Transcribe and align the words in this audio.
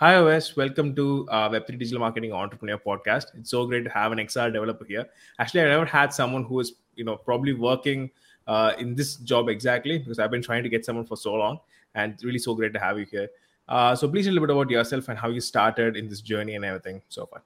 Hi, 0.00 0.14
Owais. 0.14 0.56
Welcome 0.56 0.94
to 0.96 1.28
uh, 1.28 1.50
Web3 1.50 1.78
Digital 1.78 1.98
Marketing 2.00 2.32
Entrepreneur 2.32 2.78
Podcast. 2.78 3.26
It's 3.38 3.50
so 3.50 3.66
great 3.66 3.84
to 3.84 3.90
have 3.90 4.12
an 4.12 4.18
XR 4.18 4.50
developer 4.50 4.86
here. 4.86 5.06
Actually, 5.38 5.60
I 5.60 5.64
never 5.64 5.84
had 5.84 6.14
someone 6.14 6.42
who 6.42 6.58
is, 6.60 6.72
you 6.96 7.04
know, 7.04 7.16
probably 7.16 7.52
working 7.52 8.10
uh, 8.46 8.72
in 8.78 8.94
this 8.94 9.16
job 9.16 9.50
exactly 9.50 9.98
because 9.98 10.18
I've 10.18 10.30
been 10.30 10.40
trying 10.40 10.62
to 10.62 10.70
get 10.70 10.86
someone 10.86 11.04
for 11.04 11.18
so 11.18 11.34
long, 11.34 11.58
and 11.94 12.18
really 12.24 12.38
so 12.38 12.54
great 12.54 12.72
to 12.72 12.78
have 12.78 12.98
you 12.98 13.04
here. 13.04 13.28
Uh, 13.68 13.94
so 13.94 14.08
please 14.08 14.24
tell 14.24 14.32
a 14.32 14.36
little 14.36 14.46
bit 14.46 14.56
about 14.56 14.70
yourself 14.70 15.10
and 15.10 15.18
how 15.18 15.28
you 15.28 15.42
started 15.42 15.98
in 15.98 16.08
this 16.08 16.22
journey 16.22 16.54
and 16.54 16.64
everything 16.64 17.02
so 17.10 17.26
far. 17.26 17.42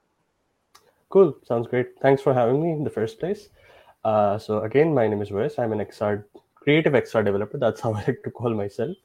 Cool. 1.09 1.37
Sounds 1.43 1.67
great. 1.67 1.99
Thanks 2.03 2.23
for 2.23 2.33
having 2.33 2.63
me 2.63 2.71
in 2.71 2.85
the 2.85 2.91
first 2.99 3.19
place. 3.19 3.49
Uh, 4.05 4.39
so 4.39 4.61
again, 4.61 4.95
my 4.95 5.09
name 5.09 5.23
is 5.23 5.31
Owais. 5.31 5.59
I'm 5.59 5.73
an 5.73 5.81
XR 5.81 6.23
creative 6.55 6.93
XR 6.93 7.25
developer. 7.25 7.59
That's 7.59 7.81
how 7.81 7.95
I 7.95 8.05
like 8.07 8.23
to 8.23 8.31
call 8.31 8.55
myself. 8.55 8.97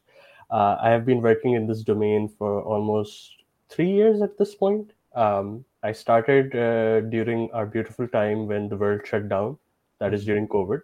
Uh, 0.51 0.77
I 0.79 0.91
have 0.91 1.03
been 1.03 1.23
working 1.23 1.53
in 1.53 1.65
this 1.65 1.81
domain 1.81 2.29
for 2.37 2.61
almost 2.61 3.37
three 3.69 3.91
years 3.91 4.21
at 4.21 4.37
this 4.37 4.55
point. 4.55 4.91
Um, 5.15 5.65
I 5.83 5.91
started 5.91 6.55
uh, 6.55 7.01
during 7.09 7.49
our 7.51 7.65
beautiful 7.65 8.07
time 8.07 8.47
when 8.47 8.67
the 8.69 8.77
world 8.77 9.01
shut 9.05 9.29
down, 9.29 9.57
that 9.99 10.13
is 10.13 10.25
during 10.25 10.47
COVID. 10.47 10.81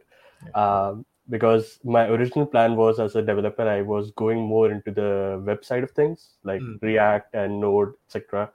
Um, 0.53 1.05
because 1.29 1.79
my 1.84 2.07
original 2.07 2.45
plan 2.45 2.76
was 2.76 2.99
as 2.99 3.16
a 3.16 3.21
developer, 3.21 3.67
I 3.67 3.81
was 3.81 4.12
going 4.12 4.40
more 4.40 4.71
into 4.71 4.91
the 4.91 5.41
website 5.43 5.84
of 5.84 5.91
things 5.91 6.34
like 6.43 6.62
Mm. 6.62 6.81
React 6.81 7.34
and 7.34 7.59
Node, 7.59 7.93
etc. 8.07 8.52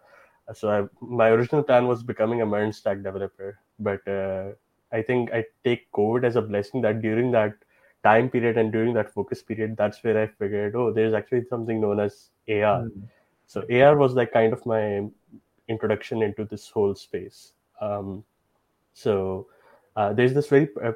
So 0.55 0.71
I, 0.71 0.89
my 1.05 1.29
original 1.31 1.63
plan 1.63 1.87
was 1.87 2.03
becoming 2.03 2.43
a 2.43 2.47
MERN 2.47 2.73
stack 2.73 3.03
developer, 3.03 3.59
but 3.79 4.07
uh, 4.07 4.53
I 4.93 5.03
think 5.03 5.33
I 5.33 5.45
take 5.65 5.91
COVID 5.93 6.25
as 6.25 6.37
a 6.37 6.43
blessing 6.43 6.81
that 6.83 7.03
during 7.03 7.31
that 7.33 7.55
time 8.05 8.31
period 8.31 8.57
and 8.57 8.73
during 8.73 8.95
that 8.95 9.13
focus 9.13 9.43
period, 9.43 9.77
that's 9.77 10.03
where 10.03 10.21
I 10.23 10.27
figured, 10.27 10.75
oh, 10.75 10.93
there's 10.93 11.15
actually 11.15 11.45
something 11.51 11.81
known 11.81 12.01
as 12.01 12.31
AR. 12.49 12.89
So 13.51 13.65
AR 13.69 13.97
was 13.97 14.15
like 14.15 14.33
kind 14.33 14.53
of 14.53 14.65
my 14.65 15.09
introduction 15.69 16.23
into 16.23 16.45
this 16.45 16.69
whole 16.71 16.95
space. 16.95 17.53
Um, 17.81 18.25
so 18.95 19.49
uh, 19.97 20.13
there's 20.13 20.35
this 20.35 20.49
very 20.49 20.69
uh, 20.85 20.93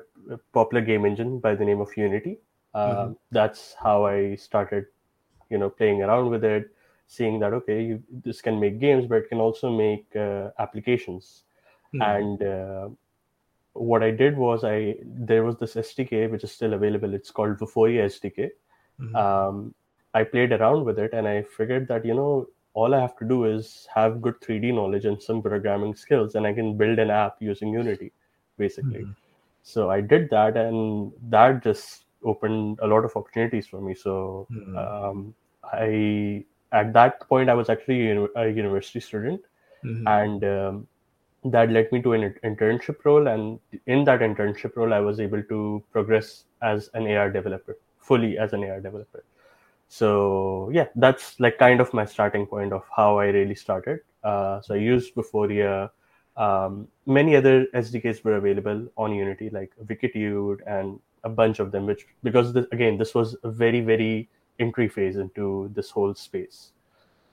popular 0.53 0.85
game 0.85 1.05
engine 1.05 1.41
by 1.41 1.55
the 1.57 1.65
name 1.65 1.81
of 1.81 1.97
Unity. 1.97 2.39
Uh, 2.75 3.09
Mhm. 3.09 3.17
That's 3.33 3.75
how 3.83 4.07
I 4.07 4.37
started, 4.37 4.87
you 5.51 5.59
know, 5.59 5.71
playing 5.71 6.03
around 6.03 6.31
with 6.31 6.45
it, 6.45 6.71
seeing 7.09 7.41
that 7.41 7.53
okay, 7.55 7.83
you, 7.83 8.03
this 8.25 8.41
can 8.41 8.61
make 8.61 8.79
games, 8.79 9.07
but 9.07 9.17
it 9.23 9.29
can 9.29 9.41
also 9.41 9.71
make 9.71 10.07
uh, 10.17 10.51
applications. 10.59 11.45
Hmm. 11.93 12.03
And 12.03 12.43
uh, 12.43 12.89
what 13.73 14.03
I 14.03 14.11
did 14.11 14.37
was 14.37 14.65
I 14.65 14.97
there 15.05 15.45
was 15.45 15.57
this 15.59 15.77
SDK 15.77 16.27
which 16.29 16.45
is 16.45 16.53
still 16.53 16.75
available. 16.75 17.15
It's 17.15 17.31
called 17.31 17.59
Vuforia 17.59 18.05
SDK 18.05 18.51
Mhm. 18.99 19.17
um, 19.17 19.75
I 20.15 20.25
played 20.25 20.53
around 20.53 20.85
with 20.85 20.99
it 20.99 21.13
and 21.13 21.27
I 21.29 21.43
figured 21.43 21.89
that, 21.89 22.05
you 22.05 22.15
know, 22.15 22.49
all 22.75 22.95
I 22.95 23.01
have 23.01 23.17
to 23.19 23.25
do 23.25 23.45
is 23.45 23.87
have 23.95 24.23
good 24.23 24.41
3D 24.41 24.73
knowledge 24.73 25.05
and 25.05 25.23
some 25.23 25.43
programming 25.43 25.95
skills, 25.95 26.35
and 26.35 26.47
I 26.47 26.53
can 26.53 26.77
build 26.77 26.99
an 26.99 27.11
app 27.11 27.37
using 27.41 27.69
Unity, 27.73 28.13
basically. 28.59 29.01
Mhm. 29.03 29.15
So 29.63 29.91
I 29.91 30.01
did 30.01 30.31
that, 30.31 30.57
and 30.57 31.13
that 31.31 31.63
just 31.63 32.05
opened 32.25 32.81
a 32.83 32.87
lot 32.87 33.05
of 33.05 33.17
opportunities 33.17 33.67
for 33.67 33.81
me. 33.81 33.95
So 33.95 34.49
Mhm. 34.51 34.77
um, 34.77 35.35
I, 35.73 36.45
at 36.73 36.93
that 36.95 37.21
point, 37.29 37.49
I 37.51 37.55
was 37.55 37.69
actually 37.69 38.11
a 38.37 38.49
university 38.49 39.01
student, 39.01 39.41
Mhm. 39.85 40.07
and 40.07 40.45
um, 40.45 40.89
that 41.45 41.71
led 41.71 41.93
me 41.93 42.03
to 42.03 42.13
an 42.15 42.35
internship 42.45 43.05
role. 43.05 43.29
And 43.29 43.61
in 43.87 44.05
that 44.05 44.21
internship 44.21 44.77
role, 44.77 44.93
I 44.93 45.01
was 45.01 45.21
able 45.21 45.43
to 45.45 45.83
progress 45.93 46.45
as 46.63 46.91
an 46.95 47.07
AR 47.07 47.31
developer, 47.31 47.77
fully 47.99 48.37
as 48.39 48.53
an 48.53 48.65
AR 48.65 48.81
developer. 48.81 49.23
So 49.95 50.71
yeah, 50.73 50.89
that's 50.97 51.39
like 51.39 51.57
kind 51.57 51.81
of 51.81 51.95
my 51.95 52.05
starting 52.05 52.47
point 52.47 52.73
of 52.73 52.83
how 52.97 53.19
I 53.21 53.27
really 53.27 53.55
started. 53.55 54.01
Uh, 54.25 54.61
so 54.61 54.75
I 54.75 54.79
used 54.79 55.15
Vuforia. 55.15 55.91
Um, 56.37 56.89
many 57.07 57.37
other 57.37 57.67
SDKs 57.67 58.25
were 58.25 58.35
available 58.35 58.89
on 58.97 59.15
Unity, 59.15 59.51
like 59.51 59.73
Wikitude 59.87 60.59
and 60.67 60.99
a 61.23 61.29
bunch 61.29 61.61
of 61.61 61.71
them. 61.71 61.87
Which 61.87 62.07
because 62.25 62.53
this, 62.53 62.67
again, 62.73 62.99
this 62.99 63.15
was 63.15 63.37
a 63.45 63.51
very 63.53 63.83
very 63.83 64.29
entry 64.59 64.89
phase 64.89 65.17
into 65.17 65.71
this 65.77 65.91
whole 65.91 66.15
space. 66.15 66.73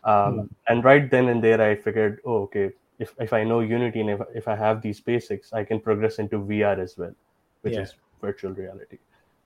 Um, 0.03 0.49
And 0.67 0.83
right 0.83 1.09
then 1.09 1.29
and 1.29 1.43
there, 1.43 1.61
I 1.61 1.75
figured, 1.75 2.19
oh, 2.25 2.43
okay, 2.43 2.69
if, 2.99 3.15
if 3.19 3.33
I 3.33 3.43
know 3.43 3.61
Unity 3.61 4.01
and 4.01 4.09
if, 4.11 4.21
if 4.35 4.47
I 4.47 4.55
have 4.55 4.83
these 4.83 4.99
basics, 4.99 5.51
I 5.51 5.63
can 5.63 5.79
progress 5.79 6.19
into 6.19 6.37
VR 6.37 6.77
as 6.79 6.95
well, 6.95 7.15
which 7.61 7.73
Yeah. 7.73 7.81
is 7.89 7.95
virtual 8.21 8.53
reality. 8.53 8.99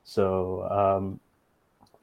So 0.04 0.68
um, 0.80 1.20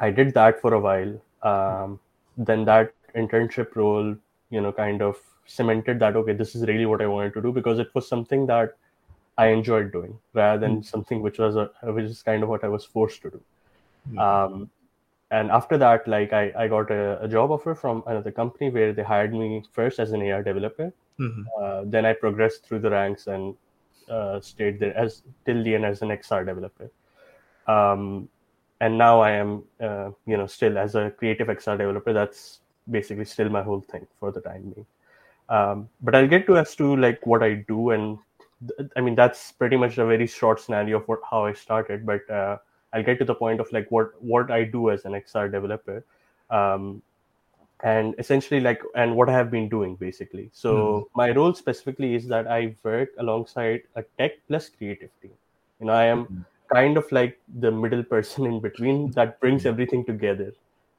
I 0.03 0.11
did 0.11 0.35
that 0.35 0.61
for 0.61 0.75
a 0.75 0.81
while. 0.81 1.15
Um, 1.43 2.01
then 2.37 2.65
that 2.67 2.93
internship 3.17 3.77
role, 3.77 4.17
you 4.51 4.61
know, 4.61 4.73
kind 4.73 5.03
of 5.03 5.17
cemented 5.47 6.01
that, 6.01 6.17
okay, 6.17 6.35
this 6.35 6.55
is 6.55 6.67
really 6.67 6.87
what 6.87 7.03
I 7.03 7.07
wanted 7.07 7.35
to 7.35 7.43
do 7.43 7.53
because 7.53 7.79
it 7.79 7.95
was 7.95 8.09
something 8.09 8.47
that 8.47 8.77
I 9.39 9.49
enjoyed 9.49 9.93
doing 9.93 10.19
rather 10.35 10.61
than 10.61 10.83
something 10.83 11.23
which 11.23 11.39
was, 11.39 11.57
a, 11.57 11.71
which 11.85 12.07
is 12.07 12.23
kind 12.23 12.43
of 12.43 12.51
what 12.51 12.65
I 12.65 12.69
was 12.69 12.85
forced 12.85 13.23
to 13.23 13.31
do 13.31 13.43
Mhm. 14.11 14.21
um, 14.21 14.71
and 15.31 15.51
after 15.51 15.79
that 15.79 16.07
like 16.09 16.33
i, 16.33 16.53
I 16.57 16.69
got 16.69 16.91
a, 16.91 17.23
a 17.23 17.29
job 17.29 17.51
offer 17.51 17.75
from 17.75 18.03
another 18.07 18.33
company 18.33 18.71
where 18.71 18.93
they 18.93 19.03
hired 19.03 19.33
me 19.33 19.65
first 19.73 19.99
as 19.99 20.12
an 20.12 20.23
ar 20.31 20.43
developer 20.43 20.93
Mhm. 21.19 21.47
uh, 21.61 21.83
then 21.87 22.05
i 22.07 22.12
progressed 22.12 22.67
through 22.67 22.81
the 22.81 22.91
ranks 22.91 23.27
and 23.27 23.57
uh, 24.09 24.41
stayed 24.41 24.81
there 24.81 24.97
as 24.97 25.23
till 25.47 25.62
the 25.65 25.75
end 25.75 25.85
as 25.85 26.03
an 26.03 26.11
xr 26.11 26.45
developer 26.45 26.91
um, 27.69 28.29
and 28.82 28.98
now 28.98 29.20
i 29.20 29.31
am 29.31 29.50
uh, 29.88 30.10
you 30.32 30.37
know 30.41 30.47
still 30.47 30.78
as 30.84 30.94
a 30.94 31.10
creative 31.22 31.48
xr 31.54 31.76
developer 31.82 32.12
that's 32.12 32.43
basically 32.97 33.25
still 33.25 33.48
my 33.56 33.62
whole 33.69 33.84
thing 33.93 34.06
for 34.19 34.32
the 34.32 34.41
time 34.41 34.62
being 34.75 34.87
um, 35.48 35.88
but 36.03 36.15
i'll 36.15 36.32
get 36.34 36.47
to 36.47 36.59
as 36.65 36.75
to 36.81 36.97
like 36.97 37.25
what 37.32 37.43
i 37.43 37.54
do 37.75 37.91
and 37.91 38.19
th- 38.69 38.91
i 38.97 39.00
mean 39.00 39.15
that's 39.22 39.53
pretty 39.53 39.76
much 39.84 39.98
a 39.98 40.06
very 40.15 40.26
short 40.26 40.60
scenario 40.60 40.98
of 40.98 41.09
what, 41.12 41.20
how 41.31 41.44
i 41.44 41.53
started 41.53 42.04
but 42.12 42.28
uh, 42.41 42.56
I'll 42.93 43.03
get 43.03 43.19
to 43.20 43.25
the 43.25 43.34
point 43.34 43.60
of 43.60 43.72
like 43.72 43.91
what 43.91 44.22
what 44.22 44.50
I 44.50 44.65
do 44.65 44.91
as 44.91 45.04
an 45.04 45.14
XR 45.14 45.49
developer, 45.50 46.04
um, 46.50 47.03
and 47.82 48.14
essentially 48.19 48.60
like 48.60 48.82
and 48.94 49.16
what 49.16 49.28
I 49.28 49.32
have 49.32 49.50
been 49.50 49.69
doing 49.69 49.97
basically. 49.97 50.50
So 50.53 51.09
my 51.16 51.31
role 51.31 51.54
specifically 51.54 52.14
is 52.14 52.28
that 52.28 52.47
I 52.47 52.75
work 52.82 53.10
alongside 53.19 53.82
a 53.97 54.03
tech 54.19 54.32
plus 54.47 54.69
creative 54.69 55.10
team. 55.22 55.32
You 55.81 55.87
know, 55.87 55.94
I 55.94 56.04
am 56.04 56.44
kind 56.75 56.97
of 56.97 57.10
like 57.12 57.41
the 57.60 57.71
middle 57.71 58.03
person 58.03 58.47
in 58.47 58.60
between 58.60 59.10
that 59.12 59.41
brings 59.41 59.66
everything 59.66 60.05
together. 60.05 60.53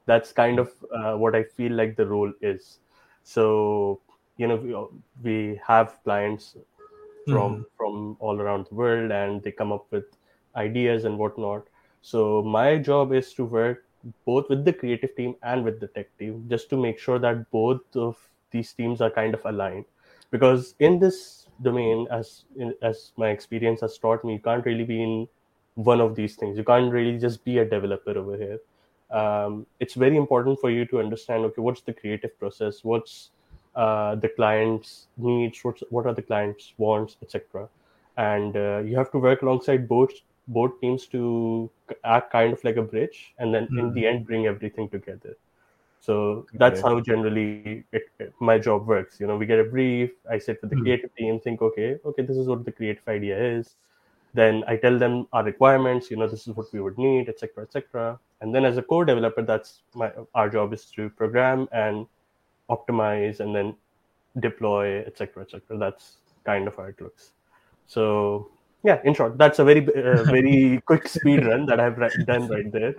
That's 0.06 0.32
kind 0.32 0.58
of 0.58 0.72
uh, 0.94 1.14
what 1.16 1.34
I 1.34 1.44
feel 1.44 1.72
like 1.72 1.96
the 1.96 2.06
role 2.06 2.32
is. 2.40 2.78
So 3.22 4.00
you 4.36 4.48
know, 4.48 4.56
we, 4.56 4.76
we 5.22 5.60
have 5.66 5.98
clients 6.04 6.56
from 7.28 7.66
from 7.76 8.16
all 8.20 8.40
around 8.40 8.66
the 8.66 8.74
world, 8.74 9.10
and 9.10 9.42
they 9.42 9.52
come 9.52 9.72
up 9.72 9.86
with 9.90 10.04
ideas 10.56 11.04
and 11.04 11.18
whatnot. 11.18 11.66
So 12.02 12.42
my 12.42 12.78
job 12.78 13.12
is 13.12 13.32
to 13.34 13.44
work 13.44 13.84
both 14.26 14.48
with 14.50 14.64
the 14.64 14.72
creative 14.72 15.16
team 15.16 15.34
and 15.42 15.64
with 15.64 15.80
the 15.80 15.86
tech 15.88 16.16
team, 16.18 16.44
just 16.48 16.68
to 16.70 16.76
make 16.76 16.98
sure 16.98 17.18
that 17.18 17.50
both 17.50 17.96
of 17.96 18.18
these 18.50 18.72
teams 18.72 19.00
are 19.00 19.10
kind 19.10 19.34
of 19.34 19.44
aligned. 19.46 19.86
Because 20.30 20.74
in 20.78 20.98
this 20.98 21.46
domain, 21.62 22.06
as 22.10 22.44
in, 22.56 22.74
as 22.82 23.12
my 23.16 23.28
experience 23.30 23.80
has 23.80 23.96
taught 23.98 24.24
me, 24.24 24.34
you 24.34 24.40
can't 24.40 24.66
really 24.66 24.84
be 24.84 25.02
in 25.02 25.28
one 25.74 26.00
of 26.00 26.14
these 26.14 26.36
things. 26.36 26.56
You 26.58 26.64
can't 26.64 26.92
really 26.92 27.18
just 27.18 27.44
be 27.44 27.58
a 27.58 27.64
developer 27.64 28.16
over 28.16 28.36
here. 28.36 28.58
Um, 29.10 29.66
it's 29.80 29.94
very 29.94 30.16
important 30.16 30.60
for 30.60 30.70
you 30.70 30.84
to 30.86 31.00
understand. 31.00 31.44
Okay, 31.46 31.60
what's 31.62 31.82
the 31.82 31.92
creative 31.92 32.38
process? 32.38 32.84
What's 32.84 33.30
uh, 33.74 34.14
the 34.16 34.28
client's 34.28 35.08
needs? 35.16 35.58
What's, 35.62 35.82
what 35.90 36.06
are 36.06 36.14
the 36.14 36.22
client's 36.22 36.74
wants, 36.78 37.16
etc. 37.22 37.68
And 38.16 38.56
uh, 38.56 38.78
you 38.84 38.96
have 38.96 39.10
to 39.12 39.18
work 39.18 39.42
alongside 39.42 39.88
both 39.88 40.10
both 40.48 40.78
teams 40.80 41.06
to 41.06 41.70
act 42.04 42.30
kind 42.32 42.52
of 42.52 42.62
like 42.64 42.76
a 42.76 42.82
bridge 42.82 43.34
and 43.38 43.54
then 43.54 43.68
in 43.76 43.90
Mhm. 43.90 43.94
the 43.94 44.06
end 44.06 44.26
bring 44.26 44.46
everything 44.46 44.88
together 44.90 45.34
so 46.00 46.46
that's 46.54 46.80
Okay. 46.80 46.82
how 46.82 47.00
generally 47.00 47.84
it, 47.92 48.02
my 48.40 48.58
job 48.58 48.86
works 48.86 49.18
you 49.20 49.26
know 49.26 49.36
we 49.36 49.46
get 49.46 49.58
a 49.58 49.64
brief 49.64 50.10
i 50.30 50.38
sit 50.38 50.58
with 50.60 50.70
the 50.70 50.74
Hmm. 50.74 50.76
creative 50.76 51.14
team 51.14 51.38
think 51.40 51.62
okay 51.62 51.96
okay 52.04 52.22
this 52.22 52.36
is 52.36 52.46
what 52.46 52.64
the 52.64 52.72
creative 52.72 53.06
idea 53.08 53.38
is 53.42 53.76
then 54.34 54.64
i 54.66 54.76
tell 54.76 54.98
them 54.98 55.26
our 55.32 55.44
requirements 55.44 56.10
you 56.10 56.16
know 56.16 56.26
this 56.26 56.46
is 56.46 56.54
what 56.56 56.72
we 56.72 56.80
would 56.80 56.98
need 56.98 57.28
etc 57.28 57.62
etc 57.62 58.18
and 58.40 58.54
then 58.54 58.64
as 58.64 58.76
a 58.76 58.82
core 58.82 59.04
developer 59.04 59.42
that's 59.42 59.82
my 59.94 60.10
our 60.34 60.50
job 60.50 60.72
is 60.72 60.84
to 60.86 61.08
program 61.10 61.68
and 61.72 62.06
optimize 62.70 63.40
and 63.40 63.54
then 63.54 63.74
deploy 64.40 65.00
etc 65.06 65.42
etc 65.42 65.78
that's 65.78 66.16
kind 66.44 66.66
of 66.68 66.76
how 66.76 66.84
it 66.84 67.00
looks 67.00 67.30
so 67.86 68.50
yeah 68.82 69.00
in 69.04 69.14
short 69.14 69.38
that's 69.38 69.58
a 69.60 69.64
very 69.64 69.82
uh, 69.94 70.22
very 70.36 70.80
quick 70.84 71.06
speed 71.08 71.46
run 71.46 71.64
that 71.64 71.80
i've 71.80 71.96
done 72.26 72.48
right 72.48 72.70
there 72.72 72.94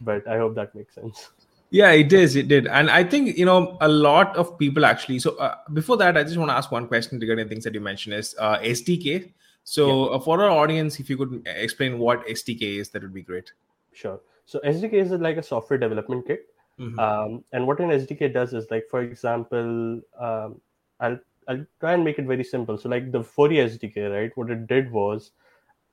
but 0.00 0.26
i 0.26 0.38
hope 0.38 0.54
that 0.54 0.74
makes 0.74 0.94
sense 0.94 1.30
Yeah, 1.70 1.90
it 1.90 2.12
is. 2.12 2.34
It 2.34 2.48
did, 2.48 2.66
and 2.66 2.90
I 2.90 3.04
think 3.04 3.36
you 3.36 3.44
know 3.44 3.76
a 3.82 3.88
lot 3.88 4.36
of 4.36 4.58
people 4.58 4.86
actually. 4.86 5.18
So 5.18 5.36
uh, 5.36 5.56
before 5.72 5.98
that, 5.98 6.16
I 6.16 6.22
just 6.24 6.38
want 6.38 6.50
to 6.50 6.54
ask 6.54 6.72
one 6.72 6.88
question 6.88 7.18
regarding 7.18 7.48
things 7.48 7.64
that 7.64 7.74
you 7.74 7.80
mentioned 7.80 8.14
is 8.14 8.34
uh, 8.38 8.58
SDK. 8.58 9.32
So 9.68 10.06
uh, 10.06 10.18
for 10.18 10.42
our 10.42 10.50
audience, 10.50 10.98
if 10.98 11.10
you 11.10 11.18
could 11.18 11.42
explain 11.44 11.98
what 11.98 12.26
SDK 12.26 12.78
is, 12.78 12.88
that 12.90 13.02
would 13.02 13.12
be 13.12 13.22
great. 13.22 13.52
Sure. 13.92 14.18
So 14.46 14.60
SDK 14.64 14.94
is 14.94 15.10
like 15.10 15.36
a 15.36 15.42
software 15.42 15.78
development 15.78 16.26
kit. 16.26 16.46
Mm-hmm. 16.80 16.98
Um, 16.98 17.44
and 17.52 17.66
what 17.66 17.78
an 17.80 17.90
SDK 17.90 18.32
does 18.32 18.54
is 18.54 18.70
like, 18.70 18.86
for 18.90 19.02
example, 19.02 20.00
um, 20.18 20.60
I'll 21.00 21.18
I'll 21.48 21.66
try 21.80 21.92
and 21.92 22.02
make 22.02 22.18
it 22.18 22.24
very 22.24 22.44
simple. 22.44 22.78
So 22.78 22.88
like 22.88 23.12
the 23.12 23.20
Vuforia 23.20 23.68
SDK, 23.68 24.10
right? 24.10 24.36
What 24.36 24.50
it 24.50 24.66
did 24.68 24.90
was 24.90 25.32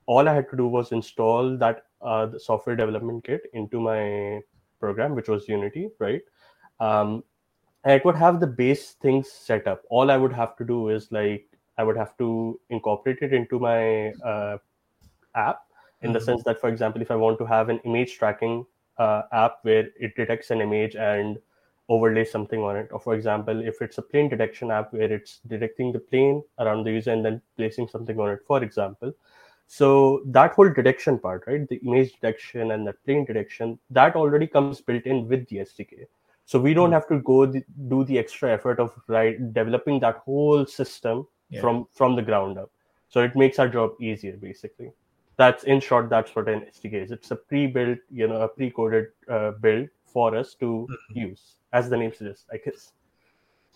all 0.06 0.30
I 0.30 0.34
had 0.36 0.50
to 0.52 0.56
do 0.56 0.68
was 0.68 0.94
install 0.94 1.58
that 1.58 1.88
uh, 2.02 2.28
the 2.28 2.40
software 2.40 2.78
development 2.78 3.26
kit 3.26 3.42
into 3.52 3.82
my 3.82 4.40
program, 4.80 5.16
which 5.16 5.28
was 5.28 5.50
Unity, 5.50 5.90
right? 6.00 6.22
Um, 6.80 7.26
and 7.84 7.94
it 7.94 8.06
would 8.06 8.16
have 8.16 8.40
the 8.40 8.48
base 8.48 8.92
things 9.02 9.30
set 9.30 9.68
up. 9.68 9.84
All 9.90 10.10
I 10.10 10.16
would 10.16 10.34
have 10.34 10.56
to 10.58 10.64
do 10.64 10.90
is 10.90 11.12
like 11.12 11.50
I 11.78 11.84
would 11.84 11.98
have 11.98 12.18
to 12.18 12.60
incorporate 12.70 13.20
it 13.22 13.34
into 13.34 13.60
my 13.60 14.12
uh, 14.24 14.58
app 15.36 15.62
in 16.02 16.10
mm-hmm. 16.10 16.14
the 16.14 16.22
sense 16.22 16.44
that, 16.44 16.60
for 16.60 16.70
example, 16.70 17.02
if 17.02 17.12
I 17.12 17.16
want 17.16 17.38
to 17.40 17.46
have 17.46 17.70
an 17.70 17.80
image 17.80 18.18
tracking 18.18 18.66
uh, 18.98 19.24
app 19.32 19.60
where 19.64 19.90
it 20.00 20.16
detects 20.16 20.52
an 20.52 20.62
image 20.62 20.96
and 20.96 21.38
overlays 21.90 22.32
something 22.32 22.62
on 22.62 22.76
it, 22.76 22.90
or 22.92 23.00
for 23.00 23.14
example, 23.14 23.62
if 23.62 23.82
it's 23.82 23.98
a 23.98 24.02
plane 24.02 24.30
detection 24.30 24.72
app 24.72 24.94
where 24.94 25.12
it's 25.12 25.40
detecting 25.48 25.92
the 25.92 26.00
plane 26.00 26.44
around 26.60 26.84
the 26.84 26.92
user 26.92 27.12
and 27.12 27.24
then 27.24 27.42
placing 27.58 27.88
something 27.88 28.20
on 28.20 28.30
it, 28.30 28.40
for 28.48 28.64
example. 28.64 29.14
So 29.68 30.22
that 30.28 30.54
whole 30.54 30.72
detection 30.72 31.20
part, 31.20 31.44
right, 31.48 31.68
the 31.68 31.78
image 31.78 32.14
detection 32.14 32.72
and 32.72 32.88
the 32.88 32.94
plane 32.94 33.26
detection, 33.26 33.80
that 33.90 34.16
already 34.16 34.48
comes 34.48 34.82
built 34.82 35.04
in 35.04 35.28
with 35.28 35.48
the 35.50 35.58
SDK. 35.58 36.06
So 36.46 36.60
we 36.60 36.74
don't 36.74 36.88
mm-hmm. 36.88 36.94
have 36.94 37.08
to 37.08 37.20
go 37.20 37.46
the, 37.46 37.64
do 37.88 38.04
the 38.04 38.20
extra 38.20 38.52
effort 38.52 38.80
of 38.80 38.94
right 39.08 39.54
developing 39.54 40.00
that 40.02 40.18
whole 40.18 40.66
system 40.66 41.28
yeah. 41.50 41.62
from 41.62 41.88
from 41.92 42.16
the 42.16 42.22
ground 42.22 42.58
up. 42.58 42.72
So 43.10 43.22
it 43.22 43.36
makes 43.36 43.60
our 43.60 43.70
job 43.70 43.92
easier, 44.02 44.36
basically 44.38 44.92
that's 45.38 45.64
in 45.66 45.80
short 45.80 46.10
that's 46.10 46.36
what 46.36 46.48
an 46.48 46.66
sdk 46.74 46.94
is 47.04 47.12
it's 47.12 47.32
a 47.32 47.36
pre-built 47.36 47.98
you 48.10 48.28
know 48.28 48.42
a 48.42 48.48
pre-coded 48.48 49.08
uh, 49.30 49.52
build 49.52 49.88
for 50.06 50.36
us 50.36 50.54
to 50.56 50.88
mm-hmm. 50.90 51.20
use 51.20 51.56
as 51.74 51.90
the 51.90 51.98
name 51.98 52.14
suggests 52.14 52.46
i 52.52 52.58
guess 52.58 52.94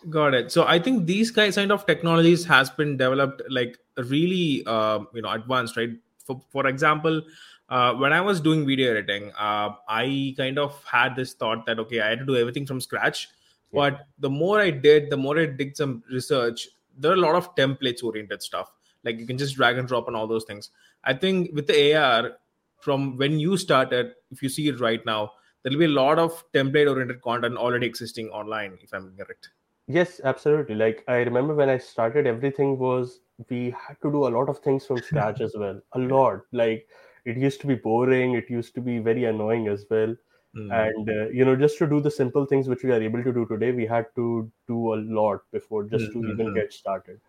got 0.10 0.34
it 0.34 0.52
so 0.52 0.66
i 0.66 0.80
think 0.80 1.06
these 1.06 1.30
kind 1.32 1.72
of 1.72 1.86
technologies 1.86 2.46
has 2.46 2.70
been 2.70 2.96
developed 2.96 3.42
like 3.50 3.78
really 4.06 4.64
uh, 4.66 5.00
you 5.14 5.22
know 5.22 5.30
advanced 5.32 5.76
right 5.76 5.92
for, 6.26 6.42
for 6.50 6.68
example 6.68 7.22
uh, 7.70 7.94
when 7.94 8.14
i 8.14 8.22
was 8.22 8.40
doing 8.40 8.66
video 8.66 8.92
editing 8.92 9.32
uh, 9.38 9.70
i 9.90 10.34
kind 10.38 10.58
of 10.58 10.82
had 10.86 11.16
this 11.16 11.34
thought 11.34 11.66
that 11.66 11.80
okay 11.80 12.00
i 12.00 12.10
had 12.10 12.20
to 12.20 12.26
do 12.26 12.38
everything 12.38 12.66
from 12.66 12.80
scratch 12.80 13.28
yeah. 13.74 13.82
but 13.82 14.08
the 14.20 14.30
more 14.30 14.62
i 14.62 14.70
did 14.70 15.10
the 15.10 15.18
more 15.18 15.38
i 15.38 15.46
did 15.46 15.76
some 15.76 16.02
research 16.10 16.70
there 17.00 17.12
are 17.12 17.16
a 17.16 17.18
lot 17.18 17.36
of 17.36 17.56
templates 17.56 18.04
oriented 18.04 18.42
stuff. 18.42 18.72
Like 19.04 19.20
you 19.20 19.26
can 19.26 19.38
just 19.38 19.56
drag 19.56 19.78
and 19.78 19.88
drop 19.88 20.08
and 20.08 20.16
all 20.16 20.28
those 20.28 20.44
things. 20.44 20.72
I 21.04 21.14
think 21.14 21.52
with 21.54 21.68
the 21.68 21.96
ar 21.96 22.32
from 22.80 23.18
when 23.18 23.40
you 23.40 23.58
started 23.58 24.14
if 24.32 24.42
you 24.42 24.50
see 24.50 24.68
it 24.70 24.80
right 24.80 25.06
now 25.06 25.32
there'll 25.64 25.80
be 25.80 25.86
a 25.86 25.88
lot 25.88 26.18
of 26.18 26.44
template 26.54 26.90
oriented 26.90 27.22
content 27.22 27.58
already 27.58 27.86
existing 27.86 28.30
online 28.30 28.78
if 28.82 28.94
i'm 28.94 29.14
correct. 29.18 29.50
Yes 29.88 30.22
absolutely. 30.24 30.76
Like 30.76 31.04
i 31.08 31.18
remember 31.18 31.56
when 31.56 31.70
i 31.70 31.78
started 31.78 32.28
everything 32.28 32.78
was 32.78 33.20
we 33.50 33.72
had 33.72 33.98
to 34.02 34.12
do 34.12 34.28
a 34.28 34.34
lot 34.38 34.50
of 34.50 34.60
things 34.60 34.86
from 34.86 35.02
scratch 35.02 35.42
as 35.48 35.56
well. 35.58 35.82
A 35.94 36.00
lot. 36.00 36.42
Like 36.52 36.88
it 37.26 37.38
used 37.38 37.62
to 37.62 37.68
be 37.68 37.76
boring. 37.76 38.34
It 38.34 38.50
used 38.50 38.74
to 38.76 38.82
be 38.82 39.00
very 39.00 39.26
annoying 39.26 39.68
as 39.68 39.86
well 39.90 40.16
mm. 40.56 40.72
and 40.72 41.10
uh, 41.10 41.30
you 41.30 41.46
know 41.46 41.56
just 41.56 41.78
to 41.78 41.88
do 41.88 42.02
the 42.02 42.12
simple 42.12 42.46
things 42.46 42.68
which 42.68 42.84
we 42.84 42.92
are 42.92 43.02
able 43.02 43.24
to 43.24 43.32
do 43.32 43.46
today 43.46 43.72
we 43.72 43.86
had 43.86 44.06
to 44.16 44.50
do 44.68 44.94
a 44.94 44.98
lot 45.20 45.42
before 45.52 45.84
just 45.84 46.06
mm-hmm. 46.06 46.22
to 46.22 46.34
even 46.34 46.48
hmm. 46.48 46.56
get 46.56 46.74
started 46.74 47.20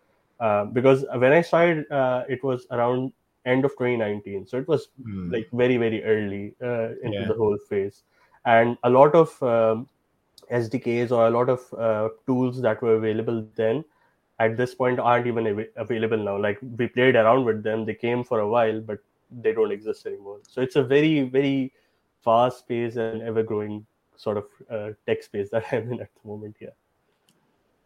uh, 0.41 0.65
because 0.65 1.05
when 1.17 1.33
I 1.33 1.43
started, 1.43 1.91
uh, 1.93 2.25
it 2.29 2.43
was 2.43 2.67
around 2.71 3.13
end 3.45 3.65
of 3.65 3.73
2019, 3.73 4.47
so 4.47 4.57
it 4.57 4.67
was 4.67 4.89
mm. 5.07 5.31
like 5.31 5.49
very 5.53 5.77
very 5.77 6.03
early 6.03 6.55
uh, 6.63 6.95
into 7.03 7.21
yeah. 7.21 7.27
the 7.27 7.35
whole 7.35 7.59
phase, 7.69 8.03
and 8.47 8.79
a 8.85 8.91
lot 8.91 9.15
of 9.15 9.43
um, 9.43 9.87
SDKs 10.51 11.11
or 11.11 11.27
a 11.27 11.31
lot 11.31 11.51
of 11.51 11.75
uh, 11.75 12.09
tools 12.27 12.61
that 12.63 12.81
were 12.81 12.95
available 12.95 13.47
then 13.55 13.85
at 14.39 14.57
this 14.57 14.75
point 14.75 14.99
aren't 14.99 15.27
even 15.27 15.47
av- 15.47 15.67
available 15.77 16.17
now. 16.17 16.39
Like 16.39 16.59
we 16.79 16.89
played 16.89 17.17
around 17.17 17.45
with 17.45 17.63
them, 17.63 17.85
they 17.85 17.95
came 17.95 18.25
for 18.25 18.41
a 18.41 18.49
while, 18.49 18.81
but 18.81 18.99
they 19.31 19.53
don't 19.53 19.71
exist 19.71 20.07
anymore. 20.07 20.39
So 20.49 20.63
it's 20.63 20.77
a 20.77 20.83
very 20.83 21.21
very 21.25 21.71
fast 22.23 22.69
paced 22.69 22.97
and 22.97 23.23
ever 23.23 23.43
growing 23.43 23.87
sort 24.17 24.37
of 24.37 24.45
uh, 24.71 24.91
tech 25.07 25.23
space 25.23 25.51
that 25.51 25.65
I'm 25.73 25.93
in 25.93 26.01
at 26.01 26.11
the 26.15 26.29
moment. 26.29 26.57
Yeah. 26.61 26.71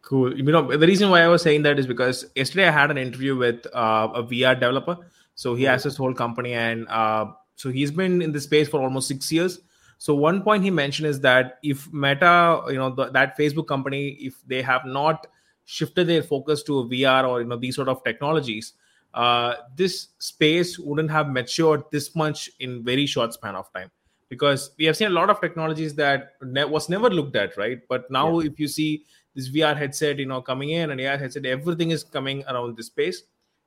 Cool. 0.01 0.37
You 0.37 0.43
know, 0.43 0.77
the 0.77 0.85
reason 0.85 1.09
why 1.09 1.21
I 1.21 1.27
was 1.27 1.41
saying 1.41 1.63
that 1.63 1.79
is 1.79 1.87
because 1.87 2.25
yesterday 2.35 2.67
I 2.67 2.71
had 2.71 2.91
an 2.91 2.97
interview 2.97 3.35
with 3.35 3.65
uh, 3.73 4.09
a 4.13 4.23
VR 4.23 4.53
developer. 4.53 4.97
So 5.33 5.55
he 5.55 5.63
has 5.63 5.83
his 5.83 5.97
whole 5.97 6.13
company, 6.13 6.53
and 6.53 6.87
uh, 6.87 7.25
so 7.55 7.69
he's 7.69 7.91
been 7.91 8.21
in 8.21 8.31
the 8.31 8.39
space 8.39 8.69
for 8.69 8.81
almost 8.81 9.09
six 9.09 9.29
years. 9.31 9.59
So 9.97 10.15
one 10.15 10.43
point 10.43 10.63
he 10.63 10.71
mentioned 10.71 11.07
is 11.07 11.19
that 11.21 11.59
if 11.63 11.91
Meta, 11.91 12.61
you 12.69 12.75
know, 12.75 12.89
the, 12.89 13.09
that 13.09 13.37
Facebook 13.37 13.67
company, 13.67 14.09
if 14.11 14.35
they 14.47 14.61
have 14.61 14.85
not 14.85 15.27
shifted 15.65 16.07
their 16.07 16.23
focus 16.23 16.63
to 16.63 16.79
a 16.79 16.85
VR 16.85 17.27
or 17.27 17.41
you 17.41 17.47
know 17.47 17.57
these 17.57 17.75
sort 17.75 17.89
of 17.89 18.03
technologies, 18.03 18.73
uh, 19.13 19.55
this 19.75 20.09
space 20.19 20.77
wouldn't 20.77 21.09
have 21.11 21.29
matured 21.29 21.83
this 21.91 22.15
much 22.15 22.49
in 22.59 22.83
very 22.83 23.05
short 23.05 23.33
span 23.33 23.55
of 23.55 23.71
time. 23.73 23.89
Because 24.29 24.71
we 24.77 24.85
have 24.85 24.97
seen 24.97 25.07
a 25.07 25.11
lot 25.11 25.29
of 25.29 25.39
technologies 25.39 25.93
that 25.95 26.33
ne- 26.41 26.65
was 26.65 26.89
never 26.89 27.09
looked 27.09 27.35
at, 27.35 27.57
right? 27.57 27.81
But 27.87 28.09
now, 28.09 28.39
yeah. 28.39 28.49
if 28.49 28.59
you 28.59 28.67
see 28.67 29.05
this 29.35 29.49
VR 29.49 29.77
headset, 29.77 30.17
you 30.17 30.25
know, 30.25 30.41
coming 30.41 30.71
in 30.71 30.91
and 30.91 30.99
AR 30.99 31.17
headset, 31.17 31.45
everything 31.45 31.91
is 31.91 32.03
coming 32.03 32.43
around 32.47 32.75
this 32.75 32.87
space. 32.87 33.23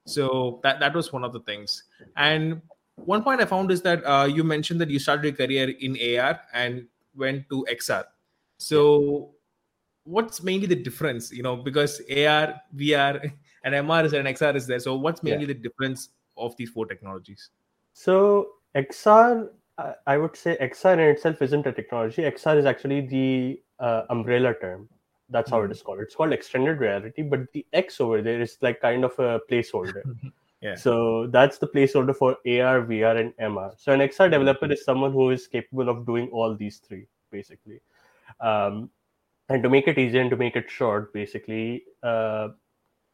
So 0.06 0.58
that 0.62 0.81
that 0.81 0.94
was 0.94 1.12
one 1.12 1.22
of 1.22 1.32
the 1.32 1.40
things. 1.40 1.84
And 2.16 2.62
one 2.96 3.22
point 3.22 3.40
I 3.40 3.44
found 3.44 3.70
is 3.70 3.82
that 3.82 4.05
uh, 4.05 4.25
you 4.25 4.43
mentioned 4.43 4.81
that 4.81 4.90
you 4.90 4.99
started 4.99 5.25
your 5.25 5.46
career 5.46 5.75
in 5.81 5.96
AR 6.19 6.40
and 6.52 6.87
went 7.14 7.49
to 7.50 7.66
XR. 7.70 8.05
So 8.56 9.34
what's 10.05 10.43
mainly 10.43 10.66
the 10.66 10.75
difference? 10.75 11.31
You 11.31 11.43
know, 11.43 11.56
because 11.56 12.00
AR, 12.10 12.60
VR, 12.75 13.32
and 13.64 13.75
MR 13.75 14.05
is 14.05 14.12
and 14.14 14.26
XR 14.26 14.56
is 14.56 14.66
there. 14.66 14.81
So 14.81 14.96
what's 14.96 15.22
mainly 15.22 15.43
yeah. 15.43 15.49
the 15.49 15.55
difference 15.55 16.08
of 16.37 16.56
these 16.56 16.70
four 16.70 16.87
technologies? 16.87 17.50
So 17.93 18.49
XR, 18.75 19.49
I 20.07 20.17
would 20.17 20.37
say 20.37 20.57
XR 20.61 20.95
in 20.95 21.01
itself 21.01 21.41
isn't 21.41 21.67
a 21.67 21.73
technology. 21.73 22.23
XR 22.23 22.59
is 22.59 22.65
actually 22.65 23.03
the 23.03 23.61
uh, 23.79 24.03
umbrella 24.11 24.55
term 24.61 24.89
that's 25.31 25.51
how 25.51 25.63
it 25.63 25.71
is 25.71 25.83
called. 25.83 26.01
It's 26.01 26.15
called 26.15 26.33
extended 26.33 26.81
reality, 26.81 27.23
but 27.23 27.53
the 27.53 27.65
X 27.73 28.01
over 28.01 28.23
there 28.23 28.41
is 28.41 28.57
like 28.61 28.81
kind 28.81 29.05
of 29.05 29.19
a 29.19 29.41
placeholder. 29.51 30.03
yeah. 30.61 30.75
So 30.75 31.27
that's 31.27 31.59
the 31.59 31.67
placeholder 31.67 32.17
for 32.17 32.33
AR, 32.47 32.83
VR, 32.87 33.21
and 33.21 33.37
MR. 33.37 33.75
So 33.79 33.93
an 33.93 34.01
XR 34.01 34.31
developer 34.31 34.71
is 34.71 34.85
someone 34.85 35.13
who 35.13 35.31
is 35.31 35.47
capable 35.47 35.89
of 35.89 36.07
doing 36.07 36.29
all 36.31 36.55
these 36.55 36.79
three, 36.79 37.07
basically. 37.31 37.81
Um, 38.41 38.91
and 39.49 39.63
to 39.63 39.69
make 39.69 39.89
it 39.89 39.99
easier 39.99 40.21
and 40.21 40.31
to 40.31 40.37
make 40.37 40.57
it 40.57 40.71
short, 40.71 41.13
basically, 41.13 41.85
uh, 42.03 42.49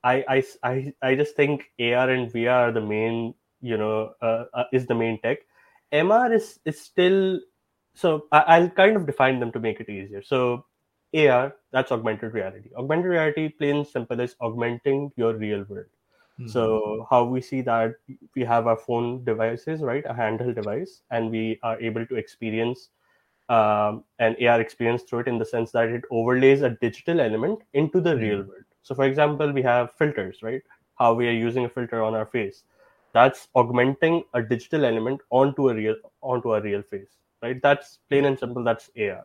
I, 0.03 0.25
I, 0.29 0.45
I, 0.63 0.93
I 1.03 1.15
just 1.15 1.35
think 1.35 1.73
AR 1.81 2.11
and 2.11 2.33
VR 2.33 2.69
are 2.69 2.73
the 2.73 2.81
main, 2.81 3.35
you 3.61 3.77
know, 3.77 4.13
uh, 4.21 4.45
uh, 4.53 4.65
is 4.73 4.87
the 4.87 4.95
main 4.95 5.21
tech. 5.21 5.39
MR 5.95 6.35
is 6.35 6.59
is 6.65 6.81
still 6.81 7.41
so 7.95 8.27
I, 8.33 8.41
I'll 8.41 8.71
kind 8.71 8.97
of 8.97 9.07
define 9.07 9.41
them 9.41 9.53
to 9.53 9.61
make 9.61 9.81
it 9.81 9.89
easier. 9.89 10.23
So 10.23 10.65
AR, 11.15 11.55
that's 11.73 11.93
augmented 11.93 12.35
reality. 12.35 12.71
Augmented 12.77 13.07
reality, 13.07 13.49
plain 13.49 13.77
and 13.77 13.87
simple, 13.87 14.19
is 14.21 14.35
augmenting 14.41 15.13
your 15.17 15.35
real 15.35 15.65
world. 15.69 15.87
Mm-hmm. 16.41 16.49
So 16.49 17.07
how 17.09 17.25
we 17.25 17.41
see 17.41 17.61
that 17.63 17.95
we 18.35 18.43
have 18.43 18.67
our 18.67 18.77
phone 18.77 19.25
devices, 19.25 19.81
right, 19.81 20.05
a 20.07 20.13
handheld 20.13 20.57
device, 20.57 21.03
and 21.11 21.31
we 21.31 21.61
are 21.63 21.81
able 21.81 22.05
to 22.07 22.17
experience 22.17 22.91
um, 23.49 24.03
an 24.19 24.37
AR 24.45 24.61
experience 24.61 25.03
through 25.03 25.21
it 25.21 25.29
in 25.29 25.39
the 25.39 25.45
sense 25.45 25.71
that 25.73 25.89
it 25.89 26.03
overlays 26.11 26.63
a 26.63 26.71
digital 26.71 27.21
element 27.21 27.61
into 27.75 28.01
the 28.01 28.11
mm-hmm. 28.11 28.25
real 28.25 28.39
world. 28.39 28.65
So, 28.83 28.95
for 28.97 29.05
example, 29.05 29.53
we 29.53 29.63
have 29.63 29.93
filters, 29.93 30.43
right? 30.43 30.63
How 30.97 31.15
we 31.15 31.29
are 31.29 31.33
using 31.33 31.65
a 31.65 31.69
filter 31.69 32.03
on 32.03 32.15
our 32.15 32.27
face. 32.27 32.65
That's 33.15 33.49
augmenting 33.55 34.25
a 34.35 34.43
digital 34.43 34.85
element 34.85 35.21
onto 35.31 35.71
a 35.71 35.75
real 35.75 35.95
onto 36.21 36.55
a 36.55 36.61
real 36.61 36.83
face, 36.83 37.17
right? 37.43 37.63
That's 37.63 38.01
plain 38.11 38.27
and 38.27 38.39
simple. 38.39 38.63
That's 38.63 38.91
AR 38.99 39.25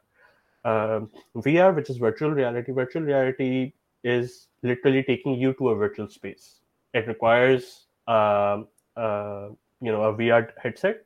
um, 0.66 1.10
VR, 1.36 1.76
which 1.76 1.90
is 1.90 1.98
virtual 1.98 2.32
reality. 2.32 2.72
Virtual 2.72 3.04
reality 3.04 3.74
is 4.04 4.48
literally 4.64 5.04
taking 5.04 5.36
you 5.36 5.54
to 5.54 5.70
a 5.70 5.76
virtual 5.76 6.10
space. 6.10 6.62
It 6.94 7.08
requires, 7.08 7.88
uh, 8.08 8.64
uh, 8.96 9.50
you 9.82 9.92
know, 9.92 10.04
a 10.04 10.14
VR 10.14 10.50
headset, 10.62 11.06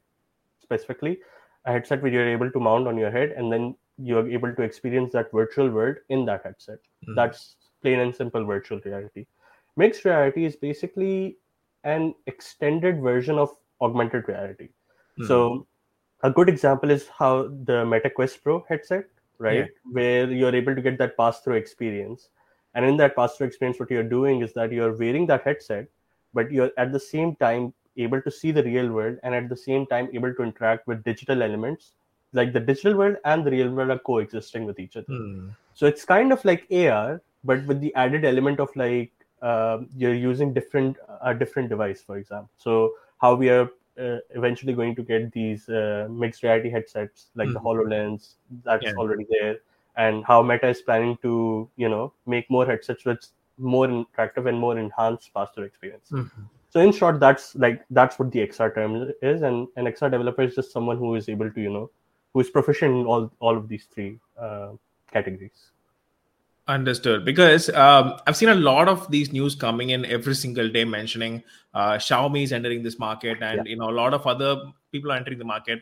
specifically 0.61 1.19
a 1.65 1.71
headset 1.71 2.01
where 2.01 2.11
you're 2.11 2.27
able 2.27 2.51
to 2.51 2.59
mount 2.59 2.87
on 2.87 2.97
your 2.97 3.11
head, 3.11 3.31
and 3.31 3.51
then 3.51 3.75
you're 3.97 4.29
able 4.29 4.53
to 4.53 4.61
experience 4.63 5.13
that 5.13 5.31
virtual 5.31 5.69
world 5.69 5.97
in 6.09 6.25
that 6.25 6.43
headset. 6.43 6.79
Mm-hmm. 7.03 7.15
That's 7.15 7.55
plain 7.81 7.99
and 7.99 8.15
simple 8.15 8.43
virtual 8.43 8.79
reality. 8.83 9.25
Mixed 9.75 10.05
reality 10.05 10.45
is 10.45 10.55
basically 10.55 11.37
an 11.83 12.13
extended 12.27 13.01
version 13.01 13.37
of 13.37 13.49
augmented 13.81 14.27
reality. 14.27 14.69
Mm-hmm. 15.19 15.27
So, 15.27 15.67
a 16.23 16.29
good 16.29 16.49
example 16.49 16.89
is 16.89 17.07
how 17.07 17.49
the 17.65 17.85
Meta 17.85 18.09
Quest 18.09 18.43
Pro 18.43 18.65
headset 18.69 19.05
right? 19.43 19.57
Yeah. 19.57 19.65
Where 19.91 20.31
you're 20.31 20.55
able 20.55 20.75
to 20.75 20.81
get 20.81 20.97
that 20.99 21.17
pass 21.17 21.41
through 21.41 21.55
experience. 21.55 22.29
And 22.75 22.85
in 22.85 22.97
that 22.97 23.15
pass 23.15 23.35
through 23.35 23.47
experience, 23.47 23.79
what 23.79 23.91
you're 23.91 24.03
doing 24.03 24.41
is 24.41 24.53
that 24.53 24.71
you're 24.71 24.95
wearing 24.95 25.27
that 25.27 25.43
headset, 25.43 25.87
but 26.33 26.51
you're 26.51 26.71
at 26.77 26.91
the 26.91 26.99
same 26.99 27.35
time 27.35 27.73
able 27.97 28.21
to 28.21 28.31
see 28.31 28.51
the 28.51 28.63
real 28.63 28.91
world 28.91 29.17
and 29.21 29.35
at 29.35 29.49
the 29.49 29.55
same 29.55 29.85
time 29.85 30.09
able 30.13 30.33
to 30.33 30.43
interact 30.43 30.87
with 30.87 31.03
digital 31.03 31.43
elements 31.43 31.91
like 32.35 32.51
the 32.51 32.59
digital 32.59 32.95
world 32.95 33.17
and 33.25 33.45
the 33.45 33.51
real 33.51 33.69
world 33.69 33.91
are 33.91 33.99
coexisting 33.99 34.65
with 34.65 34.79
each 34.79 34.97
other. 34.97 35.05
Hmm. 35.07 35.49
So 35.75 35.85
it's 35.85 36.03
kind 36.03 36.33
of 36.33 36.43
like 36.43 36.65
AR, 36.71 37.21
but 37.43 37.63
with 37.67 37.79
the 37.79 37.93
added 37.93 38.25
element 38.25 38.59
of 38.59 38.75
like 38.75 39.11
uh, 39.43 39.79
you're 39.97 40.15
using 40.15 40.53
different 40.53 40.97
a 41.21 41.33
different 41.35 41.69
device, 41.69 42.01
for 42.01 42.17
example. 42.17 42.49
So 42.57 42.93
how 43.21 43.35
we 43.35 43.49
are 43.49 43.69
uh, 43.99 44.17
eventually 44.31 44.73
going 44.73 44.95
to 44.95 45.03
get 45.03 45.31
these 45.33 45.69
uh, 45.69 46.07
mixed 46.09 46.43
reality 46.43 46.69
headsets 46.71 47.27
like 47.35 47.53
the 47.53 47.59
Mhm. 47.59 47.65
Hololens 47.67 48.35
that's 48.63 48.85
Yeah. 48.85 48.93
already 48.97 49.27
there, 49.29 49.57
and 49.97 50.25
how 50.25 50.41
Meta 50.41 50.67
is 50.69 50.81
planning 50.81 51.17
to 51.23 51.69
you 51.77 51.89
know 51.89 52.13
make 52.25 52.49
more 52.49 52.65
headsets 52.65 53.05
with 53.05 53.27
more 53.57 53.87
interactive 53.87 54.47
and 54.49 54.59
more 54.59 54.77
enhanced 54.79 55.31
faster 55.33 55.63
experience. 55.65 56.11
Mhm. 56.11 56.49
So 56.69 56.79
in 56.81 56.91
short, 56.91 57.19
that's 57.19 57.55
like 57.55 57.85
that's 57.91 58.19
what 58.19 58.31
the 58.31 58.41
XR 58.47 58.73
term 58.73 59.13
is, 59.21 59.41
and 59.43 59.67
an 59.77 59.87
XR 59.87 60.09
developer 60.09 60.41
is 60.43 60.55
just 60.55 60.71
someone 60.71 60.97
who 60.97 61.15
is 61.15 61.29
able 61.29 61.51
to 61.51 61.61
you 61.61 61.69
know 61.69 61.91
who 62.33 62.39
is 62.41 62.49
proficient 62.49 62.95
in 62.95 63.05
all 63.05 63.31
all 63.39 63.57
of 63.57 63.67
these 63.67 63.85
three 63.85 64.19
uh, 64.39 64.71
categories. 65.11 65.72
Understood. 66.67 67.25
Because 67.25 67.69
um, 67.71 68.17
I've 68.25 68.37
seen 68.37 68.47
a 68.47 68.55
lot 68.55 68.87
of 68.87 69.11
these 69.11 69.33
news 69.33 69.53
coming 69.53 69.89
in 69.89 70.05
every 70.05 70.33
single 70.33 70.69
day 70.69 70.85
mentioning 70.85 71.43
uh, 71.73 71.93
Xiaomi 71.95 72.43
is 72.43 72.53
entering 72.53 72.83
this 72.83 72.97
market, 72.97 73.39
and 73.41 73.67
you 73.67 73.75
know 73.75 73.89
a 73.89 73.91
lot 73.91 74.13
of 74.13 74.25
other 74.25 74.55
people 74.91 75.11
are 75.11 75.17
entering 75.17 75.39
the 75.39 75.45
market, 75.45 75.81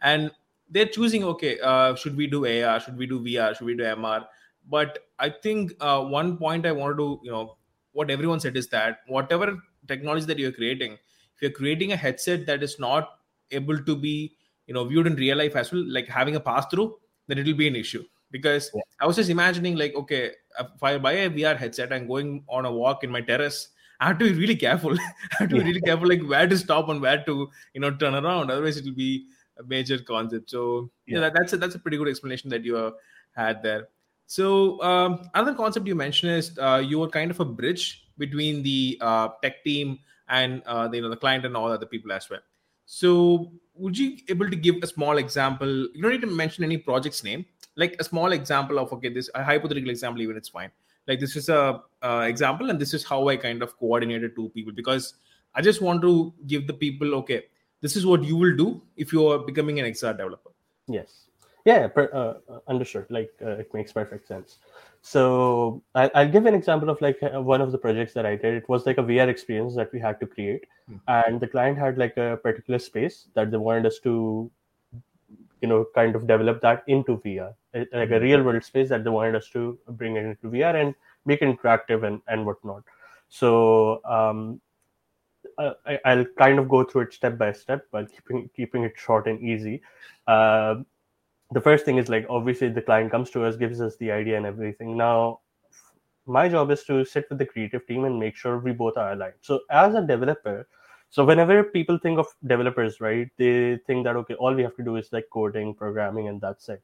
and 0.00 0.30
they're 0.70 0.86
choosing. 0.86 1.24
Okay, 1.24 1.60
uh, 1.60 1.94
should 1.94 2.16
we 2.16 2.26
do 2.26 2.46
AR? 2.46 2.80
Should 2.80 2.96
we 2.96 3.06
do 3.06 3.20
VR? 3.20 3.54
Should 3.54 3.66
we 3.66 3.76
do 3.76 3.82
MR? 3.82 4.24
But 4.70 5.00
I 5.18 5.28
think 5.28 5.72
uh, 5.80 6.02
one 6.02 6.38
point 6.38 6.64
I 6.64 6.72
wanted 6.72 6.96
to, 6.96 7.20
you 7.22 7.30
know, 7.30 7.58
what 7.92 8.10
everyone 8.10 8.40
said 8.40 8.56
is 8.56 8.68
that 8.68 9.00
whatever 9.06 9.58
technology 9.88 10.24
that 10.24 10.38
you're 10.38 10.52
creating, 10.52 10.92
if 10.92 11.42
you're 11.42 11.50
creating 11.50 11.92
a 11.92 11.96
headset 11.96 12.46
that 12.46 12.62
is 12.62 12.78
not 12.78 13.18
able 13.50 13.76
to 13.76 13.94
be, 13.94 14.36
you 14.66 14.72
know, 14.72 14.86
viewed 14.86 15.06
in 15.06 15.16
real 15.16 15.36
life 15.36 15.54
as 15.54 15.70
well, 15.70 15.84
like 15.86 16.08
having 16.08 16.36
a 16.36 16.40
pass 16.40 16.64
through, 16.70 16.96
then 17.26 17.36
it 17.36 17.44
will 17.44 17.52
be 17.52 17.68
an 17.68 17.76
issue 17.76 18.02
because 18.34 18.70
Yeah. 18.74 18.82
I 19.00 19.06
was 19.10 19.16
just 19.20 19.30
imagining 19.30 19.76
like, 19.82 19.94
okay, 20.02 20.22
if 20.60 20.82
I 20.82 20.98
buy 20.98 21.12
a 21.24 21.30
VR 21.30 21.56
headset 21.56 21.92
and 21.96 22.08
going 22.12 22.30
on 22.48 22.66
a 22.70 22.72
walk 22.82 23.04
in 23.08 23.10
my 23.16 23.20
terrace, 23.30 23.68
I 24.00 24.08
have 24.08 24.18
to 24.18 24.26
be 24.30 24.34
really 24.42 24.56
careful. 24.56 24.98
I 25.32 25.36
have 25.38 25.48
to 25.50 25.56
be 25.60 25.64
really 25.70 25.80
careful, 25.88 26.08
like 26.14 26.22
where 26.34 26.48
to 26.52 26.58
stop 26.58 26.88
and 26.94 27.00
where 27.00 27.22
to, 27.30 27.34
you 27.74 27.80
know, 27.80 27.90
turn 28.04 28.14
around. 28.20 28.50
Otherwise, 28.50 28.76
it 28.76 28.84
will 28.84 29.00
be 29.00 29.26
a 29.58 29.62
major 29.74 29.98
concept. 30.12 30.50
So 30.50 30.90
yeah, 31.06 31.14
Yeah. 31.14 31.20
that, 31.26 31.34
that's 31.38 31.52
a, 31.52 31.56
that's 31.64 31.76
a 31.76 31.78
pretty 31.78 31.96
good 32.02 32.08
explanation 32.14 32.50
that 32.56 32.64
you 32.70 32.76
uh, 32.76 32.90
had 33.36 33.62
there. 33.62 33.88
So 34.26 34.82
um, 34.82 35.30
another 35.34 35.54
concept 35.54 35.86
you 35.86 35.94
mentioned 35.94 36.32
is 36.32 36.58
uh, 36.58 36.82
you 36.84 36.98
were 36.98 37.08
kind 37.08 37.30
of 37.30 37.40
a 37.40 37.44
bridge 37.60 37.84
between 38.18 38.62
the 38.62 38.98
uh, 39.00 39.28
tech 39.42 39.62
team 39.64 39.98
and 40.28 40.62
uh, 40.64 40.88
the, 40.88 40.96
you 40.96 41.02
know 41.02 41.10
the 41.10 41.16
client 41.24 41.44
and 41.44 41.56
all 41.56 41.70
other 41.70 41.86
people 41.86 42.10
as 42.12 42.28
well. 42.30 42.40
So 42.86 43.52
would 43.74 43.96
you 43.98 44.16
able 44.28 44.48
to 44.50 44.56
give 44.56 44.76
a 44.82 44.86
small 44.86 45.18
example? 45.18 45.68
You 45.94 46.02
don't 46.02 46.12
need 46.12 46.20
to 46.22 46.26
mention 46.42 46.64
any 46.64 46.78
project's 46.78 47.22
name, 47.24 47.44
like 47.76 47.96
a 47.98 48.04
small 48.04 48.32
example 48.32 48.78
of 48.78 48.92
okay, 48.92 49.08
this 49.08 49.30
a 49.34 49.42
hypothetical 49.42 49.90
example, 49.90 50.22
even 50.22 50.36
it's 50.36 50.48
fine. 50.48 50.70
Like 51.06 51.20
this 51.20 51.36
is 51.36 51.48
a 51.48 51.82
uh, 52.02 52.24
example, 52.26 52.70
and 52.70 52.78
this 52.78 52.94
is 52.94 53.04
how 53.04 53.28
I 53.28 53.36
kind 53.36 53.62
of 53.62 53.76
coordinated 53.78 54.34
two 54.34 54.48
people 54.50 54.72
because 54.72 55.14
I 55.54 55.62
just 55.62 55.82
want 55.82 56.02
to 56.02 56.32
give 56.46 56.66
the 56.66 56.72
people 56.72 57.14
okay, 57.16 57.44
this 57.80 57.96
is 57.96 58.06
what 58.06 58.24
you 58.24 58.36
will 58.36 58.56
do 58.56 58.82
if 58.96 59.12
you 59.12 59.26
are 59.28 59.38
becoming 59.38 59.80
an 59.80 59.86
XR 59.86 60.16
developer. 60.16 60.50
Yes. 60.88 61.26
Yeah, 61.66 61.88
per, 61.88 62.10
uh, 62.12 62.58
understood. 62.68 63.06
Like 63.08 63.32
uh, 63.40 63.52
it 63.52 63.72
makes 63.72 63.90
perfect 63.90 64.28
sense. 64.28 64.58
So 65.00 65.82
I, 65.94 66.10
I'll 66.14 66.28
give 66.30 66.44
an 66.44 66.54
example 66.54 66.90
of 66.90 67.00
like 67.00 67.18
uh, 67.22 67.40
one 67.40 67.62
of 67.62 67.72
the 67.72 67.78
projects 67.78 68.12
that 68.14 68.26
I 68.26 68.36
did. 68.36 68.54
It 68.54 68.68
was 68.68 68.84
like 68.84 68.98
a 68.98 69.02
VR 69.02 69.28
experience 69.28 69.74
that 69.76 69.92
we 69.92 69.98
had 69.98 70.20
to 70.20 70.26
create, 70.26 70.66
Hmm. 70.86 70.96
and 71.08 71.40
the 71.40 71.48
client 71.48 71.78
had 71.78 71.96
like 71.96 72.18
a 72.18 72.38
particular 72.42 72.78
space 72.78 73.28
that 73.32 73.50
they 73.50 73.56
wanted 73.56 73.86
us 73.86 73.98
to, 74.00 74.50
you 75.62 75.68
know, 75.68 75.86
kind 75.94 76.14
of 76.14 76.26
develop 76.26 76.60
that 76.60 76.84
into 76.86 77.16
VR, 77.24 77.54
like 77.74 78.10
a 78.10 78.20
Hmm. 78.20 78.20
real 78.20 78.42
world 78.42 78.64
space 78.64 78.88
that 78.90 79.04
they 79.04 79.10
wanted 79.10 79.34
us 79.36 79.48
to 79.50 79.78
bring 79.90 80.16
it 80.16 80.24
into 80.24 80.48
VR 80.50 80.76
and 80.76 80.94
make 81.24 81.42
it 81.42 81.46
interactive 81.56 82.04
and 82.06 82.20
and 82.28 82.46
whatnot. 82.46 82.84
So 83.28 84.00
um, 84.04 84.60
I, 85.58 85.98
I'll 86.04 86.24
kind 86.38 86.58
of 86.58 86.68
go 86.68 86.84
through 86.84 87.02
it 87.02 87.14
step 87.14 87.38
by 87.38 87.52
step, 87.52 87.86
but 87.90 88.10
keeping 88.12 88.50
keeping 88.56 88.84
it 88.84 88.94
short 88.96 89.26
and 89.26 89.40
easy. 89.40 89.82
Uh, 90.26 90.76
the 91.52 91.60
first 91.60 91.84
thing 91.84 91.98
is 91.98 92.08
like 92.08 92.26
obviously 92.30 92.68
the 92.68 92.82
client 92.82 93.10
comes 93.10 93.30
to 93.30 93.44
us, 93.44 93.56
gives 93.56 93.80
us 93.80 93.96
the 93.96 94.10
idea 94.12 94.36
and 94.36 94.46
everything. 94.46 94.96
Now, 94.96 95.40
my 96.26 96.48
job 96.48 96.70
is 96.70 96.84
to 96.84 97.04
sit 97.04 97.26
with 97.30 97.38
the 97.38 97.46
creative 97.46 97.86
team 97.86 98.04
and 98.04 98.18
make 98.18 98.36
sure 98.36 98.58
we 98.58 98.72
both 98.72 98.96
are 98.96 99.12
aligned. 99.12 99.34
So 99.42 99.60
as 99.70 99.94
a 99.94 100.02
developer, 100.06 100.66
so 101.10 101.24
whenever 101.24 101.64
people 101.64 101.98
think 101.98 102.18
of 102.18 102.26
developers, 102.46 103.00
right, 103.00 103.30
they 103.38 103.78
think 103.86 104.04
that 104.04 104.16
okay, 104.16 104.34
all 104.34 104.54
we 104.54 104.62
have 104.62 104.76
to 104.76 104.84
do 104.84 104.96
is 104.96 105.12
like 105.12 105.28
coding, 105.32 105.74
programming, 105.74 106.28
and 106.28 106.40
that's 106.40 106.68
it. 106.68 106.82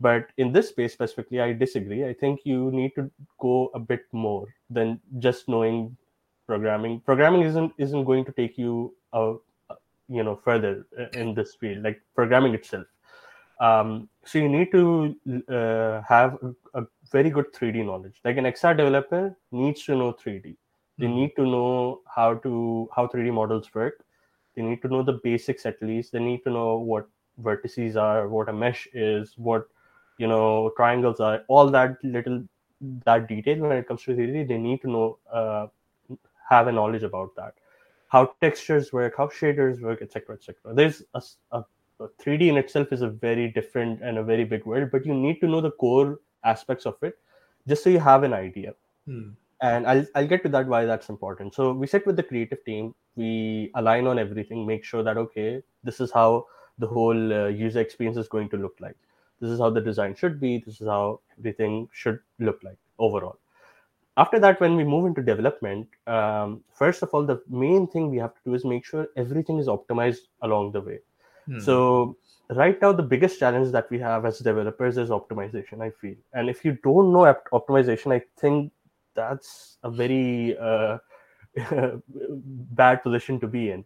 But 0.00 0.26
in 0.38 0.52
this 0.52 0.68
space 0.70 0.92
specifically, 0.92 1.40
I 1.40 1.52
disagree. 1.52 2.04
I 2.04 2.12
think 2.14 2.40
you 2.44 2.70
need 2.72 2.94
to 2.96 3.10
go 3.40 3.70
a 3.74 3.78
bit 3.78 4.02
more 4.12 4.46
than 4.70 5.00
just 5.18 5.48
knowing 5.48 5.96
programming. 6.46 7.00
Programming 7.00 7.42
isn't 7.42 7.72
isn't 7.78 8.04
going 8.04 8.24
to 8.24 8.32
take 8.32 8.58
you 8.58 8.94
uh, 9.12 9.34
you 10.08 10.22
know 10.22 10.36
further 10.36 10.86
uh, 10.98 11.06
in 11.18 11.34
this 11.34 11.54
field, 11.54 11.82
like 11.84 12.00
programming 12.14 12.54
itself. 12.54 12.86
Um, 13.60 14.08
so 14.24 14.38
you 14.38 14.48
need 14.48 14.72
to 14.72 15.14
uh, 15.48 16.02
have 16.08 16.38
a, 16.42 16.80
a 16.80 16.86
very 17.12 17.30
good 17.30 17.52
3D 17.52 17.84
knowledge. 17.86 18.20
Like 18.24 18.36
an 18.36 18.44
XR 18.46 18.76
developer 18.76 19.36
needs 19.52 19.84
to 19.84 19.94
know 19.94 20.12
3D. 20.12 20.56
They 20.98 21.06
Mhm. 21.06 21.14
need 21.14 21.36
to 21.36 21.46
know 21.46 22.02
how 22.14 22.34
to 22.46 22.88
how 22.96 23.06
3D 23.06 23.30
models 23.32 23.72
work. 23.74 24.04
They 24.56 24.62
need 24.62 24.82
to 24.82 24.88
know 24.88 25.02
the 25.02 25.20
basics 25.24 25.66
at 25.66 25.80
least. 25.82 26.12
They 26.12 26.20
need 26.20 26.42
to 26.44 26.50
know 26.50 26.78
what 26.78 27.08
vertices 27.40 27.96
are, 27.96 28.28
what 28.28 28.48
a 28.48 28.52
mesh 28.52 28.86
is, 28.92 29.34
what 29.38 29.68
you 30.18 30.26
know 30.26 30.72
triangles 30.76 31.20
are. 31.20 31.42
All 31.48 31.70
that 31.70 31.96
little 32.04 32.44
that 33.04 33.28
detail 33.28 33.58
when 33.60 33.76
it 33.78 33.88
comes 33.88 34.02
to 34.04 34.14
3D, 34.14 34.48
they 34.48 34.58
need 34.58 34.82
to 34.82 34.90
know 34.90 35.18
uh, 35.32 35.66
have 36.48 36.66
a 36.68 36.72
knowledge 36.72 37.02
about 37.02 37.34
that. 37.36 37.54
How 38.08 38.34
textures 38.40 38.92
work, 38.92 39.14
how 39.16 39.28
shaders 39.28 39.80
work, 39.80 40.02
etc., 40.02 40.36
etc. 40.36 40.74
There's 40.74 41.02
a 41.14 41.64
3D 42.20 42.48
in 42.48 42.56
itself 42.56 42.92
is 42.92 43.02
a 43.02 43.08
very 43.08 43.48
different 43.48 44.02
and 44.02 44.18
a 44.18 44.22
very 44.22 44.44
big 44.44 44.64
world, 44.66 44.90
but 44.92 45.06
you 45.06 45.14
need 45.14 45.40
to 45.40 45.46
know 45.48 45.60
the 45.60 45.70
core 45.72 46.20
aspects 46.44 46.86
of 46.86 46.96
it 47.02 47.14
just 47.66 47.82
so 47.82 47.90
you 47.90 47.98
have 47.98 48.22
an 48.22 48.32
idea 48.32 48.74
Hmm. 49.06 49.30
and 49.60 49.86
I'll, 49.86 50.06
I'll 50.14 50.26
get 50.26 50.42
to 50.44 50.48
that 50.50 50.66
why 50.66 50.84
that's 50.84 51.08
important 51.10 51.54
so 51.54 51.72
we 51.72 51.86
sit 51.86 52.06
with 52.06 52.16
the 52.16 52.22
creative 52.22 52.64
team 52.64 52.94
we 53.16 53.70
align 53.74 54.06
on 54.06 54.18
everything 54.18 54.66
make 54.66 54.84
sure 54.84 55.02
that 55.02 55.16
okay 55.18 55.62
this 55.82 56.00
is 56.00 56.10
how 56.10 56.46
the 56.78 56.86
whole 56.86 57.32
uh, 57.32 57.48
user 57.48 57.80
experience 57.80 58.16
is 58.16 58.28
going 58.28 58.48
to 58.50 58.56
look 58.56 58.74
like 58.80 58.96
this 59.40 59.50
is 59.50 59.60
how 59.60 59.70
the 59.70 59.80
design 59.80 60.14
should 60.14 60.40
be 60.40 60.58
this 60.58 60.80
is 60.80 60.86
how 60.86 61.20
everything 61.38 61.88
should 61.92 62.20
look 62.38 62.60
like 62.62 62.78
overall. 62.98 63.38
After 64.16 64.38
that 64.38 64.60
when 64.60 64.76
we 64.76 64.84
move 64.84 65.06
into 65.06 65.22
development 65.22 65.88
um, 66.06 66.62
first 66.72 67.02
of 67.02 67.10
all 67.12 67.24
the 67.24 67.42
main 67.48 67.86
thing 67.86 68.10
we 68.10 68.18
have 68.18 68.34
to 68.34 68.40
do 68.44 68.54
is 68.54 68.64
make 68.64 68.84
sure 68.84 69.08
everything 69.16 69.58
is 69.58 69.66
optimized 69.66 70.28
along 70.42 70.72
the 70.72 70.80
way. 70.80 71.00
Hmm. 71.46 71.60
so 71.60 72.16
right 72.58 72.80
now 72.80 72.90
the 72.98 73.02
biggest 73.02 73.38
challenge 73.38 73.70
that 73.72 73.90
we 73.90 73.98
have 73.98 74.24
as 74.28 74.38
developers 74.38 74.96
is 74.96 75.10
optimization 75.10 75.82
i 75.86 75.90
feel. 75.90 76.14
And 76.32 76.48
if 76.48 76.64
you 76.64 76.78
don't 76.82 77.12
know 77.12 77.26
op- 77.26 77.50
optimization 77.52 78.14
i 78.14 78.22
think 78.38 78.72
that's 79.14 79.76
a 79.82 79.90
very 79.90 80.56
uh, 80.58 80.98
bad 82.80 83.02
position 83.02 83.38
to 83.40 83.46
be 83.46 83.70
in. 83.70 83.84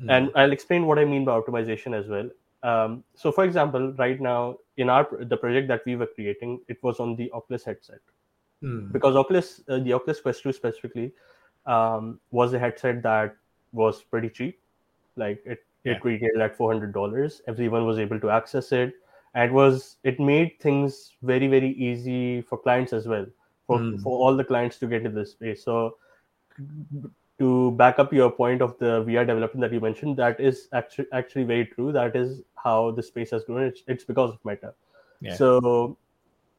Hmm. 0.00 0.10
and 0.14 0.30
i'll 0.40 0.52
explain 0.52 0.86
what 0.86 0.98
i 1.02 1.04
mean 1.04 1.24
by 1.28 1.32
optimization 1.40 1.96
as 1.98 2.06
well 2.08 2.28
um, 2.62 3.04
so 3.14 3.30
for 3.30 3.44
example 3.44 3.92
right 3.94 4.20
now 4.20 4.56
in 4.76 4.88
our 4.90 5.08
the 5.24 5.36
project 5.36 5.68
that 5.68 5.84
we 5.86 5.96
were 5.96 6.06
creating 6.06 6.60
it 6.68 6.82
was 6.82 7.00
on 7.00 7.16
the 7.16 7.30
oculus 7.32 7.64
headset. 7.64 8.00
Hmm. 8.60 8.88
because 8.90 9.14
oculus 9.14 9.60
uh, 9.68 9.78
the 9.78 9.92
oculus 9.92 10.20
quest 10.20 10.42
2 10.42 10.52
specifically 10.52 11.12
um, 11.66 12.18
was 12.32 12.54
a 12.54 12.58
headset 12.58 13.02
that 13.04 13.36
was 13.72 14.02
pretty 14.02 14.28
cheap. 14.28 14.58
Like 15.16 15.40
it 15.44 15.64
it 15.84 16.04
retailed 16.04 16.40
at 16.40 16.58
$400 16.58 17.40
everyone 17.46 17.86
was 17.86 17.98
able 17.98 18.18
to 18.18 18.30
access 18.30 18.72
it. 18.72 18.94
And 19.34 19.50
it 19.50 19.54
was 19.54 19.98
it 20.02 20.18
made 20.18 20.58
things 20.60 21.12
very 21.22 21.46
very 21.46 21.70
easy 21.70 22.42
for 22.42 22.58
clients 22.58 22.92
as 22.92 23.06
well 23.06 23.26
for, 23.68 23.78
Hmm. 23.78 23.96
for 23.98 24.18
all 24.18 24.36
the 24.36 24.42
clients 24.44 24.78
to 24.78 24.86
get 24.88 25.02
into 25.06 25.10
this 25.20 25.32
space. 25.32 25.62
So 25.62 25.96
to 27.38 27.70
back 27.72 27.98
up 27.98 28.12
your 28.12 28.30
point 28.30 28.62
of 28.62 28.76
the 28.78 29.04
VR 29.04 29.26
development 29.26 29.60
that 29.60 29.72
you 29.72 29.80
mentioned, 29.80 30.16
that 30.16 30.40
is 30.40 30.68
actually 30.72 31.06
actually 31.12 31.44
very 31.44 31.66
true. 31.66 31.92
That 31.92 32.16
is 32.16 32.42
how 32.56 32.90
the 32.92 33.02
space 33.02 33.30
has 33.30 33.44
grown. 33.44 33.62
It's, 33.62 33.82
it's 33.86 34.04
because 34.04 34.32
of 34.32 34.38
Meta. 34.44 34.74
Yeah. 35.20 35.34
So 35.34 35.96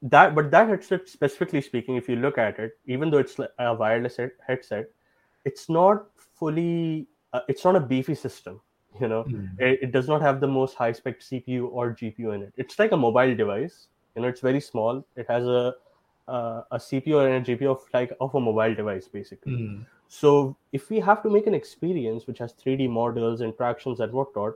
that, 0.01 0.35
but 0.35 0.51
that 0.51 0.69
headset, 0.69 1.07
specifically 1.09 1.61
speaking, 1.61 1.95
if 1.95 2.07
you 2.07 2.15
look 2.15 2.37
at 2.37 2.59
it, 2.59 2.77
even 2.85 3.09
though 3.09 3.17
it's 3.17 3.37
a 3.57 3.73
wireless 3.73 4.17
headset, 4.47 4.89
it's 5.45 5.69
not 5.69 6.05
fully. 6.15 7.07
Uh, 7.33 7.41
it's 7.47 7.63
not 7.63 7.75
a 7.75 7.79
beefy 7.79 8.15
system. 8.15 8.61
You 8.99 9.07
know, 9.07 9.23
Hmm. 9.23 9.45
it, 9.59 9.83
it 9.83 9.91
does 9.91 10.07
not 10.07 10.21
have 10.21 10.39
the 10.41 10.47
most 10.47 10.75
high 10.75 10.91
spec 10.93 11.19
CPU 11.19 11.69
or 11.71 11.91
GPU 11.93 12.33
in 12.33 12.43
it. 12.43 12.53
It's 12.57 12.79
like 12.79 12.91
a 12.91 12.97
mobile 12.97 13.35
device. 13.35 13.87
You 14.15 14.23
know, 14.23 14.27
it's 14.27 14.41
very 14.41 14.59
small. 14.59 15.05
It 15.15 15.27
has 15.29 15.45
a 15.45 15.75
uh, 16.27 16.63
a 16.71 16.77
CPU 16.77 17.25
and 17.25 17.47
a 17.47 17.55
GPU 17.55 17.69
of 17.71 17.81
like 17.93 18.11
of 18.19 18.33
a 18.35 18.39
mobile 18.39 18.73
device 18.73 19.07
basically. 19.07 19.55
Hmm. 19.55 19.81
So 20.09 20.57
if 20.73 20.89
we 20.89 20.99
have 20.99 21.23
to 21.23 21.29
make 21.29 21.47
an 21.47 21.55
experience 21.55 22.27
which 22.27 22.39
has 22.39 22.53
3D 22.53 22.87
models, 22.87 23.41
interactions, 23.41 24.01
and 24.01 24.11
whatnot, 24.11 24.55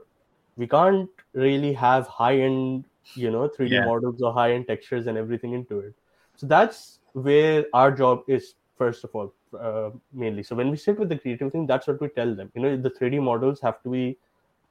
we 0.56 0.66
can't 0.68 1.10
really 1.32 1.72
have 1.74 2.06
high-end 2.08 2.86
you 3.16 3.30
know 3.30 3.48
3D 3.48 3.76
Yeah. 3.76 3.84
models 3.84 4.22
or 4.22 4.32
high 4.32 4.52
end 4.54 4.66
textures 4.68 5.06
and 5.06 5.16
everything 5.18 5.52
into 5.54 5.80
it. 5.80 5.94
So 6.36 6.46
that's 6.46 7.00
where 7.12 7.66
our 7.72 7.92
job 7.92 8.22
is 8.28 8.54
first 8.76 9.04
of 9.04 9.14
all, 9.14 9.32
uh, 9.58 9.90
mainly. 10.12 10.42
So 10.42 10.56
when 10.56 10.70
we 10.70 10.76
sit 10.76 10.98
with 10.98 11.08
the 11.08 11.18
creative 11.18 11.52
team, 11.52 11.66
that's 11.66 11.86
what 11.86 12.00
we 12.00 12.08
tell 12.08 12.34
them. 12.34 12.50
You 12.54 12.62
know, 12.62 12.76
the 12.76 12.90
3D 12.90 13.20
models 13.20 13.60
have 13.60 13.82
to 13.84 13.90
be, 13.90 14.18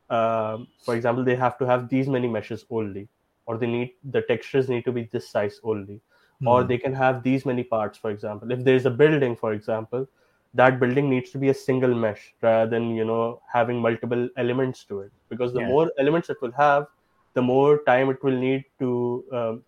um, 0.10 0.68
for 0.86 0.96
example, 0.96 1.24
they 1.24 1.36
have 1.36 1.58
to 1.60 1.66
have 1.66 1.90
these 1.90 2.08
many 2.10 2.28
meshes 2.28 2.66
only, 2.70 3.08
or 3.46 3.58
they 3.58 3.68
need 3.68 3.94
the 4.04 4.22
textures 4.24 4.70
need 4.70 4.86
to 4.86 4.92
be 4.92 5.04
this 5.12 5.30
size 5.30 5.60
only 5.64 6.02
or 6.46 6.64
Hmm. 6.64 6.66
they 6.66 6.78
can 6.78 6.94
have 6.94 7.24
these 7.24 7.46
many 7.46 7.64
parts 7.64 7.98
for 7.98 8.12
example 8.12 8.52
if 8.52 8.64
there's 8.66 8.86
a 8.86 8.90
building 8.92 9.34
for 9.36 9.54
example 9.54 10.06
that 10.54 10.80
building 10.80 11.10
needs 11.10 11.32
to 11.32 11.38
be 11.38 11.50
a 11.50 11.54
single 11.54 11.94
mesh 11.96 12.34
rather 12.42 12.70
than 12.70 12.96
you 12.96 13.06
know 13.06 13.42
having 13.52 13.80
multiple 13.82 14.30
elements 14.38 14.84
to 14.86 15.00
it 15.02 15.12
because 15.30 15.54
the 15.54 15.62
Yeah. 15.62 15.70
more 15.70 15.92
elements 16.00 16.30
it 16.30 16.38
will 16.42 16.52
have 16.52 16.88
the 17.34 17.42
more 17.42 17.84
time 17.86 18.10
it 18.10 18.24
will 18.24 18.38
need 18.46 18.64
to 18.80 18.92
um, 19.32 19.64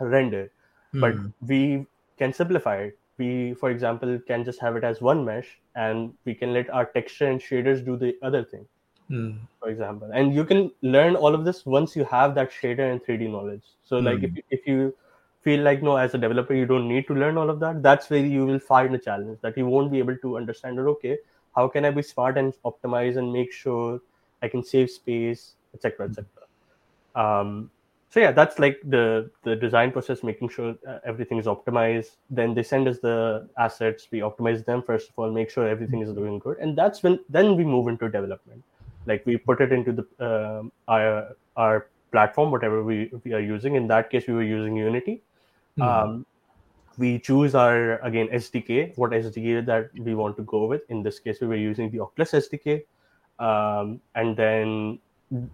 render 0.00 0.50
but 1.00 1.16
Hmm. 1.16 1.28
we 1.40 1.86
can 2.18 2.32
simplify 2.32 2.76
it 2.76 2.98
we 3.18 3.54
for 3.54 3.70
example 3.70 4.18
can 4.26 4.44
just 4.44 4.60
have 4.60 4.76
it 4.76 4.84
as 4.84 5.00
one 5.00 5.24
mesh 5.24 5.60
and 5.74 6.14
we 6.24 6.34
can 6.34 6.52
let 6.52 6.70
our 6.70 6.86
texture 6.86 7.26
and 7.26 7.40
shaders 7.40 7.84
do 7.84 7.96
the 7.96 8.16
other 8.22 8.44
thing 8.44 8.66
Hmm. 9.08 9.48
for 9.60 9.68
example 9.70 10.10
and 10.12 10.34
you 10.34 10.44
can 10.44 10.70
learn 10.82 11.16
all 11.16 11.34
of 11.34 11.44
this 11.44 11.64
once 11.66 11.96
you 11.96 12.04
have 12.04 12.34
that 12.34 12.50
shader 12.50 12.90
and 12.92 13.02
3d 13.04 13.28
knowledge 13.28 13.64
so 13.84 13.98
like 13.98 14.22
if, 14.22 14.30
Hmm. 14.30 14.38
if 14.50 14.66
you 14.66 14.94
feel 15.48 15.64
like 15.70 15.82
no 15.88 15.96
as 16.04 16.14
a 16.20 16.22
developer 16.26 16.54
you 16.60 16.68
don't 16.74 16.88
need 16.94 17.08
to 17.10 17.18
learn 17.24 17.42
all 17.42 17.50
of 17.56 17.58
that. 17.64 17.82
That's 17.88 18.10
where 18.10 18.24
you 18.36 18.46
will 18.46 18.62
find 18.70 18.94
a 19.00 19.02
challenge 19.08 19.38
that 19.42 19.58
you 19.62 19.66
won't 19.66 19.92
be 19.96 19.98
able 20.06 20.16
to 20.26 20.36
understand 20.42 20.78
it 20.84 20.94
okay 20.94 21.18
how 21.58 21.66
can 21.74 21.88
i 21.88 21.90
be 21.90 22.02
smart 22.02 22.38
and 22.42 22.54
optimize 22.70 23.16
and 23.22 23.32
make 23.38 23.52
sure 23.52 24.00
i 24.42 24.48
can 24.54 24.62
save 24.74 24.90
space 24.90 25.42
etc 25.74 26.06
etc 26.08 26.26
um, 27.22 27.70
so 28.10 28.20
yeah 28.20 28.32
that's 28.38 28.58
like 28.64 28.78
the 28.94 29.30
the 29.48 29.56
design 29.64 29.90
process 29.96 30.22
making 30.22 30.48
sure 30.48 30.74
uh, 30.86 30.98
everything 31.04 31.38
is 31.38 31.44
optimized. 31.44 32.12
Then 32.30 32.54
they 32.54 32.62
send 32.62 32.88
us 32.88 33.00
the 33.00 33.48
assets. 33.58 34.08
We 34.10 34.20
optimize 34.20 34.64
them 34.64 34.82
first 34.82 35.10
of 35.10 35.18
all 35.18 35.30
make 35.30 35.50
sure 35.50 35.68
everything 35.68 36.00
is 36.00 36.14
doing 36.14 36.38
good. 36.38 36.56
And 36.58 36.78
that's 36.82 37.02
when 37.02 37.18
then 37.28 37.54
we 37.54 37.64
move 37.64 37.88
into 37.88 38.08
development. 38.08 38.64
Like 39.04 39.26
we 39.26 39.36
put 39.36 39.60
it 39.60 39.72
into 39.72 39.92
the 39.98 40.04
um, 40.28 40.72
our 40.86 41.36
our 41.56 41.88
platform 42.12 42.50
whatever 42.50 42.82
we, 42.82 43.10
we 43.24 43.34
are 43.34 43.40
using. 43.40 43.74
In 43.74 43.86
that 43.88 44.08
case 44.08 44.26
we 44.26 44.32
were 44.32 44.48
using 44.54 44.74
unity 44.76 45.20
Hmm. 45.78 46.02
um, 46.02 46.26
we 46.98 47.18
choose 47.18 47.54
our 47.54 47.98
again 48.00 48.28
sdk 48.28 48.96
what 48.96 49.10
sdk 49.12 49.64
that 49.66 49.90
we 49.98 50.14
want 50.14 50.36
to 50.36 50.42
go 50.42 50.66
with 50.66 50.82
in 50.88 51.02
this 51.02 51.18
case 51.20 51.40
we 51.40 51.46
were 51.46 51.56
using 51.56 51.90
the 51.90 52.00
oculus 52.00 52.32
sdk 52.32 52.82
um, 53.38 54.00
and 54.14 54.36
then 54.36 54.98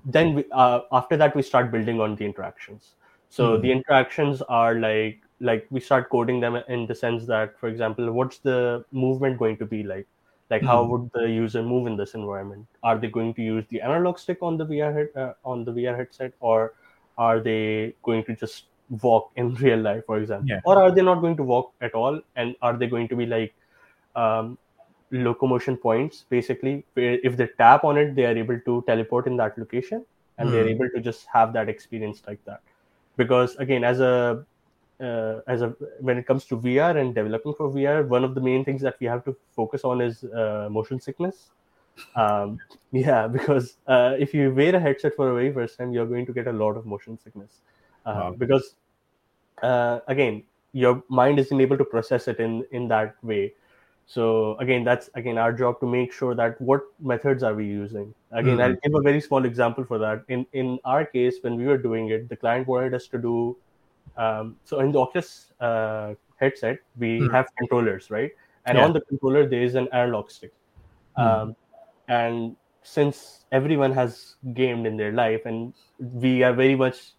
then 0.05 0.35
we, 0.35 0.45
uh, 0.53 0.81
after 0.93 1.17
that 1.17 1.35
we 1.35 1.43
start 1.43 1.71
building 1.73 2.01
on 2.01 2.15
the 2.17 2.25
interactions 2.25 2.95
so 3.29 3.57
Hmm. 3.57 3.59
the 3.59 3.71
interactions 3.71 4.43
are 4.43 4.77
like 4.77 5.21
like 5.41 5.67
we 5.71 5.81
start 5.81 6.09
coding 6.11 6.41
them 6.41 6.57
in 6.69 6.87
the 6.87 6.95
sense 6.95 7.27
that 7.27 7.59
for 7.59 7.69
example 7.69 8.13
what's 8.13 8.39
the 8.39 8.85
movement 8.93 9.39
going 9.39 9.57
to 9.57 9.67
be 9.67 9.83
like 9.83 10.07
like 10.51 10.65
how 10.65 10.83
Hmm. 10.83 10.85
would 10.85 11.11
the 11.15 11.29
user 11.29 11.63
move 11.63 11.87
in 11.87 11.97
this 11.97 12.15
environment 12.15 12.67
are 12.83 12.99
they 12.99 13.09
going 13.09 13.35
to 13.35 13.43
use 13.43 13.65
the 13.69 13.81
analog 13.81 14.19
stick 14.19 14.39
on 14.43 14.57
the 14.57 14.65
vr 14.65 14.93
head, 14.95 15.09
uh, 15.17 15.33
on 15.45 15.65
the 15.65 15.73
vr 15.73 15.97
headset 15.97 16.33
or 16.41 16.75
are 17.19 17.41
they 17.41 17.95
going 18.03 18.25
to 18.25 18.37
just 18.37 18.67
walk 19.03 19.31
in 19.37 19.55
real 19.67 19.79
life 19.79 20.05
for 20.07 20.19
example? 20.19 20.47
Yeah. 20.49 20.61
or 20.65 20.83
are 20.83 20.91
they 20.91 21.03
not 21.03 21.21
going 21.21 21.37
to 21.37 21.43
walk 21.43 21.73
at 21.81 21.95
all? 21.95 22.21
And 22.37 22.55
are 22.63 22.77
they 22.77 22.87
going 22.87 23.09
to 23.09 23.17
be 23.17 23.27
like 23.27 23.55
um, 24.17 24.59
locomotion 25.11 25.77
points 25.77 26.25
basically 26.29 26.85
where 26.95 27.19
if 27.23 27.37
they 27.37 27.47
tap 27.59 27.85
on 27.85 27.97
it 27.97 28.15
they 28.15 28.25
are 28.27 28.37
able 28.37 28.59
to 28.61 28.83
teleport 28.87 29.27
in 29.27 29.37
that 29.37 29.57
location 29.59 30.05
and 30.39 30.53
they're 30.53 30.67
Hmm. 30.67 30.69
able 30.69 30.89
to 30.91 31.01
just 31.01 31.27
have 31.33 31.53
that 31.53 31.69
experience 31.69 32.23
like 32.27 32.45
that. 32.45 32.61
Because 33.17 33.57
again 33.57 33.85
as 33.85 34.01
a 34.01 34.45
uh, 35.01 35.41
as 35.47 35.63
a 35.63 35.69
when 36.01 36.19
it 36.19 36.27
comes 36.27 36.45
to 36.47 36.57
vr 36.57 36.97
and 37.01 37.15
developing 37.15 37.55
for 37.55 37.69
vr 37.71 38.07
one 38.09 38.25
of 38.25 38.35
the 38.35 38.41
main 38.41 38.65
things 38.65 38.83
that 38.83 38.97
we 39.01 39.07
have 39.07 39.25
to 39.25 39.37
focus 39.51 39.85
on 39.85 40.01
is 40.01 40.25
uh, 40.25 40.69
motion 40.71 41.01
sickness. 41.01 41.51
Um, 42.17 42.61
yeah 42.93 43.27
because 43.29 43.77
uh, 43.87 44.15
if 44.19 44.35
you 44.35 44.53
wear 44.55 44.75
a 44.75 44.81
headset 44.81 45.15
for 45.15 45.31
a 45.31 45.35
very 45.35 45.53
first 45.53 45.79
time 45.79 45.93
you're 45.93 46.07
going 46.07 46.27
to 46.27 46.33
get 46.33 46.47
a 46.49 46.53
lot 46.53 46.77
of 46.77 46.87
motion 46.87 47.19
sickness 47.19 47.61
Wow. 48.13 48.37
because 48.39 48.77
uh, 49.63 50.01
again 50.09 50.45
your 50.73 51.03
mind 51.09 51.39
isn't 51.39 51.61
able 51.61 51.79
to 51.79 51.85
process 51.85 52.29
it 52.29 52.39
in 52.41 52.65
in 52.73 52.89
that 52.89 53.17
way 53.23 53.55
so 54.07 54.57
again 54.59 54.85
that's 54.85 55.09
again 55.15 55.39
our 55.39 55.53
job 55.53 55.81
to 55.81 55.87
make 55.87 56.13
sure 56.13 56.35
that 56.35 56.61
what 56.61 56.83
methods 57.01 57.43
are 57.43 57.55
we 57.55 57.67
using 57.67 58.15
again 58.33 58.61
Mhm. 58.61 58.61
i'll 58.61 58.77
give 58.83 58.95
a 58.95 59.03
very 59.03 59.21
small 59.21 59.45
example 59.45 59.85
for 59.85 59.99
that 59.99 60.23
in 60.29 60.47
in 60.53 60.79
our 60.85 61.05
case 61.07 61.39
when 61.43 61.57
we 61.57 61.67
were 61.67 61.79
doing 61.79 62.09
it 62.11 62.29
the 62.29 62.37
client 62.37 62.67
wanted 62.69 62.95
us 62.95 63.07
to 63.09 63.19
do 63.19 63.57
um, 64.17 64.57
so 64.65 64.81
in 64.81 64.93
the 64.93 64.99
oculus 65.01 65.53
uh, 65.61 66.15
headset 66.37 66.79
we 66.99 67.13
Mhm. 67.19 67.31
have 67.31 67.47
controllers 67.59 68.11
right 68.11 68.33
and 68.67 68.79
Yeah. 68.79 68.85
on 68.87 68.93
the 68.93 69.01
controller 69.03 69.47
there 69.49 69.63
is 69.63 69.75
an 69.75 69.89
analog 69.93 70.31
stick 70.31 70.53
um, 71.17 71.57
and 72.09 72.57
since 72.83 73.45
everyone 73.53 73.93
has 73.93 74.37
gamed 74.55 74.87
in 74.87 74.97
their 74.97 75.13
life 75.13 75.47
and 75.47 75.73
we 75.99 76.43
are 76.43 76.53
very 76.53 76.75
much 76.77 77.13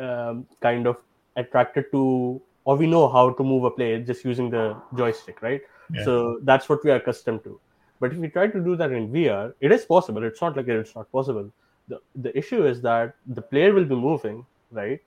um, 0.00 0.46
kind 0.60 0.86
of 0.86 0.96
attracted 1.36 1.90
to 1.92 2.40
or 2.64 2.76
we 2.76 2.86
know 2.86 3.08
how 3.08 3.30
to 3.30 3.42
move 3.42 3.64
a 3.64 3.70
player 3.70 3.98
just 4.00 4.24
using 4.24 4.50
the 4.50 4.76
joystick 4.96 5.42
right? 5.42 5.62
Yeah. 5.92 6.04
so 6.04 6.38
that's 6.42 6.68
what 6.68 6.84
we 6.84 6.90
are 6.90 6.96
accustomed 6.96 7.42
to. 7.44 7.58
But 7.98 8.12
if 8.12 8.18
we 8.18 8.28
try 8.28 8.46
to 8.46 8.60
do 8.60 8.76
that 8.76 8.92
in 8.92 9.10
vr 9.12 9.54
it 9.60 9.72
is 9.72 9.84
possible. 9.84 10.22
It's 10.22 10.40
not 10.40 10.56
like 10.56 10.68
it's 10.68 10.94
not 10.94 11.10
possible. 11.12 11.50
The, 11.88 12.00
the 12.14 12.36
issue 12.36 12.64
is 12.66 12.80
that 12.82 13.14
the 13.26 13.42
player 13.42 13.72
will 13.72 13.84
be 13.84 13.94
moving 13.94 14.46
right? 14.70 15.00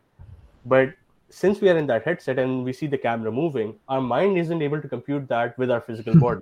But 0.65 0.93
since 1.29 1.62
we 1.62 1.69
are 1.69 1.77
in 1.77 1.88
that 1.88 2.03
headset 2.03 2.38
and 2.39 2.63
we 2.63 2.73
see 2.73 2.88
the 2.88 2.97
camera 2.97 3.32
moving 3.32 3.75
our 3.89 4.01
mind 4.01 4.38
isn't 4.38 4.62
able 4.62 4.82
to 4.82 4.88
compute 4.88 5.27
that 5.29 5.58
with 5.58 5.71
our 5.71 5.82
physical 5.82 6.15
body. 6.25 6.41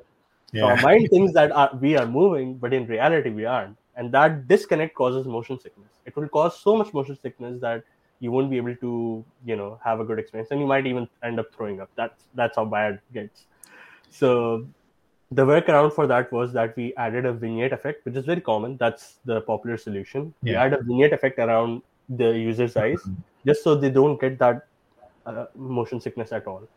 So 0.53 0.65
our 0.65 0.81
mind 0.81 1.07
thinks 1.09 1.33
that 1.33 1.51
uh, 1.53 1.69
we 1.79 1.95
are 1.95 2.05
moving, 2.05 2.57
but 2.57 2.73
in 2.73 2.85
reality 2.85 3.29
we 3.29 3.45
aren't, 3.45 3.77
and 3.95 4.11
that 4.11 4.49
disconnect 4.49 4.95
causes 4.95 5.25
motion 5.25 5.57
sickness. 5.57 5.91
It 6.05 6.15
will 6.15 6.27
cause 6.27 6.59
so 6.59 6.75
much 6.75 6.93
motion 6.93 7.17
sickness 7.17 7.61
that 7.61 7.85
you 8.21 8.31
won't 8.31 8.49
be 8.49 8.57
able 8.57 8.75
to, 8.77 9.25
you 9.45 9.55
know, 9.57 9.79
have 9.83 9.99
a 9.99 10.05
good 10.05 10.19
experience, 10.19 10.51
and 10.51 10.61
you 10.61 10.67
might 10.67 10.87
even 10.87 11.09
end 11.23 11.39
up 11.39 11.47
throwing 11.55 11.81
up. 11.81 11.89
That's 11.95 12.23
that's 12.35 12.55
how 12.55 12.65
bad 12.65 12.93
it 12.95 13.13
gets. 13.13 13.45
So 14.09 14.67
the 15.31 15.45
workaround 15.45 15.93
for 15.93 16.07
that 16.07 16.31
was 16.31 16.53
that 16.53 16.75
we 16.77 16.93
added 16.95 17.25
a 17.25 17.33
vignette 17.33 17.73
effect, 17.73 18.05
which 18.05 18.15
is 18.15 18.25
very 18.25 18.41
common. 18.41 18.77
That's 18.77 19.19
the 19.25 19.41
popular 19.41 19.77
solution. 19.77 20.33
We 20.43 20.55
add 20.55 20.73
a 20.73 20.81
vignette 20.83 21.13
effect 21.13 21.39
around 21.39 21.81
the 22.09 22.31
user's 22.37 22.77
eyes, 22.77 23.01
just 23.45 23.63
so 23.63 23.75
they 23.75 23.89
don't 23.89 24.19
get 24.19 24.37
that 24.39 24.67
uh, 25.25 25.45
motion 25.55 25.99
sickness 26.01 26.31
at 26.31 26.47
all. 26.47 26.67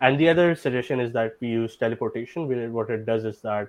And 0.00 0.18
the 0.18 0.28
other 0.28 0.54
suggestion 0.54 1.00
is 1.00 1.12
that 1.12 1.36
we 1.40 1.48
use 1.48 1.76
teleportation, 1.76 2.48
where 2.48 2.70
what 2.70 2.90
it 2.90 3.06
does 3.06 3.24
is 3.24 3.40
that 3.42 3.68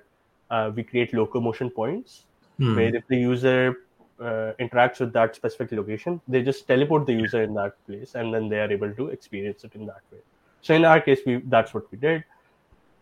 uh, 0.50 0.70
we 0.74 0.84
create 0.84 1.14
locomotion 1.14 1.70
points 1.70 2.24
Hmm. 2.58 2.74
where 2.74 2.94
if 2.96 3.06
the 3.08 3.16
user 3.18 3.85
uh, 4.20 4.52
interacts 4.60 5.00
with 5.00 5.12
that 5.12 5.36
specific 5.36 5.72
location, 5.72 6.20
they 6.28 6.42
just 6.42 6.66
teleport 6.66 7.06
the 7.06 7.12
user 7.12 7.42
in 7.42 7.54
that 7.54 7.72
place, 7.86 8.14
and 8.14 8.32
then 8.34 8.48
they 8.48 8.60
are 8.60 8.70
able 8.70 8.92
to 8.94 9.08
experience 9.08 9.64
it 9.64 9.74
in 9.74 9.86
that 9.86 10.02
way. 10.10 10.20
So 10.62 10.74
in 10.74 10.84
our 10.84 11.00
case, 11.00 11.20
we 11.26 11.42
that's 11.46 11.74
what 11.74 11.84
we 11.92 11.98
did, 11.98 12.24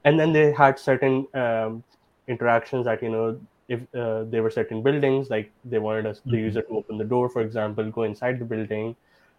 and 0.05 0.19
then 0.19 0.33
they 0.33 0.53
had 0.53 0.79
certain 0.79 1.27
um, 1.35 1.85
interactions 2.29 2.85
that 2.87 3.03
you 3.03 3.11
know 3.11 3.41
if 3.69 3.81
uh, 3.95 4.25
there 4.25 4.43
were 4.43 4.51
certain 4.51 4.83
buildings 4.83 5.31
like 5.31 5.53
they 5.65 5.79
wanted 5.79 6.07
us 6.07 6.21
the 6.27 6.37
Mhm. 6.37 6.45
user 6.47 6.63
to 6.63 6.77
open 6.81 6.99
the 6.99 7.05
door 7.05 7.29
for 7.29 7.43
example 7.43 7.91
go 7.91 8.03
inside 8.05 8.39
the 8.39 8.45
building 8.45 8.97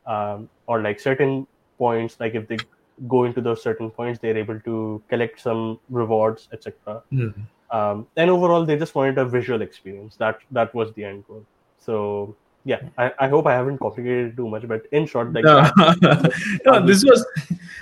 um, 0.07 0.49
or 0.67 0.81
like 0.81 0.99
certain 0.99 1.47
points 1.77 2.19
like 2.19 2.35
if 2.35 2.47
they 2.47 2.59
go 3.07 3.23
into 3.25 3.41
those 3.41 3.61
certain 3.61 3.91
points 3.91 4.19
they're 4.19 4.37
able 4.37 4.59
to 4.61 5.03
collect 5.09 5.39
some 5.39 5.79
rewards 5.89 6.47
etc 6.53 7.01
Hmm. 7.11 7.29
um, 7.71 8.07
and 8.17 8.29
overall 8.29 8.65
they 8.65 8.77
just 8.77 8.95
wanted 8.95 9.17
a 9.17 9.25
visual 9.25 9.61
experience 9.61 10.15
that 10.17 10.39
that 10.51 10.73
was 10.73 10.93
the 10.93 11.03
end 11.03 11.25
goal 11.27 11.45
so 11.85 12.35
yeah 12.63 12.81
i, 12.97 13.11
I 13.19 13.27
hope 13.27 13.45
i 13.45 13.53
haven't 13.53 13.77
complicated 13.77 14.31
it 14.31 14.37
too 14.37 14.47
much 14.49 14.67
but 14.67 14.87
in 14.91 15.05
short 15.05 15.33
like 15.33 15.45
no, 15.45 15.69
no, 16.65 16.85
this 16.85 17.03
was 17.03 17.25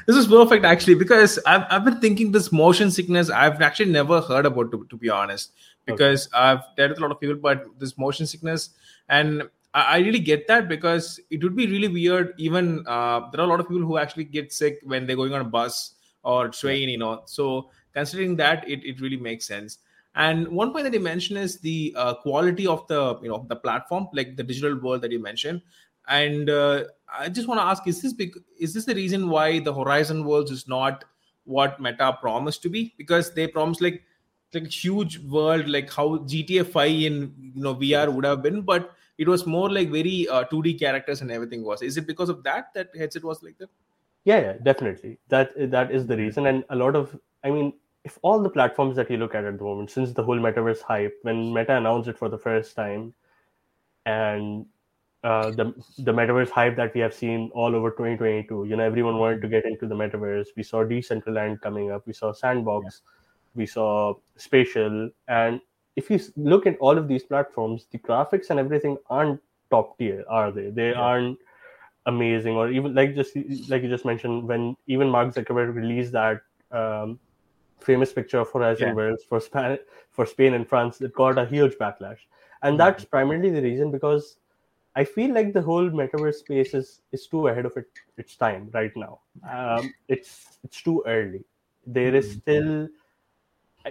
this 0.06 0.16
was 0.16 0.28
perfect 0.28 0.66
actually 0.66 0.96
because 0.96 1.40
I've, 1.46 1.64
I've 1.70 1.86
been 1.86 2.02
thinking 2.02 2.32
this 2.32 2.52
motion 2.52 2.92
sickness 2.92 3.30
I've 3.30 3.62
actually 3.62 3.92
never 3.92 4.20
heard 4.20 4.46
about 4.46 4.72
to, 4.72 4.86
to 4.90 4.98
be 4.98 5.10
honest 5.10 5.54
because 5.86 6.28
I've 6.34 6.62
dealt 6.76 6.90
with 6.90 6.98
a 7.00 7.02
lot 7.02 7.12
of 7.12 7.20
people 7.20 7.36
but 7.36 7.66
this 7.80 7.98
motion 7.98 8.28
sickness 8.28 8.72
and 9.08 9.44
I, 9.74 9.82
I 9.82 9.98
really 10.00 10.20
get 10.20 10.48
that 10.48 10.68
because 10.68 11.20
it 11.30 11.42
would 11.44 11.56
be 11.56 11.68
really 11.68 11.88
weird 11.88 12.34
even 12.38 12.86
uh, 12.88 13.30
there 13.32 13.42
are 13.42 13.46
a 13.46 13.48
lot 13.48 13.62
of 13.62 13.70
people 13.70 13.84
who 13.84 13.98
actually 13.98 14.26
get 14.26 14.52
sick 14.52 14.80
when 14.84 15.08
they're 15.08 15.16
going 15.16 15.34
on 15.34 15.42
a 15.42 15.46
bus 15.46 15.96
or 16.24 16.50
train 16.50 16.90
you 16.90 16.98
know. 16.98 17.22
So 17.26 17.70
considering 17.94 18.36
that 18.38 18.68
it, 18.68 18.84
it 18.84 19.00
really 19.00 19.18
makes 19.18 19.46
sense 19.46 19.78
and 20.16 20.48
one 20.48 20.72
point 20.72 20.84
that 20.84 20.94
you 20.94 21.00
mentioned 21.00 21.40
is 21.40 21.60
the 21.60 21.94
uh, 21.98 22.14
quality 22.16 22.68
of 22.68 22.86
the 22.88 23.20
you 23.22 23.30
know 23.30 23.46
the 23.50 23.56
platform 23.56 24.08
like 24.14 24.36
the 24.36 24.44
digital 24.44 24.80
world 24.80 25.02
that 25.02 25.12
you 25.12 25.22
mentioned 25.22 25.62
and 26.08 26.50
uh, 26.50 26.84
i 27.18 27.30
just 27.30 27.48
want 27.48 27.60
to 27.60 27.66
ask 27.66 27.88
is 27.88 28.02
this 28.02 28.14
is 28.60 28.74
this 28.74 28.86
the 28.86 28.96
reason 28.96 29.30
why 29.30 29.60
the 29.60 29.74
horizon 29.74 30.24
worlds 30.26 30.52
is 30.52 30.68
not 30.68 31.06
what 31.46 31.80
meta 31.80 32.18
promised 32.22 32.62
to 32.62 32.70
be 32.70 32.94
because 32.98 33.34
they 33.34 33.48
promised 33.48 33.82
like 33.82 34.04
like 34.54 34.68
huge 34.68 35.18
world 35.20 35.68
like 35.68 35.92
how 35.92 36.18
gta 36.34 36.66
5 36.66 36.90
in 36.90 37.34
you 37.56 37.64
know 37.64 37.76
vr 37.76 38.14
would 38.14 38.26
have 38.26 38.44
been 38.44 38.62
but 38.62 38.92
it 39.18 39.28
was 39.28 39.46
more 39.46 39.70
like 39.70 39.90
very 39.90 40.28
uh, 40.28 40.44
2D 40.46 40.80
characters 40.80 41.22
and 41.22 41.32
everything 41.32 41.64
was. 41.64 41.82
Is 41.82 41.98
it 41.98 42.08
because 42.08 42.30
of 42.30 42.44
that 42.44 42.74
that 42.74 42.90
headset 42.98 43.24
was 43.24 43.44
like 43.44 43.58
that? 43.60 43.70
Yeah, 44.26 44.40
yeah, 44.40 44.54
definitely. 44.64 45.20
That 45.30 45.52
that 45.72 45.92
is 45.92 46.08
the 46.08 46.18
reason, 46.18 46.48
and 46.48 46.64
a 46.70 46.76
lot 46.76 46.96
of, 46.96 47.18
I 47.44 47.52
mean, 47.52 47.74
if 48.04 48.20
all 48.22 48.42
the 48.42 48.50
platforms 48.50 48.96
that 48.98 49.10
you 49.10 49.18
look 49.18 49.34
at 49.34 49.46
at 49.46 49.58
the 49.58 49.64
moment, 49.64 49.90
since 49.90 50.12
the 50.12 50.24
whole 50.24 50.38
metaverse 50.38 50.82
hype, 50.82 51.18
when 51.22 51.54
Meta 51.54 51.78
announced 51.78 52.10
it 52.10 52.18
for 52.18 52.30
the 52.30 52.38
first 52.38 52.76
time, 52.76 53.14
and 54.06 54.66
uh, 55.24 55.52
the 55.52 55.74
the 56.00 56.12
metaverse 56.12 56.50
hype 56.50 56.76
that 56.76 56.94
we 56.94 57.00
have 57.00 57.14
seen 57.14 57.50
all 57.54 57.74
over 57.76 57.90
2022, 57.92 58.66
you 58.66 58.76
know, 58.76 58.84
everyone 58.84 59.18
wanted 59.18 59.42
to 59.42 59.48
get 59.48 59.66
into 59.66 59.88
the 59.88 59.96
metaverse. 59.96 60.48
We 60.58 60.64
saw 60.64 60.84
Decentraland 60.84 61.62
coming 61.62 61.92
up. 61.92 62.06
We 62.06 62.14
saw 62.14 62.34
Sandbox. 62.34 62.86
Yeah. 62.86 63.10
We 63.56 63.66
saw 63.68 64.16
Spatial, 64.36 65.10
and 65.28 65.62
if 65.96 66.10
you 66.10 66.20
look 66.36 66.66
at 66.66 66.78
all 66.80 66.98
of 66.98 67.08
these 67.08 67.24
platforms, 67.24 67.86
the 67.92 68.00
graphics 68.00 68.50
and 68.50 68.60
everything 68.60 68.98
aren't 69.10 69.40
top 69.70 69.98
tier, 69.98 70.26
are 70.28 70.52
they? 70.52 70.72
They 70.72 70.90
yeah. 70.90 71.00
aren't 71.00 71.38
amazing, 72.06 72.56
or 72.56 72.70
even 72.70 72.94
like 72.94 73.16
just 73.16 73.36
like 73.70 73.84
you 73.84 73.90
just 73.90 74.04
mentioned, 74.04 74.48
when 74.48 74.76
even 74.88 75.08
Mark 75.08 75.34
Zuckerberg 75.34 75.74
released 75.74 76.12
that 76.12 76.42
um, 76.72 77.20
famous 77.80 78.14
picture 78.14 78.40
of 78.40 78.52
Horizon 78.52 78.90
yeah. 78.90 78.94
Worlds 78.94 79.24
for 79.24 79.40
Spain, 79.40 79.78
for 80.12 80.26
Spain 80.26 80.54
and 80.54 80.68
France, 80.68 81.02
it 81.02 81.14
got 81.14 81.38
a 81.38 81.46
huge 81.46 81.74
backlash, 81.76 82.20
and 82.62 82.74
mm-hmm. 82.74 82.78
that's 82.78 83.06
primarily 83.06 83.50
the 83.50 83.62
reason 83.62 83.92
because 83.92 84.38
I 84.96 85.04
feel 85.04 85.34
like 85.34 85.54
the 85.54 85.62
whole 85.62 85.90
metaverse 85.90 86.36
space 86.36 86.74
is 86.74 87.02
is 87.12 87.28
too 87.28 87.48
ahead 87.48 87.66
of 87.66 87.76
it, 87.78 87.88
its 88.18 88.36
time 88.36 88.70
right 88.74 88.96
now. 88.96 89.20
Um, 89.50 89.94
it's 90.08 90.60
it's 90.64 90.82
too 90.82 91.04
early. 91.06 91.46
There 91.86 92.16
is 92.16 92.30
mm-hmm. 92.30 92.40
still 92.40 92.90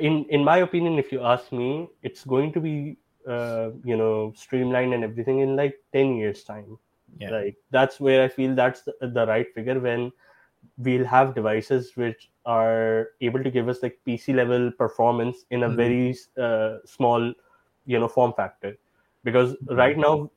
in 0.01 0.25
in 0.31 0.45
my 0.45 0.59
opinion 0.59 0.99
if 0.99 1.13
you 1.13 1.23
ask 1.23 1.53
me 1.53 1.89
it's 2.03 2.25
going 2.25 2.53
to 2.53 2.61
be 2.61 2.97
uh, 3.29 3.71
you 3.85 3.97
know 3.97 4.33
streamlined 4.35 4.95
and 4.95 5.05
everything 5.05 5.41
in 5.41 5.55
like 5.57 5.79
10 5.93 6.17
years 6.17 6.45
time 6.45 6.79
yeah. 7.19 7.31
like 7.31 7.57
that's 7.71 8.01
where 8.01 8.25
i 8.25 8.29
feel 8.29 8.55
that's 8.55 8.83
the, 8.83 8.95
the, 9.01 9.27
right 9.27 9.55
figure 9.55 9.79
when 9.79 10.11
we'll 10.79 11.05
have 11.05 11.35
devices 11.35 11.93
which 11.95 12.31
are 12.45 13.09
able 13.21 13.43
to 13.43 13.51
give 13.51 13.69
us 13.69 13.83
like 13.83 13.99
pc 14.07 14.35
level 14.35 14.71
performance 14.73 15.45
in 15.51 15.63
a 15.63 15.67
mm-hmm. 15.67 15.77
very 15.77 16.17
uh, 16.39 16.79
small 16.85 17.33
you 17.87 17.99
know 17.99 18.09
form 18.09 18.33
factor 18.33 18.77
because 19.25 19.53
mm-hmm. 19.53 19.75
right 19.75 19.99
now 19.99 20.31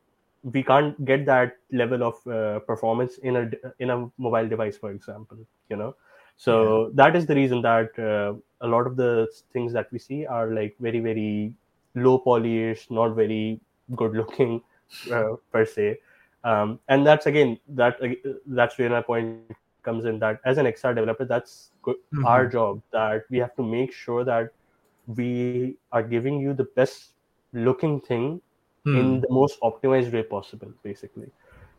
we 0.54 0.62
can't 0.62 1.04
get 1.06 1.26
that 1.26 1.54
level 1.72 2.04
of 2.04 2.28
uh, 2.28 2.60
performance 2.60 3.18
in 3.20 3.36
a 3.36 3.50
in 3.80 3.90
a 3.90 4.08
mobile 4.18 4.48
device 4.48 4.78
for 4.78 4.92
example 4.92 5.38
you 5.70 5.76
know 5.76 5.96
so 6.38 6.56
yeah. 6.56 6.90
that 6.94 7.16
is 7.16 7.26
the 7.26 7.36
reason 7.36 7.62
that 7.62 7.98
uh, 7.98 8.34
a 8.62 8.68
lot 8.68 8.86
of 8.86 8.96
the 8.96 9.28
things 9.54 9.74
that 9.74 9.92
we 9.92 10.00
see 10.00 10.26
are 10.26 10.52
like 10.54 10.76
very 10.80 11.00
very 11.00 11.54
low 11.96 12.18
polish 12.20 12.88
not 12.92 13.16
very 13.16 13.60
good 13.96 14.14
looking 14.14 14.62
uh, 15.12 15.36
per 15.52 15.66
se 15.66 15.98
um, 16.44 16.80
and 16.90 17.06
that's 17.06 17.26
again 17.26 17.58
that 17.68 18.02
uh, 18.04 18.34
that's 18.48 18.78
where 18.78 18.90
my 18.90 19.02
point 19.02 19.40
comes 19.86 20.06
in 20.06 20.20
that 20.20 20.40
as 20.46 20.58
an 20.58 20.66
xr 20.66 20.94
developer 20.96 21.26
that's 21.26 21.72
good, 21.82 21.96
mm-hmm. 21.96 22.26
our 22.26 22.48
job 22.48 22.82
that 22.92 23.24
we 23.30 23.38
have 23.38 23.56
to 23.56 23.64
make 23.64 23.94
sure 23.94 24.24
that 24.24 24.50
we 25.08 25.76
are 25.92 26.04
giving 26.04 26.40
you 26.40 26.54
the 26.54 26.68
best 26.76 27.14
looking 27.54 28.00
thing 28.02 28.42
mm. 28.86 29.00
in 29.00 29.22
the 29.22 29.30
most 29.30 29.60
optimized 29.62 30.12
way 30.12 30.24
possible 30.24 30.72
basically 30.84 31.30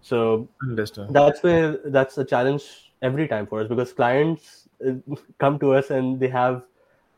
so 0.00 0.48
Understand. 0.62 1.14
that's 1.14 1.42
where 1.42 1.78
that's 1.86 2.18
a 2.18 2.24
challenge 2.24 2.92
every 3.02 3.28
time 3.28 3.46
for 3.46 3.60
us 3.60 3.68
because 3.68 3.92
clients 3.92 4.68
uh, 4.86 4.92
come 5.38 5.58
to 5.58 5.74
us 5.74 5.90
and 5.90 6.20
they 6.20 6.28
have 6.28 6.62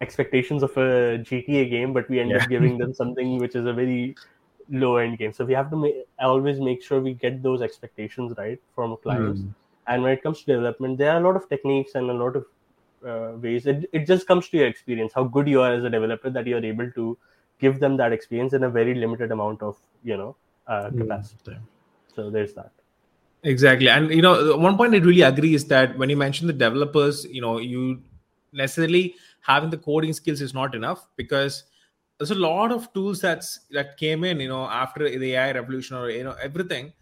expectations 0.00 0.62
of 0.62 0.76
a 0.76 1.18
GTA 1.18 1.70
game, 1.70 1.92
but 1.92 2.08
we 2.08 2.20
end 2.20 2.30
yeah. 2.30 2.38
up 2.38 2.48
giving 2.48 2.78
them 2.82 2.94
something 2.94 3.38
which 3.38 3.54
is 3.54 3.66
a 3.66 3.72
very 3.72 4.14
low 4.70 4.96
end 4.96 5.18
game. 5.18 5.32
So 5.32 5.44
we 5.44 5.54
have 5.54 5.70
to 5.70 5.76
make, 5.76 5.96
always 6.18 6.60
make 6.60 6.82
sure 6.82 7.00
we 7.00 7.14
get 7.14 7.42
those 7.42 7.62
expectations 7.62 8.34
right 8.36 8.60
from 8.74 8.96
clients. 9.02 9.40
Mm. 9.40 9.54
And 9.88 10.02
when 10.02 10.12
it 10.12 10.22
comes 10.22 10.40
to 10.40 10.46
development, 10.46 10.98
there 10.98 11.12
are 11.12 11.20
a 11.20 11.24
lot 11.24 11.36
of 11.36 11.48
techniques 11.48 11.94
and 11.94 12.10
a 12.10 12.12
lot 12.12 12.36
of 12.36 12.44
uh, 13.06 13.36
ways. 13.38 13.66
It, 13.66 13.88
it 13.92 14.06
just 14.06 14.26
comes 14.26 14.48
to 14.50 14.58
your 14.58 14.66
experience, 14.66 15.12
how 15.14 15.24
good 15.24 15.48
you 15.48 15.60
are 15.62 15.72
as 15.72 15.84
a 15.84 15.90
developer 15.90 16.30
that 16.30 16.46
you're 16.46 16.64
able 16.64 16.90
to 16.92 17.16
give 17.58 17.80
them 17.80 17.96
that 17.96 18.12
experience 18.12 18.52
in 18.52 18.64
a 18.64 18.70
very 18.70 18.94
limited 18.94 19.32
amount 19.32 19.62
of 19.62 19.76
you 20.04 20.16
know 20.16 20.36
uh, 20.66 20.90
hmm. 20.90 21.00
capacity. 21.00 21.52
Mm. 21.52 21.60
So 22.14 22.30
there's 22.30 22.54
that. 22.54 22.72
Exactly. 23.44 23.88
And 23.88 24.10
you 24.10 24.22
know, 24.22 24.56
one 24.56 24.76
point 24.76 24.94
I 24.94 24.98
really 24.98 25.22
agree 25.22 25.54
is 25.54 25.64
that 25.66 25.96
when 25.96 26.10
you 26.10 26.16
mention 26.16 26.46
the 26.46 26.52
developers, 26.52 27.24
you 27.24 27.40
know, 27.40 27.58
you 27.58 28.02
necessarily 28.52 29.14
having 29.40 29.70
the 29.70 29.78
coding 29.78 30.12
skills 30.12 30.40
is 30.40 30.54
not 30.54 30.74
enough 30.74 31.06
because 31.16 31.64
there's 32.18 32.32
a 32.32 32.34
lot 32.34 32.72
of 32.72 32.92
tools 32.92 33.20
that's 33.20 33.60
that 33.70 33.96
came 33.96 34.24
in, 34.24 34.40
you 34.40 34.48
know, 34.48 34.64
after 34.64 35.08
the 35.08 35.34
AI 35.34 35.52
revolution 35.52 35.96
or 35.96 36.10
you 36.10 36.24
know 36.24 36.36
everything. 36.42 36.92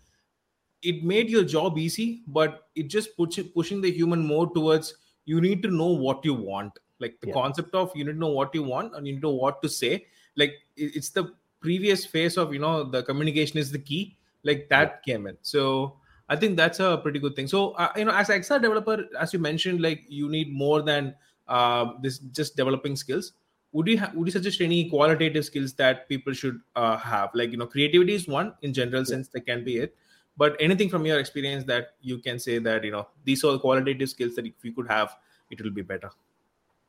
It 0.86 1.04
made 1.04 1.28
your 1.28 1.44
job 1.44 1.78
easy, 1.78 2.22
but 2.26 2.68
it 2.74 2.88
just 2.88 3.16
push, 3.16 3.38
pushing 3.54 3.80
the 3.80 3.90
human 3.90 4.24
more 4.26 4.52
towards 4.52 4.94
you 5.24 5.40
need 5.40 5.62
to 5.62 5.70
know 5.70 5.92
what 6.06 6.24
you 6.24 6.34
want. 6.34 6.72
Like 6.98 7.18
the 7.20 7.28
yeah. 7.28 7.34
concept 7.34 7.74
of 7.74 7.92
you 7.94 8.04
need 8.04 8.12
to 8.12 8.18
know 8.18 8.28
what 8.28 8.54
you 8.54 8.62
want 8.62 8.94
and 8.94 9.06
you 9.06 9.14
need 9.14 9.20
to 9.22 9.28
know 9.28 9.34
what 9.46 9.62
to 9.62 9.68
say. 9.68 10.06
Like 10.36 10.54
it's 10.76 11.10
the 11.10 11.32
previous 11.60 12.06
phase 12.06 12.36
of 12.36 12.52
you 12.54 12.60
know 12.60 12.84
the 12.84 13.02
communication 13.02 13.58
is 13.58 13.70
the 13.70 13.78
key. 13.78 14.16
Like 14.44 14.68
that 14.70 15.02
yeah. 15.06 15.14
came 15.14 15.26
in. 15.26 15.36
So 15.42 15.96
I 16.28 16.36
think 16.36 16.56
that's 16.56 16.80
a 16.80 16.98
pretty 17.02 17.18
good 17.18 17.36
thing. 17.36 17.46
So, 17.46 17.72
uh, 17.72 17.92
you 17.96 18.04
know, 18.04 18.12
as 18.12 18.28
XR 18.28 18.60
developer, 18.60 19.04
as 19.18 19.32
you 19.32 19.38
mentioned, 19.38 19.80
like 19.80 20.04
you 20.08 20.28
need 20.28 20.52
more 20.52 20.82
than 20.82 21.14
uh, 21.48 21.92
this 22.02 22.18
just 22.18 22.56
developing 22.56 22.96
skills. 22.96 23.32
Would 23.72 23.88
you 23.88 23.98
ha- 23.98 24.10
would 24.14 24.26
you 24.26 24.32
suggest 24.32 24.60
any 24.60 24.88
qualitative 24.88 25.44
skills 25.44 25.74
that 25.74 26.08
people 26.08 26.32
should 26.32 26.60
uh, 26.74 26.96
have? 26.96 27.30
Like 27.34 27.50
you 27.50 27.58
know, 27.58 27.66
creativity 27.66 28.14
is 28.14 28.26
one 28.26 28.54
in 28.62 28.72
general 28.72 29.02
yeah. 29.02 29.14
sense 29.14 29.28
that 29.28 29.46
can 29.46 29.64
be 29.64 29.78
it. 29.78 29.94
But 30.36 30.56
anything 30.60 30.88
from 30.88 31.06
your 31.06 31.18
experience 31.18 31.64
that 31.64 31.90
you 32.00 32.18
can 32.18 32.38
say 32.38 32.58
that 32.58 32.84
you 32.84 32.90
know 32.90 33.08
these 33.24 33.44
are 33.44 33.52
the 33.52 33.58
qualitative 33.58 34.10
skills 34.10 34.34
that 34.36 34.46
if 34.46 34.64
you 34.64 34.72
could 34.72 34.88
have, 34.88 35.16
it 35.50 35.62
will 35.62 35.70
be 35.70 35.82
better. 35.82 36.10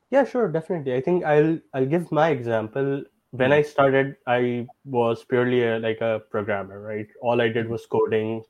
Yeah, 0.09 0.23
sure, 0.23 0.47
definitely. 0.47 0.95
I 0.95 1.01
think 1.01 1.23
I'll 1.25 1.59
I'll 1.73 1.85
give 1.85 2.11
my 2.11 2.29
example. 2.29 3.03
When 3.31 3.51
I 3.51 3.61
started, 3.61 4.15
I 4.25 4.67
was 4.85 5.23
purely 5.25 5.63
a, 5.63 5.79
like 5.79 5.99
a 5.99 6.21
programmer, 6.31 6.81
right? 6.81 7.07
All 7.21 7.41
I 7.41 7.49
did 7.49 7.67
was 7.67 7.85
coding, 7.85 8.41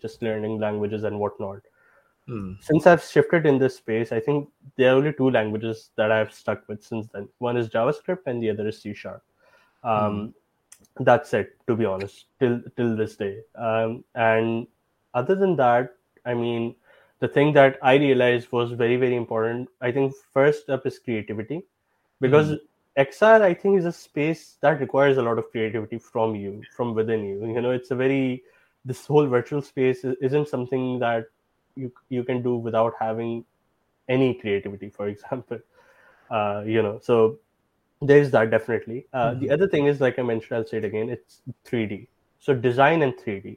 just 0.00 0.22
learning 0.22 0.60
languages 0.60 1.04
and 1.04 1.18
whatnot. 1.18 1.62
Hmm. 2.28 2.52
Since 2.60 2.86
I've 2.86 3.02
shifted 3.02 3.46
in 3.46 3.58
this 3.58 3.76
space, 3.76 4.12
I 4.12 4.20
think 4.20 4.48
there 4.76 4.92
are 4.92 4.96
only 4.96 5.12
two 5.14 5.30
languages 5.30 5.90
that 5.96 6.12
I've 6.12 6.32
stuck 6.34 6.68
with 6.68 6.84
since 6.84 7.06
then. 7.12 7.28
One 7.38 7.56
is 7.56 7.70
JavaScript, 7.70 8.26
and 8.26 8.42
the 8.42 8.50
other 8.50 8.68
is 8.68 8.80
C 8.80 8.92
Sharp. 8.92 9.22
Um, 9.82 10.16
hmm. 10.16 10.26
That's 11.00 11.34
it, 11.34 11.56
to 11.66 11.76
be 11.76 11.84
honest, 11.84 12.26
till 12.40 12.62
till 12.76 12.96
this 12.96 13.16
day. 13.16 13.40
Um, 13.54 14.04
and 14.14 14.66
other 15.14 15.34
than 15.34 15.56
that, 15.56 15.94
I 16.24 16.34
mean, 16.34 16.74
the 17.20 17.28
thing 17.28 17.52
that 17.54 17.78
I 17.82 17.96
realized 17.96 18.50
was 18.52 18.72
very 18.72 18.96
very 18.96 19.16
important. 19.16 19.68
I 19.80 19.92
think 19.92 20.14
first 20.32 20.70
up 20.70 20.86
is 20.86 20.98
creativity, 20.98 21.62
because 22.20 22.48
hmm. 22.48 23.02
XR 23.02 23.42
I 23.42 23.52
think 23.52 23.78
is 23.78 23.84
a 23.84 23.92
space 23.92 24.56
that 24.62 24.80
requires 24.80 25.18
a 25.18 25.22
lot 25.22 25.38
of 25.38 25.50
creativity 25.50 25.98
from 25.98 26.34
you, 26.34 26.62
from 26.74 26.94
within 26.94 27.24
you. 27.24 27.46
You 27.46 27.60
know, 27.60 27.72
it's 27.72 27.90
a 27.90 27.96
very 27.96 28.42
this 28.86 29.04
whole 29.06 29.26
virtual 29.26 29.60
space 29.60 30.04
isn't 30.04 30.48
something 30.48 30.98
that 31.00 31.26
you 31.74 31.92
you 32.08 32.24
can 32.24 32.42
do 32.42 32.56
without 32.56 32.94
having 32.98 33.44
any 34.08 34.34
creativity 34.34 34.88
for 34.88 35.08
example 35.14 35.58
uh, 36.30 36.62
you 36.66 36.82
know 36.82 36.98
so 37.02 37.38
there's 38.02 38.30
that 38.30 38.50
definitely 38.50 39.06
uh, 39.12 39.30
mm-hmm. 39.30 39.40
the 39.40 39.50
other 39.50 39.68
thing 39.68 39.86
is 39.86 40.00
like 40.00 40.18
i 40.18 40.22
mentioned 40.22 40.56
i'll 40.56 40.66
say 40.66 40.78
it 40.78 40.84
again 40.84 41.08
it's 41.08 41.42
3d 41.66 42.06
so 42.38 42.54
design 42.54 43.02
and 43.02 43.14
3d 43.14 43.56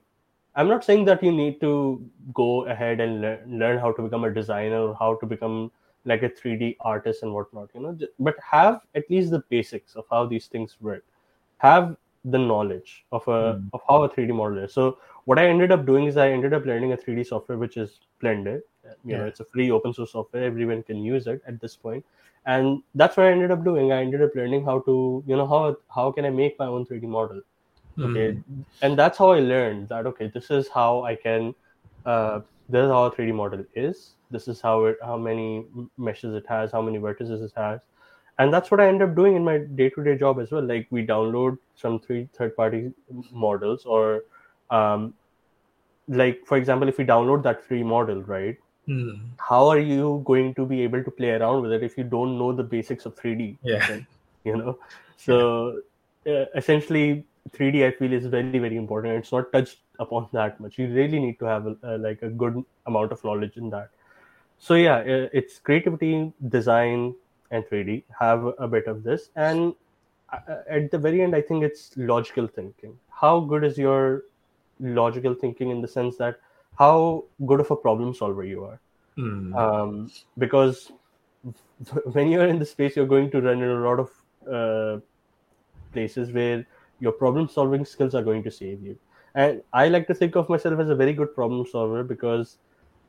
i'm 0.56 0.68
not 0.68 0.84
saying 0.84 1.06
that 1.06 1.24
you 1.24 1.32
need 1.32 1.60
to 1.62 2.04
go 2.34 2.66
ahead 2.66 3.00
and 3.00 3.22
le- 3.22 3.40
learn 3.48 3.78
how 3.78 3.92
to 3.92 4.02
become 4.02 4.24
a 4.24 4.34
designer 4.34 4.80
or 4.80 4.96
how 5.00 5.16
to 5.16 5.26
become 5.26 5.72
like 6.06 6.24
a 6.24 6.30
3d 6.30 6.78
artist 6.82 7.24
and 7.24 7.34
whatnot 7.34 7.70
you 7.74 7.82
know 7.82 7.98
but 8.20 8.36
have 8.52 8.82
at 8.96 9.10
least 9.10 9.32
the 9.32 9.44
basics 9.50 9.96
of 9.96 10.06
how 10.10 10.26
these 10.26 10.48
things 10.48 10.78
work 10.80 11.04
have 11.58 11.96
the 12.26 12.38
knowledge 12.38 13.06
of 13.12 13.28
a 13.28 13.32
mm. 13.32 13.70
of 13.74 13.82
how 13.90 14.04
a 14.04 14.10
3d 14.10 14.34
model 14.34 14.60
is 14.60 14.74
so 14.74 14.98
what 15.30 15.38
I 15.38 15.48
ended 15.48 15.72
up 15.72 15.86
doing 15.86 16.06
is 16.08 16.18
I 16.18 16.32
ended 16.32 16.56
up 16.56 16.66
learning 16.66 16.94
a 16.94 16.98
3D 16.98 17.28
software 17.28 17.60
which 17.60 17.78
is 17.78 18.00
Blender. 18.20 18.62
You 19.04 19.12
yeah. 19.12 19.18
know, 19.20 19.26
it's 19.26 19.40
a 19.40 19.46
free 19.46 19.72
open 19.72 19.94
source 19.94 20.12
software. 20.12 20.44
Everyone 20.44 20.84
can 20.84 21.04
use 21.04 21.28
it 21.28 21.42
at 21.48 21.60
this 21.60 21.76
point, 21.76 22.06
and 22.46 22.82
that's 22.96 23.18
what 23.18 23.28
I 23.28 23.32
ended 23.32 23.52
up 23.52 23.64
doing. 23.64 23.92
I 23.92 24.02
ended 24.02 24.22
up 24.22 24.36
learning 24.36 24.66
how 24.66 24.80
to, 24.82 25.24
you 25.28 25.36
know, 25.36 25.48
how 25.48 25.78
how 25.94 26.12
can 26.12 26.26
I 26.26 26.30
make 26.30 26.58
my 26.60 26.66
own 26.66 26.86
3D 26.86 27.04
model. 27.04 27.42
Okay, 28.00 28.34
mm. 28.34 28.64
and 28.82 28.98
that's 28.98 29.18
how 29.18 29.32
I 29.32 29.40
learned 29.40 29.90
that. 29.90 30.06
Okay, 30.06 30.32
this 30.34 30.50
is 30.52 30.68
how 30.70 31.04
I 31.04 31.16
can. 31.16 31.54
Uh, 32.06 32.42
this 32.70 32.84
is 32.86 32.92
how 32.92 33.06
a 33.06 33.12
3D 33.12 33.34
model 33.34 33.66
is. 33.76 34.12
This 34.32 34.48
is 34.48 34.62
how 34.62 34.86
it, 34.86 34.98
how 35.04 35.18
many 35.18 35.66
meshes 35.98 36.36
it 36.36 36.46
has, 36.48 36.72
how 36.72 36.82
many 36.82 37.00
vertices 37.00 37.44
it 37.44 37.52
has, 37.56 37.80
and 38.40 38.54
that's 38.54 38.72
what 38.72 38.80
I 38.80 38.88
end 38.88 39.02
up 39.02 39.16
doing 39.16 39.36
in 39.36 39.44
my 39.44 39.58
day-to-day 39.58 40.18
job 40.18 40.40
as 40.40 40.52
well. 40.52 40.64
Like 40.64 40.88
we 40.90 41.06
download 41.06 41.58
some 41.76 42.00
three 42.00 42.30
third-party 42.34 42.92
models 43.32 43.86
or 43.86 44.24
um, 44.70 45.14
like 46.08 46.46
for 46.46 46.58
example 46.58 46.88
if 46.88 46.98
we 46.98 47.06
download 47.06 47.44
that 47.44 47.64
free 47.64 47.84
model 47.84 48.24
right 48.24 48.58
hmm. 48.92 49.16
how 49.50 49.64
are 49.74 49.84
you 49.94 50.22
going 50.32 50.54
to 50.60 50.66
be 50.74 50.82
able 50.88 51.04
to 51.08 51.12
play 51.22 51.32
around 51.38 51.62
with 51.64 51.72
it 51.78 51.84
if 51.90 51.98
you 51.98 52.06
don't 52.16 52.38
know 52.44 52.52
the 52.62 52.68
basics 52.76 53.10
of 53.10 53.16
3d 53.22 53.50
yeah 53.74 54.00
you 54.50 54.56
know 54.62 54.78
so 55.26 55.40
uh, 56.34 56.46
essentially 56.62 57.08
3D 57.50 57.86
I 57.86 57.92
feel 57.92 58.14
is 58.14 58.26
very 58.26 58.60
very 58.60 58.78
important. 58.78 59.16
It's 59.16 59.32
not 59.32 59.52
touched 59.52 59.78
upon 60.00 60.28
that 60.34 60.60
much. 60.60 60.78
You 60.78 60.88
really 60.88 61.20
need 61.20 61.40
to 61.40 61.46
have 61.46 61.66
a, 61.84 61.98
like 61.98 62.22
a 62.22 62.30
good 62.30 62.64
amount 62.86 63.12
of 63.12 63.24
knowledge 63.24 63.58
in 63.58 63.70
that. 63.72 63.90
So 64.60 64.74
yeah, 64.76 64.98
uh, 64.98 65.30
it's 65.34 65.60
creativity, 65.60 66.34
design, 66.48 67.16
and 67.52 67.64
3D 67.66 68.04
have 68.20 68.54
a 68.60 68.68
bit 68.68 68.88
of 68.88 69.04
this, 69.04 69.30
and 69.36 69.74
uh, 70.32 70.58
at 70.70 70.92
the 70.92 70.98
very 70.98 71.22
end, 71.22 71.36
I 71.36 71.42
think 71.42 71.64
it's 71.64 71.92
logical 71.98 72.48
thinking. 72.48 72.98
How 73.10 73.40
good 73.40 73.64
is 73.64 73.78
your 73.78 74.26
logical 74.80 75.34
thinking 75.34 75.72
in 75.72 75.82
the 75.82 75.88
sense 75.88 76.18
that 76.18 76.40
how 76.80 77.26
good 77.46 77.60
of 77.60 77.72
a 77.72 77.76
problem 77.76 78.14
solver 78.14 78.44
you 78.44 78.64
are? 78.64 78.80
Hmm. 79.16 79.54
Um, 79.54 80.12
because 80.38 80.92
when 82.14 82.30
you're 82.30 82.48
in 82.48 82.60
the 82.60 82.66
space, 82.66 82.96
you're 82.96 83.14
going 83.14 83.30
to 83.32 83.42
run 83.42 83.62
in 83.62 83.70
a 83.70 83.82
lot 83.82 84.00
of 84.00 84.10
uh, 84.52 85.00
places 85.92 86.32
where 86.32 86.66
your 87.00 87.12
problem 87.12 87.48
solving 87.48 87.86
skills 87.86 88.16
are 88.16 88.24
going 88.24 88.44
to 88.44 88.52
save 88.52 88.82
you 88.84 88.98
and 89.36 89.62
i 89.74 89.88
like 89.88 90.08
to 90.08 90.14
think 90.14 90.36
of 90.36 90.50
myself 90.50 90.80
as 90.80 90.90
a 90.90 90.96
very 90.96 91.14
good 91.14 91.34
problem 91.36 91.66
solver 91.66 92.04
because 92.04 92.58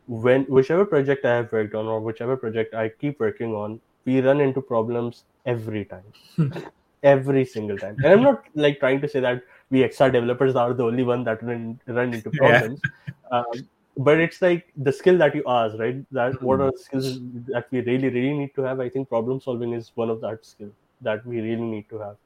when 0.07 0.45
whichever 0.45 0.85
project 0.85 1.25
i 1.25 1.35
have 1.37 1.53
worked 1.53 1.75
on 1.75 1.87
or 1.87 2.01
whichever 2.01 2.37
project 2.37 2.75
i 2.75 2.89
keep 2.89 3.21
working 3.21 3.55
on 3.55 3.81
we 4.05 4.21
run 4.21 4.41
into 4.41 4.61
problems 4.61 5.25
every 5.47 5.85
time 5.85 6.53
every 7.03 7.45
single 7.45 7.79
time 7.79 7.97
and 8.05 8.13
i'm 8.13 8.23
not 8.23 8.45
like 8.55 8.79
trying 8.79 9.01
to 9.01 9.09
say 9.09 9.21
that 9.21 9.43
we 9.71 9.81
xr 9.81 10.13
developers 10.13 10.57
are 10.57 10.73
the 10.75 10.85
only 10.85 11.03
one 11.03 11.25
that 11.25 11.43
run, 11.43 11.81
run 11.87 12.15
into 12.15 12.31
problems 12.31 12.81
yeah. 12.85 13.39
um, 13.39 13.69
but 13.97 14.21
it's 14.21 14.41
like 14.41 14.73
the 14.77 14.93
skill 14.93 15.19
that 15.19 15.35
you 15.35 15.43
ask 15.47 15.79
right 15.79 16.05
that 16.13 16.33
mm-hmm. 16.33 16.45
what 16.45 16.61
are 16.61 16.71
the 16.71 16.79
skills 16.79 17.19
that 17.49 17.67
we 17.71 17.81
really 17.81 18.09
really 18.09 18.37
need 18.39 18.55
to 18.55 18.63
have 18.63 18.81
i 18.81 18.89
think 18.89 19.09
problem 19.09 19.41
solving 19.41 19.73
is 19.73 19.93
one 19.95 20.11
of 20.11 20.21
that 20.21 20.45
skill 20.45 20.71
that 21.01 21.25
we 21.27 21.41
really 21.41 21.69
need 21.75 21.89
to 21.89 21.99
have 21.99 22.17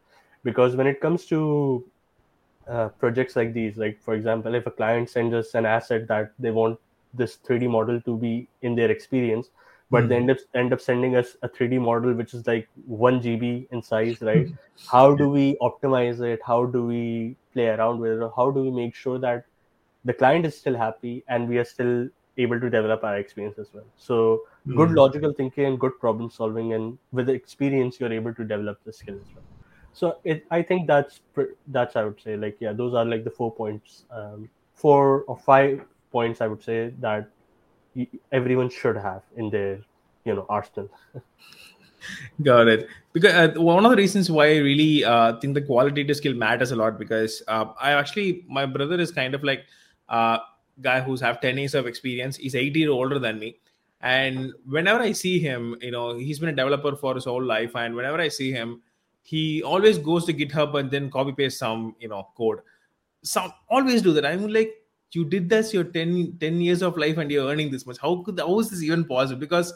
because 0.43 0.77
when 0.77 0.87
it 0.87 1.01
comes 1.01 1.27
to 1.27 1.85
uh, 2.69 2.89
projects 2.89 3.37
like 3.37 3.53
these 3.53 3.77
like 3.77 4.01
for 4.01 4.15
example 4.15 4.55
if 4.55 4.67
a 4.67 4.71
client 4.71 5.09
sends 5.09 5.35
us 5.35 5.55
an 5.55 5.67
asset 5.67 6.07
that 6.09 6.33
they 6.39 6.51
want 6.51 6.79
this 7.13 7.39
3d 7.47 7.69
model 7.71 8.01
to 8.01 8.17
be 8.17 8.49
in 8.63 8.75
their 8.75 8.91
experience 8.91 9.51
but 9.95 10.09
they 10.09 10.17
end 10.17 10.31
up 10.35 10.39
end 10.63 10.73
up 10.77 10.81
sending 10.81 11.17
us 11.21 11.37
a 11.43 11.49
3d 11.49 11.81
model 11.87 12.15
which 12.21 12.35
is 12.39 12.47
like 12.47 12.69
1 12.87 13.21
gb 13.27 13.51
in 13.71 13.83
size 13.83 14.21
right? 14.29 14.49
How 14.91 15.15
do 15.15 15.29
we 15.29 15.57
optimize 15.63 16.21
it? 16.21 16.41
How 16.45 16.65
do 16.67 16.85
we 16.85 17.37
play 17.53 17.69
around 17.69 18.01
with 18.01 18.23
it? 18.23 18.31
How 18.37 18.51
do 18.51 18.63
we 18.63 18.71
make 18.71 18.95
sure 18.95 19.19
that 19.21 19.47
the 20.05 20.15
client 20.23 20.47
is 20.51 20.57
still 20.57 20.77
happy 20.77 21.15
and 21.29 21.49
we 21.49 21.59
are 21.59 21.65
still 21.65 22.09
able 22.37 22.61
to 22.61 22.69
develop 22.69 23.05
our 23.05 23.17
experience 23.19 23.59
as 23.59 23.73
well? 23.73 23.87
So 23.97 24.17
mm-hmm. 24.67 24.77
good 24.77 24.91
logical 25.03 25.33
thinking 25.33 25.67
and 25.67 25.81
good 25.87 25.99
problem 26.01 26.31
solving 26.31 26.73
and 26.73 26.99
with 27.13 27.27
the 27.27 27.33
experience 27.33 28.01
you're 28.01 28.13
able 28.13 28.35
to 28.35 28.45
develop 28.45 28.83
the 28.85 28.93
skill 28.93 29.15
as 29.15 29.35
well. 29.35 29.45
So 29.93 30.19
it 30.25 30.45
i 30.51 30.61
think 30.61 30.89
that's 30.89 31.21
that's 31.69 31.97
i 31.97 32.05
would 32.05 32.21
say 32.21 32.37
like 32.37 32.57
yeah 32.61 32.73
those 32.73 32.95
are 33.01 33.05
like 33.05 33.23
the 33.23 33.31
four 33.31 33.53
points 33.63 34.05
um, 34.11 34.49
four 34.75 35.23
or 35.35 35.37
five 35.37 35.85
points 36.11 36.41
i 36.41 36.49
would 36.49 36.63
say 36.63 36.93
that 36.99 37.31
everyone 38.33 38.71
should 38.71 38.97
have 38.97 39.23
in 39.37 39.51
their 39.51 39.81
you 40.25 40.35
know 40.35 40.47
arsenal. 40.49 40.91
Got 42.43 42.69
it. 42.69 42.89
Because 43.13 43.57
uh, 43.57 43.61
one 43.61 43.85
of 43.85 43.91
the 43.91 43.97
reasons 43.97 44.31
why 44.31 44.47
i 44.47 44.57
really 44.59 45.05
uh, 45.05 45.39
think 45.41 45.55
the 45.55 45.63
qualitative 45.63 46.17
skill 46.17 46.35
matters 46.35 46.71
a 46.71 46.77
lot 46.77 46.99
because 46.99 47.43
uh, 47.49 47.67
i 47.81 47.93
actually 47.93 48.45
my 48.49 48.67
brother 48.67 49.01
is 49.01 49.11
kind 49.11 49.35
of 49.35 49.45
like 49.45 49.65
a 50.09 50.15
uh, 50.15 50.39
guy 50.81 51.01
who's 51.01 51.21
have 51.21 51.41
10 51.41 51.57
years 51.57 51.75
of 51.75 51.87
experience. 51.87 52.37
He's 52.37 52.57
8 52.57 52.75
years 52.77 52.91
older 52.91 53.19
than 53.19 53.39
me. 53.39 53.57
And 54.01 54.53
whenever 54.69 55.01
i 55.01 55.13
see 55.13 55.39
him 55.39 55.77
you 55.81 55.91
know 55.93 56.17
he's 56.17 56.39
been 56.39 56.51
a 56.51 56.57
developer 56.63 56.97
for 56.97 57.15
his 57.15 57.25
whole 57.25 57.43
life. 57.43 57.77
And 57.77 57.95
whenever 57.95 58.21
i 58.21 58.29
see 58.29 58.51
him 58.53 58.83
he 59.23 59.63
always 59.63 59.99
goes 59.99 60.27
to 60.27 60.35
github 60.35 60.79
and 60.79 60.91
then 60.91 61.11
copy 61.11 61.33
paste 61.33 61.59
some 61.59 61.95
you 62.01 62.09
know 62.09 62.29
code. 62.37 62.61
Some 63.23 63.53
always 63.71 64.03
do 64.03 64.13
that. 64.13 64.27
I'm 64.27 64.49
like 64.49 64.75
you 65.15 65.25
did 65.25 65.49
this 65.49 65.73
your 65.73 65.85
10, 65.85 66.39
10 66.41 66.61
years 66.61 66.83
of 66.83 66.97
life 66.97 67.19
and 67.19 67.31
you're 67.31 67.49
earning 67.49 67.71
this 67.71 67.87
much 67.87 67.99
how 68.01 68.23
could 68.23 68.39
how 68.39 68.59
is 68.59 68.71
this 68.71 68.83
even 68.83 69.05
possible 69.05 69.39
because 69.39 69.73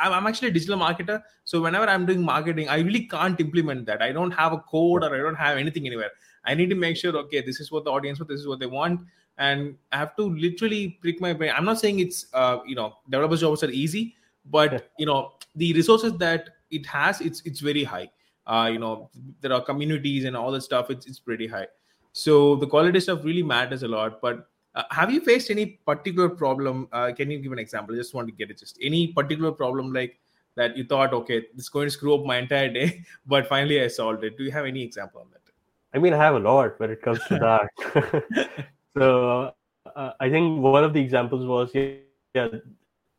I'm 0.00 0.26
actually 0.26 0.48
a 0.48 0.50
digital 0.50 0.78
marketer. 0.78 1.22
So 1.44 1.60
whenever 1.60 1.86
I'm 1.86 2.06
doing 2.06 2.22
marketing, 2.22 2.70
I 2.70 2.78
really 2.78 3.06
can't 3.06 3.38
implement 3.38 3.84
that. 3.84 4.00
I 4.00 4.12
don't 4.12 4.30
have 4.30 4.54
a 4.54 4.60
code 4.60 5.04
or 5.04 5.14
I 5.14 5.18
don't 5.18 5.34
have 5.34 5.58
anything 5.58 5.86
anywhere. 5.86 6.08
I 6.46 6.54
need 6.54 6.70
to 6.70 6.74
make 6.74 6.96
sure, 6.96 7.14
okay, 7.14 7.42
this 7.42 7.60
is 7.60 7.70
what 7.70 7.84
the 7.84 7.90
audience 7.90 8.18
wants, 8.18 8.32
this 8.32 8.40
is 8.40 8.48
what 8.48 8.60
they 8.60 8.66
want. 8.66 9.02
And 9.36 9.76
I 9.92 9.98
have 9.98 10.16
to 10.16 10.22
literally 10.22 10.98
prick 11.02 11.20
my 11.20 11.34
brain. 11.34 11.52
I'm 11.54 11.66
not 11.66 11.78
saying 11.78 11.98
it's 11.98 12.28
uh, 12.32 12.60
you 12.66 12.76
know, 12.76 12.94
developers' 13.10 13.42
jobs 13.42 13.62
are 13.62 13.70
easy, 13.70 14.14
but 14.46 14.90
you 14.98 15.04
know, 15.04 15.34
the 15.54 15.74
resources 15.74 16.14
that 16.14 16.48
it 16.70 16.86
has, 16.86 17.20
it's 17.20 17.42
it's 17.44 17.60
very 17.60 17.84
high 17.84 18.08
uh, 18.48 18.68
you 18.72 18.78
know 18.78 19.10
there 19.40 19.52
are 19.52 19.60
communities 19.60 20.24
and 20.24 20.36
all 20.36 20.50
that 20.50 20.62
stuff 20.62 20.90
it's, 20.90 21.06
it's 21.06 21.20
pretty 21.20 21.46
high 21.46 21.66
so 22.12 22.56
the 22.56 22.66
quality 22.66 22.98
stuff 22.98 23.22
really 23.22 23.42
matters 23.42 23.82
a 23.82 23.88
lot 23.88 24.20
but 24.20 24.48
uh, 24.78 24.84
have 24.90 25.10
you 25.12 25.20
faced 25.20 25.50
any 25.50 25.66
particular 25.90 26.28
problem 26.28 26.88
uh, 26.92 27.10
can 27.18 27.30
you 27.30 27.38
give 27.38 27.52
an 27.52 27.58
example 27.58 27.94
i 27.94 27.98
just 27.98 28.14
want 28.14 28.28
to 28.28 28.34
get 28.40 28.50
it 28.50 28.58
just 28.58 28.78
any 28.90 29.08
particular 29.18 29.52
problem 29.52 29.92
like 29.92 30.18
that 30.56 30.76
you 30.76 30.84
thought 30.92 31.12
okay 31.12 31.40
this 31.54 31.64
is 31.64 31.68
going 31.68 31.86
to 31.86 31.90
screw 31.90 32.14
up 32.14 32.24
my 32.24 32.38
entire 32.38 32.72
day 32.72 32.88
but 33.34 33.46
finally 33.46 33.82
i 33.82 33.88
solved 33.88 34.24
it 34.24 34.36
do 34.38 34.44
you 34.44 34.50
have 34.58 34.66
any 34.72 34.82
example 34.82 35.20
on 35.20 35.28
that 35.32 35.54
i 35.94 35.98
mean 35.98 36.12
i 36.12 36.20
have 36.24 36.34
a 36.34 36.44
lot 36.50 36.78
when 36.80 36.90
it 36.90 37.02
comes 37.02 37.20
to 37.28 37.38
that 37.46 38.68
so 38.98 39.52
uh, 39.96 40.12
i 40.20 40.30
think 40.36 40.60
one 40.60 40.84
of 40.84 40.92
the 40.92 41.00
examples 41.00 41.46
was 41.54 41.70
yeah 41.74 42.48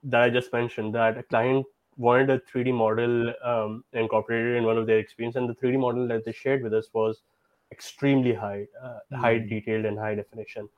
that 0.03 0.21
i 0.21 0.29
just 0.29 0.53
mentioned 0.53 0.95
that 0.95 1.17
a 1.17 1.23
client 1.23 1.65
wanted 1.99 2.29
a 2.29 2.39
3D 2.39 2.73
model 2.73 3.33
um, 3.43 3.83
incorporated 3.93 4.55
in 4.55 4.63
one 4.63 4.77
of 4.77 4.87
their 4.87 4.99
experience, 4.99 5.35
and 5.35 5.49
the 5.49 5.53
3D 5.55 5.77
model 5.77 6.07
that 6.07 6.23
they 6.25 6.31
shared 6.31 6.63
with 6.63 6.73
us 6.73 6.87
was 6.93 7.21
extremely 7.71 8.33
high, 8.33 8.65
uh, 8.81 8.99
mm. 9.11 9.17
high 9.17 9.37
detailed 9.37 9.85
and 9.85 9.99
high 9.99 10.15
definition. 10.15 10.69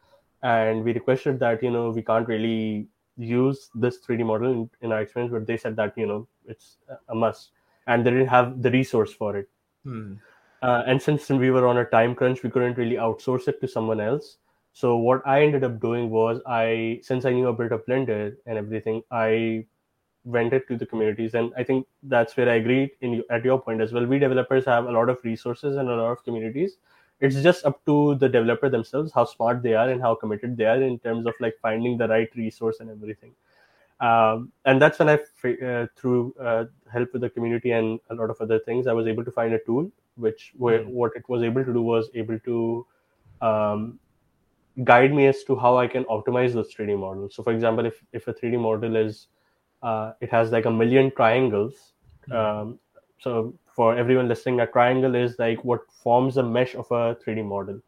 And 0.43 0.83
we 0.83 0.93
requested 0.93 1.39
that 1.39 1.61
you 1.61 1.71
know 1.71 1.91
we 1.91 2.01
can't 2.01 2.27
really 2.27 2.87
use 3.17 3.69
this 3.75 3.99
3D 3.99 4.25
model 4.25 4.51
in, 4.51 4.69
in 4.81 4.91
our 4.91 5.01
experience, 5.01 5.31
but 5.31 5.45
they 5.45 5.57
said 5.57 5.75
that 5.75 5.97
you 5.97 6.07
know 6.07 6.27
it's 6.45 6.77
a 7.09 7.15
must, 7.15 7.51
and 7.87 8.05
they 8.05 8.11
didn't 8.11 8.27
have 8.27 8.61
the 8.61 8.71
resource 8.71 9.13
for 9.13 9.37
it. 9.37 9.49
Mm. 9.85 10.19
Uh, 10.61 10.83
and 10.85 11.01
since 11.01 11.29
we 11.29 11.49
were 11.49 11.67
on 11.67 11.77
a 11.77 11.85
time 11.85 12.13
crunch, 12.13 12.43
we 12.43 12.49
couldn't 12.49 12.77
really 12.77 12.95
outsource 12.95 13.47
it 13.47 13.59
to 13.61 13.67
someone 13.67 13.99
else. 13.99 14.37
So 14.73 14.95
what 14.97 15.25
I 15.25 15.41
ended 15.43 15.63
up 15.63 15.81
doing 15.81 16.09
was 16.09 16.39
I, 16.45 16.99
since 17.01 17.25
I 17.25 17.31
knew 17.31 17.47
a 17.47 17.53
bit 17.53 17.71
of 17.71 17.85
Blender 17.85 18.35
and 18.45 18.57
everything, 18.57 19.01
I 19.11 19.65
went 20.23 20.53
it 20.53 20.67
to 20.67 20.77
the 20.77 20.85
communities 20.85 21.33
and 21.33 21.51
i 21.57 21.63
think 21.63 21.87
that's 22.03 22.37
where 22.37 22.49
i 22.49 22.55
agree 22.55 22.91
in 23.01 23.23
at 23.31 23.43
your 23.43 23.59
point 23.59 23.81
as 23.81 23.91
well 23.91 24.05
we 24.05 24.19
developers 24.19 24.65
have 24.65 24.85
a 24.85 24.91
lot 24.91 25.09
of 25.09 25.17
resources 25.23 25.77
and 25.77 25.89
a 25.89 25.95
lot 25.95 26.11
of 26.11 26.23
communities 26.23 26.77
it's 27.21 27.41
just 27.41 27.65
up 27.65 27.83
to 27.85 28.15
the 28.15 28.27
developer 28.27 28.69
themselves 28.69 29.11
how 29.13 29.23
smart 29.25 29.61
they 29.61 29.73
are 29.73 29.89
and 29.89 30.01
how 30.01 30.13
committed 30.15 30.57
they 30.57 30.65
are 30.65 30.81
in 30.81 30.99
terms 30.99 31.25
of 31.25 31.33
like 31.39 31.55
finding 31.61 31.97
the 31.97 32.07
right 32.07 32.29
resource 32.35 32.79
and 32.79 32.89
everything 32.89 33.33
um, 33.99 34.51
and 34.65 34.81
that's 34.81 34.99
when 34.99 35.09
i 35.09 35.15
uh, 35.15 35.87
through 35.95 36.33
uh, 36.39 36.65
help 36.91 37.13
with 37.13 37.21
the 37.21 37.29
community 37.29 37.71
and 37.71 37.99
a 38.09 38.15
lot 38.15 38.29
of 38.29 38.39
other 38.41 38.59
things 38.59 38.87
i 38.87 38.93
was 38.93 39.07
able 39.07 39.23
to 39.23 39.31
find 39.31 39.53
a 39.53 39.59
tool 39.65 39.89
which 40.15 40.53
where 40.57 40.79
mm-hmm. 40.79 40.91
what 40.91 41.11
it 41.15 41.27
was 41.29 41.43
able 41.43 41.63
to 41.63 41.73
do 41.73 41.81
was 41.81 42.09
able 42.15 42.39
to 42.39 42.85
um, 43.41 43.99
guide 44.83 45.13
me 45.13 45.27
as 45.27 45.43
to 45.43 45.55
how 45.55 45.77
i 45.77 45.87
can 45.87 46.03
optimize 46.05 46.53
those 46.53 46.73
3d 46.73 46.97
models 46.97 47.35
so 47.35 47.43
for 47.43 47.53
example 47.53 47.85
if, 47.85 48.03
if 48.13 48.27
a 48.27 48.33
3d 48.33 48.59
model 48.59 48.95
is 48.95 49.27
uh, 49.81 50.13
it 50.21 50.29
has 50.29 50.51
like 50.51 50.65
a 50.65 50.71
million 50.71 51.11
triangles. 51.15 51.93
Mm-hmm. 52.29 52.33
Um, 52.33 52.79
so 53.19 53.53
for 53.75 53.95
everyone 53.95 54.27
listening, 54.27 54.59
a 54.59 54.67
triangle 54.67 55.15
is 55.15 55.37
like 55.39 55.63
what 55.63 55.81
forms 55.91 56.37
a 56.37 56.43
mesh 56.43 56.75
of 56.75 56.91
a 56.91 57.15
3D 57.15 57.45
model. 57.45 57.79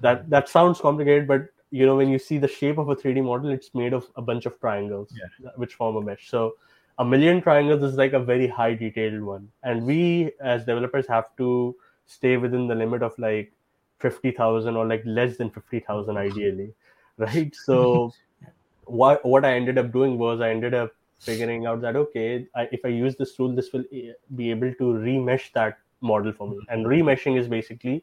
That 0.00 0.22
hmm. 0.22 0.30
that 0.30 0.48
sounds 0.48 0.80
complicated, 0.80 1.26
but 1.28 1.46
you 1.70 1.86
know 1.86 1.96
when 1.96 2.08
you 2.08 2.18
see 2.18 2.38
the 2.38 2.48
shape 2.48 2.78
of 2.78 2.88
a 2.88 2.96
3D 2.96 3.24
model, 3.24 3.50
it's 3.50 3.74
made 3.74 3.92
of 3.92 4.08
a 4.16 4.22
bunch 4.22 4.46
of 4.46 4.58
triangles 4.60 5.12
yeah. 5.16 5.50
which 5.56 5.74
form 5.74 5.96
a 5.96 6.02
mesh. 6.02 6.28
So 6.28 6.54
a 6.98 7.04
million 7.04 7.40
triangles 7.42 7.82
is 7.82 7.96
like 7.96 8.12
a 8.12 8.20
very 8.20 8.46
high 8.46 8.74
detailed 8.74 9.22
one, 9.22 9.48
and 9.62 9.84
we 9.84 10.32
as 10.40 10.64
developers 10.64 11.06
have 11.08 11.36
to 11.38 11.74
stay 12.06 12.36
within 12.36 12.68
the 12.68 12.74
limit 12.74 13.02
of 13.02 13.18
like 13.18 13.52
50,000 14.00 14.76
or 14.76 14.86
like 14.86 15.02
less 15.06 15.36
than 15.36 15.50
50,000 15.50 16.16
ideally, 16.28 16.72
right? 17.16 17.54
So 17.54 18.12
what 18.84 19.24
what 19.24 19.44
I 19.44 19.54
ended 19.54 19.78
up 19.78 19.92
doing 19.92 20.18
was 20.18 20.40
I 20.40 20.50
ended 20.50 20.74
up 20.74 20.92
figuring 21.18 21.66
out 21.66 21.80
that 21.80 21.96
okay 21.96 22.46
I, 22.54 22.68
if 22.72 22.84
i 22.84 22.88
use 22.88 23.16
this 23.16 23.34
tool 23.34 23.54
this 23.54 23.72
will 23.72 23.84
eh, 23.92 24.12
be 24.34 24.50
able 24.50 24.72
to 24.74 24.84
remesh 24.84 25.52
that 25.52 25.78
model 26.00 26.32
for 26.32 26.48
me 26.48 26.58
and 26.68 26.86
remeshing 26.86 27.38
is 27.38 27.48
basically 27.48 28.02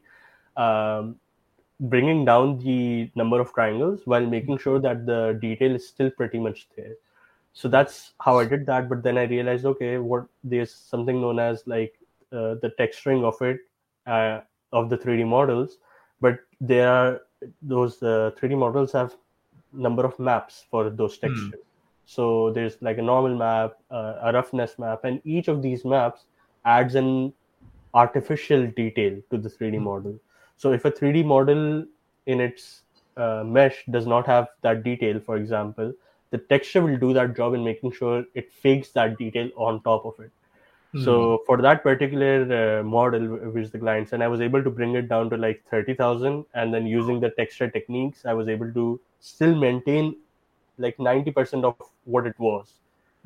um, 0.56 1.16
bringing 1.80 2.24
down 2.24 2.58
the 2.58 3.10
number 3.14 3.40
of 3.40 3.52
triangles 3.52 4.00
while 4.04 4.26
making 4.26 4.58
sure 4.58 4.78
that 4.80 5.06
the 5.06 5.38
detail 5.40 5.74
is 5.74 5.86
still 5.86 6.10
pretty 6.10 6.38
much 6.38 6.68
there 6.76 6.94
so 7.52 7.68
that's 7.68 8.12
how 8.20 8.38
i 8.38 8.44
did 8.44 8.66
that 8.66 8.88
but 8.88 9.02
then 9.02 9.18
i 9.18 9.24
realized 9.24 9.64
okay 9.64 9.98
what 9.98 10.26
there's 10.42 10.74
something 10.74 11.20
known 11.20 11.38
as 11.38 11.62
like 11.66 11.98
uh, 12.32 12.54
the 12.62 12.72
texturing 12.78 13.24
of 13.24 13.40
it 13.42 13.58
uh, 14.06 14.40
of 14.72 14.88
the 14.88 14.96
3d 14.96 15.26
models 15.26 15.78
but 16.20 16.38
there 16.60 16.88
are 16.88 17.20
those 17.60 18.02
uh, 18.02 18.30
3d 18.38 18.56
models 18.56 18.92
have 18.92 19.16
number 19.72 20.04
of 20.04 20.18
maps 20.18 20.64
for 20.70 20.90
those 20.90 21.16
hmm. 21.16 21.26
textures 21.26 21.60
mm. 21.60 21.71
So 22.14 22.50
there's 22.50 22.76
like 22.82 22.98
a 22.98 23.02
normal 23.02 23.34
map, 23.36 23.78
uh, 23.90 24.16
a 24.20 24.32
roughness 24.32 24.78
map, 24.78 25.04
and 25.04 25.20
each 25.24 25.48
of 25.48 25.62
these 25.62 25.82
maps 25.82 26.24
adds 26.66 26.94
an 26.94 27.32
artificial 27.94 28.66
detail 28.66 29.18
to 29.30 29.38
the 29.38 29.48
3D 29.48 29.74
mm-hmm. 29.74 29.84
model. 29.84 30.18
So 30.58 30.72
if 30.72 30.84
a 30.84 30.90
3D 30.90 31.24
model 31.24 31.86
in 32.26 32.40
its 32.40 32.82
uh, 33.16 33.44
mesh 33.46 33.84
does 33.90 34.06
not 34.06 34.26
have 34.26 34.48
that 34.60 34.82
detail, 34.82 35.20
for 35.20 35.36
example, 35.36 35.94
the 36.30 36.38
texture 36.38 36.82
will 36.82 36.98
do 36.98 37.14
that 37.14 37.34
job 37.34 37.54
in 37.54 37.64
making 37.64 37.92
sure 37.92 38.24
it 38.34 38.52
fakes 38.52 38.90
that 38.90 39.16
detail 39.16 39.48
on 39.56 39.82
top 39.82 40.04
of 40.04 40.20
it. 40.20 40.30
Mm. 40.94 41.04
So 41.04 41.42
for 41.46 41.62
that 41.62 41.82
particular 41.82 42.34
uh, 42.58 42.82
model, 42.82 43.22
which 43.54 43.70
the 43.70 43.78
clients, 43.78 44.12
and 44.12 44.22
I 44.22 44.28
was 44.28 44.42
able 44.42 44.62
to 44.62 44.70
bring 44.70 44.94
it 44.96 45.08
down 45.08 45.30
to 45.30 45.38
like 45.38 45.62
thirty 45.70 45.94
thousand, 45.94 46.44
and 46.52 46.74
then 46.74 46.86
using 46.86 47.20
the 47.20 47.30
texture 47.30 47.70
techniques, 47.70 48.26
I 48.26 48.34
was 48.34 48.48
able 48.48 48.70
to 48.74 49.00
still 49.20 49.54
maintain 49.54 50.16
like 50.78 50.98
ninety 50.98 51.30
percent 51.30 51.64
of 51.64 51.76
what 52.04 52.26
it 52.26 52.38
was. 52.38 52.72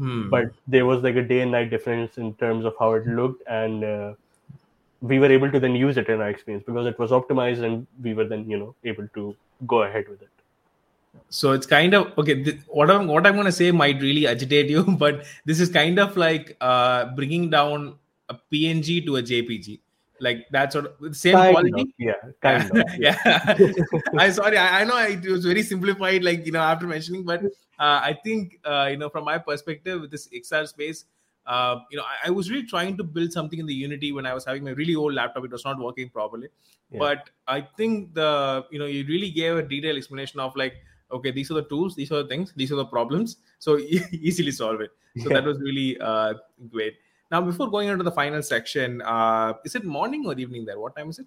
Mm. 0.01 0.29
But 0.31 0.51
there 0.67 0.85
was 0.85 1.03
like 1.03 1.17
a 1.17 1.23
day 1.23 1.41
and 1.41 1.51
night 1.51 1.71
difference 1.71 2.19
in 2.19 2.35
terms 2.35 2.65
of 2.65 2.75
how 2.79 2.93
it 2.93 3.07
looked, 3.07 3.43
and 3.49 3.85
uh, 3.85 4.13
we 5.01 5.19
were 5.19 5.31
able 5.31 5.51
to 5.51 5.59
then 5.59 5.75
use 5.75 5.97
it 5.97 6.09
in 6.09 6.21
our 6.21 6.29
experience 6.29 6.65
because 6.67 6.87
it 6.87 6.99
was 6.99 7.11
optimized, 7.11 7.63
and 7.63 7.87
we 8.03 8.15
were 8.15 8.25
then 8.25 8.49
you 8.49 8.59
know 8.59 8.75
able 8.85 9.09
to 9.15 9.35
go 9.67 9.83
ahead 9.83 10.09
with 10.09 10.21
it 10.23 10.29
so 11.29 11.53
it's 11.53 11.67
kind 11.67 11.95
of 11.95 12.17
okay 12.19 12.43
th- 12.43 12.61
what 12.69 12.91
i'm 12.91 13.07
what 13.07 13.27
i'm 13.27 13.35
going 13.35 13.47
to 13.47 13.53
say 13.53 13.71
might 13.71 14.01
really 14.01 14.27
agitate 14.27 14.69
you 14.69 14.83
but 14.99 15.25
this 15.45 15.61
is 15.61 15.69
kind 15.69 15.99
of 15.99 16.17
like 16.17 16.57
uh 16.61 17.07
bringing 17.15 17.51
down 17.51 17.95
a 18.29 18.37
png 18.53 19.05
to 19.07 19.17
a 19.17 19.23
jpg 19.23 19.79
like 20.21 20.47
that 20.51 20.73
sort 20.73 20.87
of 20.87 21.17
same 21.17 21.35
kind 21.35 21.55
quality? 21.55 21.83
of, 21.83 21.89
yeah 21.99 22.15
kind 22.41 22.71
of 22.71 22.85
yeah, 22.99 23.17
I'm 24.19 24.33
sorry 24.33 24.57
I, 24.57 24.81
I, 24.81 24.85
know 24.85 24.97
it 24.99 25.25
was 25.25 25.45
very 25.45 25.63
simplified 25.63 26.25
like 26.25 26.47
you 26.47 26.53
know 26.53 26.61
after 26.61 26.87
mentioning 26.87 27.25
but 27.25 27.45
uh, 27.45 28.01
i 28.11 28.17
think 28.25 28.59
uh, 28.65 28.89
you 28.91 28.97
know 28.97 29.09
from 29.09 29.25
my 29.25 29.39
perspective 29.39 30.01
with 30.01 30.11
this 30.11 30.29
xr 30.29 30.67
space 30.67 31.05
uh, 31.47 31.77
you 31.91 31.97
know 31.97 32.05
I, 32.05 32.29
I, 32.29 32.31
was 32.31 32.51
really 32.51 32.67
trying 32.67 32.97
to 32.97 33.05
build 33.05 33.33
something 33.33 33.59
in 33.59 33.67
the 33.67 33.75
unity 33.75 34.13
when 34.13 34.27
i 34.27 34.35
was 34.35 34.45
having 34.45 34.65
my 34.65 34.73
really 34.73 34.95
old 34.95 35.15
laptop. 35.15 35.45
It 35.45 35.53
was 35.53 35.65
not 35.65 35.79
working 35.79 36.09
properly. 36.09 36.49
Yeah. 36.91 36.99
but 36.99 37.31
i 37.49 37.61
think 37.77 38.15
the 38.15 38.65
you 38.71 38.79
know 38.79 38.87
you 38.87 39.05
really 39.07 39.31
gave 39.31 39.57
a 39.57 39.63
detailed 39.63 39.97
explanation 39.97 40.39
of 40.41 40.55
like 40.57 40.75
okay 41.11 41.31
these 41.31 41.51
are 41.51 41.55
the 41.55 41.65
tools 41.65 41.97
these 41.97 42.13
are 42.13 42.23
the 42.23 42.29
things 42.29 42.53
these 42.57 42.73
are 42.73 42.77
the 42.77 42.87
problems. 42.87 43.37
So 43.59 43.79
easily 44.13 44.53
solve 44.53 44.81
it. 44.81 44.91
So 45.19 45.31
yeah. 45.31 45.37
that 45.37 45.45
was 45.45 45.59
really 45.61 45.99
uh, 45.99 46.35
great 46.69 46.95
now 47.31 47.41
before 47.41 47.71
going 47.71 47.89
into 47.89 48.05
the 48.05 48.13
final 48.13 48.43
section 48.43 49.03
uh, 49.03 49.55
is 49.65 49.75
it 49.75 49.85
morning 49.85 50.27
or 50.27 50.35
evening 50.39 50.65
there? 50.65 50.79
What 50.79 50.97
time 50.97 51.11
is 51.11 51.19
it? 51.19 51.27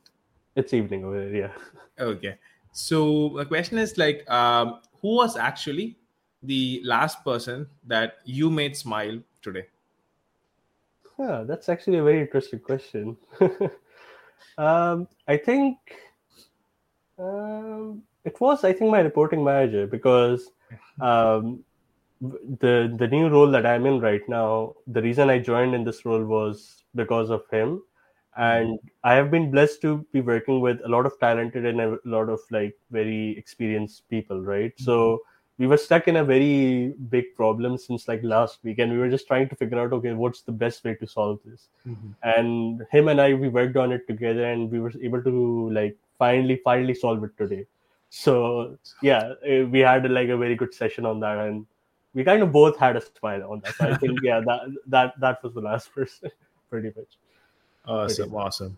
It's 0.56 0.74
evening 0.74 1.06
over 1.06 1.20
there 1.20 1.36
yeah. 1.36 1.52
Okay. 2.00 2.38
So 2.72 3.34
the 3.36 3.46
question 3.46 3.78
is 3.78 3.98
like 3.98 4.30
um, 4.30 4.82
who 5.02 5.16
was 5.16 5.38
actually 5.38 5.98
the 6.44 6.82
last 6.84 7.24
person 7.24 7.68
that 7.88 8.18
you 8.26 8.50
made 8.50 8.76
smile 8.76 9.20
today? 9.42 9.66
Yeah 11.18 11.44
that's 11.46 11.70
actually 11.70 11.98
a 11.98 12.04
very 12.04 12.22
interesting 12.22 12.60
question. 12.60 13.18
Um, 14.58 15.08
i 15.28 15.38
think 15.38 15.78
um, 17.18 18.04
it 18.26 18.40
was 18.42 18.64
i 18.64 18.74
think 18.74 18.92
my 18.92 19.00
reporting 19.00 19.44
manager 19.44 19.88
because 19.88 20.52
um, 21.02 21.64
the 22.22 22.94
the 23.00 23.08
new 23.08 23.30
role 23.30 23.50
that 23.50 23.66
i'm 23.66 23.86
in 23.86 24.00
right 24.00 24.28
now 24.28 24.74
the 24.88 25.02
reason 25.02 25.30
i 25.30 25.40
joined 25.40 25.74
in 25.74 25.84
this 25.84 26.06
role 26.06 26.24
was 26.24 26.84
because 26.96 27.30
of 27.30 27.44
him 27.50 27.82
and 28.38 28.78
i 29.04 29.14
have 29.14 29.32
been 29.32 29.50
blessed 29.50 29.82
to 29.82 30.06
be 30.12 30.20
working 30.20 30.60
with 30.60 30.80
a 30.84 30.88
lot 30.88 31.06
of 31.06 31.18
talented 31.20 31.66
and 31.66 31.80
a 31.80 31.98
lot 32.04 32.30
of 32.30 32.40
like 32.52 32.76
very 32.92 33.38
experienced 33.38 34.08
people 34.10 34.42
right 34.42 34.76
mm-hmm. 34.76 34.84
so 34.84 35.20
we 35.58 35.68
were 35.68 35.78
stuck 35.78 36.08
in 36.08 36.18
a 36.18 36.24
very 36.24 36.94
big 37.10 37.34
problem 37.36 37.78
since 37.78 38.08
like 38.08 38.22
last 38.24 38.60
week 38.64 38.80
and 38.80 38.92
we 38.92 38.98
were 38.98 39.10
just 39.10 39.28
trying 39.28 39.48
to 39.48 39.56
figure 39.56 39.80
out 39.80 39.94
okay 39.94 40.14
what's 40.14 40.42
the 40.42 40.52
best 40.52 40.84
way 40.84 40.96
to 40.96 41.08
solve 41.08 41.40
this 41.46 41.68
mm-hmm. 41.88 42.12
and 42.24 42.86
him 42.92 43.08
and 43.08 43.22
i 43.22 43.34
we 43.34 43.48
worked 43.48 43.78
on 43.78 43.94
it 43.94 44.06
together 44.08 44.46
and 44.52 44.70
we 44.70 44.80
were 44.80 44.94
able 45.02 45.24
to 45.24 45.70
like 45.72 45.98
finally 46.18 46.60
finally 46.66 46.94
solve 46.94 47.24
it 47.24 47.32
today 47.38 47.66
so 48.10 48.78
yeah 49.02 49.34
eh, 49.46 49.64
we 49.64 49.80
had 49.80 50.10
like 50.12 50.30
a 50.30 50.38
very 50.38 50.56
good 50.56 50.74
session 50.74 51.06
on 51.06 51.20
that 51.22 51.38
and 51.38 51.66
we 52.14 52.24
kind 52.24 52.42
of 52.42 52.52
both 52.52 52.78
had 52.78 52.96
a 52.96 53.02
smile 53.02 53.52
on 53.52 53.62
that 53.64 53.76
so 53.76 53.90
i 53.90 53.96
think 53.98 54.20
yeah 54.24 54.40
that 54.40 54.62
that 54.88 55.20
that 55.20 55.44
was 55.44 55.54
the 55.54 55.62
last 55.62 55.94
person 55.96 56.32
pretty 56.70 56.92
much 56.96 57.18
awesome 57.86 58.16
pretty 58.16 58.32
much. 58.32 58.46
awesome 58.46 58.78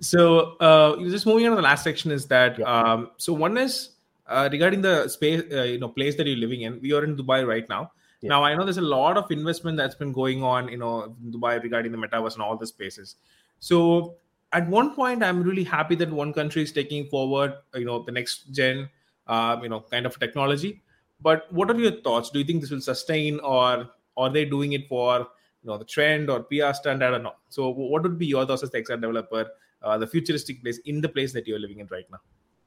so 0.00 0.56
uh 0.68 0.96
just 1.08 1.26
moving 1.26 1.46
on 1.46 1.52
to 1.52 1.56
the 1.56 1.62
last 1.62 1.84
section 1.84 2.10
is 2.10 2.26
that 2.26 2.58
yeah. 2.58 2.66
um 2.66 3.10
so 3.16 3.32
one 3.32 3.56
is 3.56 3.90
uh, 4.28 4.48
regarding 4.50 4.82
the 4.82 5.08
space 5.08 5.42
uh, 5.52 5.62
you 5.62 5.78
know 5.78 5.88
place 5.88 6.16
that 6.16 6.26
you're 6.26 6.36
living 6.36 6.62
in 6.62 6.80
we 6.80 6.92
are 6.92 7.04
in 7.04 7.16
dubai 7.16 7.46
right 7.46 7.68
now 7.68 7.90
yeah. 8.20 8.28
now 8.28 8.42
i 8.42 8.54
know 8.54 8.64
there's 8.64 8.78
a 8.78 8.90
lot 8.98 9.16
of 9.16 9.30
investment 9.30 9.76
that's 9.76 9.94
been 9.94 10.12
going 10.12 10.42
on 10.42 10.68
you 10.68 10.76
know 10.76 11.14
in 11.24 11.32
dubai 11.32 11.62
regarding 11.62 11.92
the 11.92 11.98
metaverse 11.98 12.34
and 12.34 12.42
all 12.42 12.56
the 12.56 12.66
spaces 12.66 13.16
so 13.60 14.16
at 14.52 14.68
one 14.68 14.94
point 14.94 15.22
i'm 15.22 15.42
really 15.42 15.64
happy 15.64 15.94
that 15.94 16.10
one 16.10 16.32
country 16.32 16.62
is 16.62 16.72
taking 16.72 17.06
forward 17.06 17.54
you 17.74 17.84
know 17.84 18.02
the 18.02 18.12
next 18.12 18.52
gen 18.52 18.88
uh, 19.28 19.56
you 19.62 19.68
know 19.68 19.80
kind 19.80 20.06
of 20.06 20.18
technology 20.18 20.82
but 21.20 21.50
what 21.52 21.70
are 21.70 21.78
your 21.78 22.00
thoughts 22.02 22.30
do 22.30 22.38
you 22.38 22.44
think 22.44 22.60
this 22.60 22.70
will 22.70 22.80
sustain 22.80 23.38
or 23.40 23.88
are 24.16 24.30
they 24.30 24.44
doing 24.44 24.72
it 24.72 24.88
for 24.88 25.18
you 25.20 25.70
know 25.70 25.78
the 25.78 25.84
trend 25.84 26.30
or 26.30 26.42
pr 26.42 26.72
stand 26.72 27.04
i 27.04 27.10
don't 27.10 27.22
know 27.22 27.34
so 27.48 27.68
what 27.68 28.02
would 28.02 28.18
be 28.18 28.26
your 28.26 28.46
thoughts 28.46 28.62
as 28.62 28.70
the 28.70 28.82
xr 28.82 29.00
developer 29.00 29.46
uh, 29.82 29.98
the 29.98 30.06
futuristic 30.06 30.62
place 30.62 30.78
in 30.86 31.00
the 31.00 31.08
place 31.08 31.32
that 31.32 31.46
you're 31.46 31.58
living 31.58 31.80
in 31.80 31.86
right 31.90 32.10
now 32.10 32.20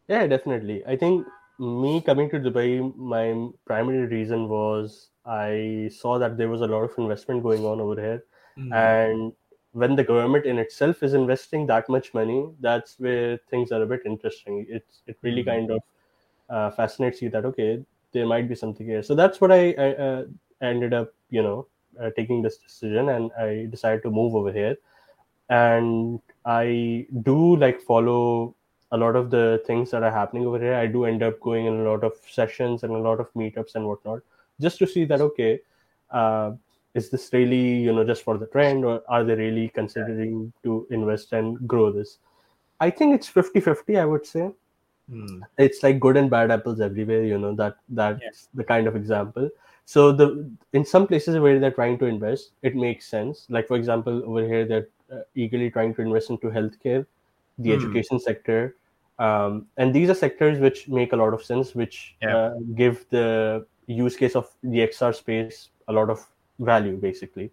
yeah 0.07 0.25
definitely 0.27 0.83
i 0.85 0.95
think 0.95 1.25
me 1.59 2.01
coming 2.01 2.29
to 2.29 2.39
dubai 2.39 2.69
my 2.95 3.49
primary 3.65 4.05
reason 4.07 4.47
was 4.47 5.09
i 5.25 5.89
saw 5.91 6.17
that 6.17 6.37
there 6.37 6.49
was 6.49 6.61
a 6.61 6.67
lot 6.67 6.83
of 6.83 6.97
investment 6.97 7.43
going 7.43 7.65
on 7.65 7.81
over 7.81 8.01
here 8.01 8.23
mm. 8.57 8.73
and 8.73 9.33
when 9.73 9.95
the 9.95 10.03
government 10.03 10.45
in 10.45 10.57
itself 10.57 11.03
is 11.03 11.13
investing 11.13 11.67
that 11.67 11.87
much 11.89 12.13
money, 12.13 12.47
that's 12.59 12.99
where 12.99 13.37
things 13.49 13.71
are 13.71 13.83
a 13.83 13.85
bit 13.85 14.01
interesting. 14.05 14.65
It's 14.67 15.03
it 15.05 15.17
really 15.21 15.43
mm-hmm. 15.43 15.49
kind 15.51 15.71
of 15.71 15.81
uh, 16.49 16.71
fascinates 16.71 17.21
you 17.21 17.29
that 17.29 17.45
okay, 17.45 17.83
there 18.11 18.25
might 18.25 18.47
be 18.47 18.55
something 18.55 18.85
here. 18.85 19.03
So 19.03 19.15
that's 19.15 19.41
what 19.41 19.51
I, 19.51 19.73
I 19.77 19.89
uh, 19.95 20.23
ended 20.61 20.93
up, 20.93 21.13
you 21.29 21.41
know, 21.41 21.67
uh, 21.99 22.09
taking 22.15 22.41
this 22.41 22.57
decision, 22.57 23.09
and 23.09 23.31
I 23.39 23.67
decided 23.69 24.03
to 24.03 24.11
move 24.11 24.35
over 24.35 24.51
here. 24.51 24.77
And 25.49 26.21
I 26.45 27.07
do 27.23 27.55
like 27.55 27.81
follow 27.81 28.55
a 28.91 28.97
lot 28.97 29.15
of 29.15 29.29
the 29.29 29.61
things 29.65 29.91
that 29.91 30.03
are 30.03 30.11
happening 30.11 30.45
over 30.45 30.59
here. 30.59 30.75
I 30.75 30.87
do 30.87 31.05
end 31.05 31.23
up 31.23 31.39
going 31.39 31.65
in 31.65 31.73
a 31.73 31.83
lot 31.83 32.03
of 32.03 32.13
sessions 32.29 32.83
and 32.83 32.93
a 32.93 32.97
lot 32.97 33.19
of 33.19 33.31
meetups 33.33 33.75
and 33.75 33.85
whatnot, 33.85 34.21
just 34.59 34.79
to 34.79 34.87
see 34.87 35.05
that 35.05 35.21
okay, 35.21 35.59
uh, 36.11 36.51
is 36.95 37.09
this 37.09 37.29
really 37.33 37.77
you 37.85 37.93
know 37.93 38.03
just 38.03 38.23
for 38.23 38.37
the 38.37 38.47
trend 38.47 38.83
or 38.83 39.03
are 39.07 39.23
they 39.23 39.35
really 39.35 39.69
considering 39.69 40.51
to 40.63 40.87
invest 40.89 41.33
and 41.33 41.67
grow 41.67 41.91
this 41.91 42.17
i 42.79 42.89
think 42.89 43.15
it's 43.15 43.29
50-50 43.29 43.99
i 43.99 44.05
would 44.05 44.25
say 44.25 44.49
hmm. 45.09 45.41
it's 45.57 45.83
like 45.83 45.99
good 45.99 46.17
and 46.17 46.29
bad 46.29 46.51
apples 46.51 46.81
everywhere 46.81 47.23
you 47.23 47.37
know 47.37 47.55
that 47.55 47.75
that's 47.89 48.21
yes. 48.21 48.47
the 48.53 48.63
kind 48.63 48.87
of 48.87 48.95
example 48.95 49.49
so 49.85 50.11
the 50.11 50.49
in 50.73 50.85
some 50.85 51.07
places 51.07 51.37
where 51.37 51.59
they're 51.59 51.77
trying 51.79 51.97
to 51.97 52.05
invest 52.05 52.51
it 52.61 52.75
makes 52.75 53.05
sense 53.05 53.45
like 53.49 53.67
for 53.67 53.75
example 53.75 54.21
over 54.25 54.45
here 54.45 54.65
they're 54.65 54.87
uh, 55.11 55.21
eagerly 55.35 55.69
trying 55.69 55.93
to 55.93 56.01
invest 56.01 56.29
into 56.29 56.47
healthcare 56.47 57.05
the 57.57 57.71
hmm. 57.71 57.79
education 57.79 58.19
sector 58.19 58.75
um, 59.17 59.65
and 59.77 59.93
these 59.93 60.09
are 60.09 60.13
sectors 60.13 60.59
which 60.59 60.87
make 60.87 61.13
a 61.13 61.15
lot 61.15 61.33
of 61.33 61.43
sense 61.43 61.75
which 61.75 62.15
yeah. 62.21 62.35
uh, 62.35 62.53
give 62.75 63.05
the 63.09 63.65
use 63.87 64.15
case 64.15 64.35
of 64.35 64.49
the 64.63 64.79
xr 64.87 65.13
space 65.13 65.69
a 65.87 65.93
lot 65.93 66.09
of 66.09 66.25
value 66.59 66.95
basically 66.95 67.51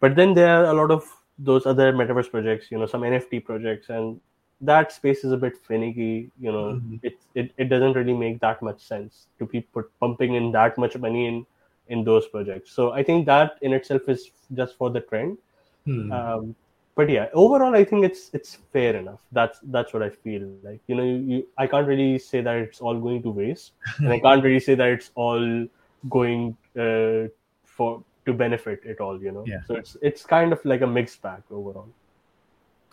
but 0.00 0.16
then 0.16 0.34
there 0.34 0.48
are 0.48 0.64
a 0.66 0.72
lot 0.72 0.90
of 0.90 1.04
those 1.38 1.66
other 1.66 1.92
metaverse 1.92 2.30
projects 2.30 2.70
you 2.70 2.78
know 2.78 2.86
some 2.86 3.02
nft 3.02 3.44
projects 3.44 3.88
and 3.88 4.20
that 4.60 4.92
space 4.92 5.24
is 5.24 5.32
a 5.32 5.36
bit 5.36 5.56
finicky 5.56 6.30
you 6.40 6.50
know 6.50 6.66
mm-hmm. 6.74 6.96
it, 7.02 7.18
it 7.34 7.52
it 7.56 7.64
doesn't 7.68 7.92
really 7.92 8.14
make 8.14 8.40
that 8.40 8.60
much 8.62 8.80
sense 8.80 9.26
to 9.38 9.46
be 9.46 9.60
put 9.60 9.90
pumping 10.00 10.34
in 10.34 10.50
that 10.52 10.76
much 10.76 10.96
money 10.96 11.26
in 11.26 11.46
in 11.88 12.04
those 12.04 12.26
projects 12.28 12.72
so 12.72 12.92
i 12.92 13.02
think 13.02 13.24
that 13.26 13.56
in 13.62 13.72
itself 13.72 14.08
is 14.08 14.30
just 14.54 14.76
for 14.76 14.90
the 14.90 15.00
trend 15.00 15.38
hmm. 15.84 16.10
um, 16.12 16.54
but 16.96 17.08
yeah 17.08 17.28
overall 17.32 17.74
i 17.74 17.84
think 17.84 18.04
it's 18.04 18.30
it's 18.32 18.58
fair 18.72 18.96
enough 18.96 19.20
that's 19.30 19.60
that's 19.64 19.92
what 19.92 20.02
i 20.02 20.10
feel 20.10 20.50
like 20.64 20.80
you 20.88 20.96
know 20.96 21.04
you, 21.04 21.18
you 21.32 21.46
i 21.56 21.66
can't 21.66 21.86
really 21.86 22.18
say 22.18 22.40
that 22.40 22.56
it's 22.56 22.80
all 22.80 22.98
going 22.98 23.22
to 23.22 23.30
waste 23.30 23.72
and 23.98 24.12
i 24.12 24.18
can't 24.18 24.42
really 24.42 24.60
say 24.60 24.74
that 24.74 24.88
it's 24.88 25.10
all 25.14 25.66
going 26.10 26.56
uh, 26.76 27.28
for 27.64 28.02
to 28.26 28.32
benefit 28.32 28.80
it 28.84 29.00
all 29.00 29.22
you 29.22 29.30
know 29.30 29.44
yeah. 29.46 29.60
so 29.66 29.74
it's 29.76 29.96
it's 30.02 30.24
kind 30.24 30.52
of 30.52 30.62
like 30.64 30.82
a 30.82 30.86
mixed 30.86 31.22
bag 31.22 31.42
overall 31.50 31.88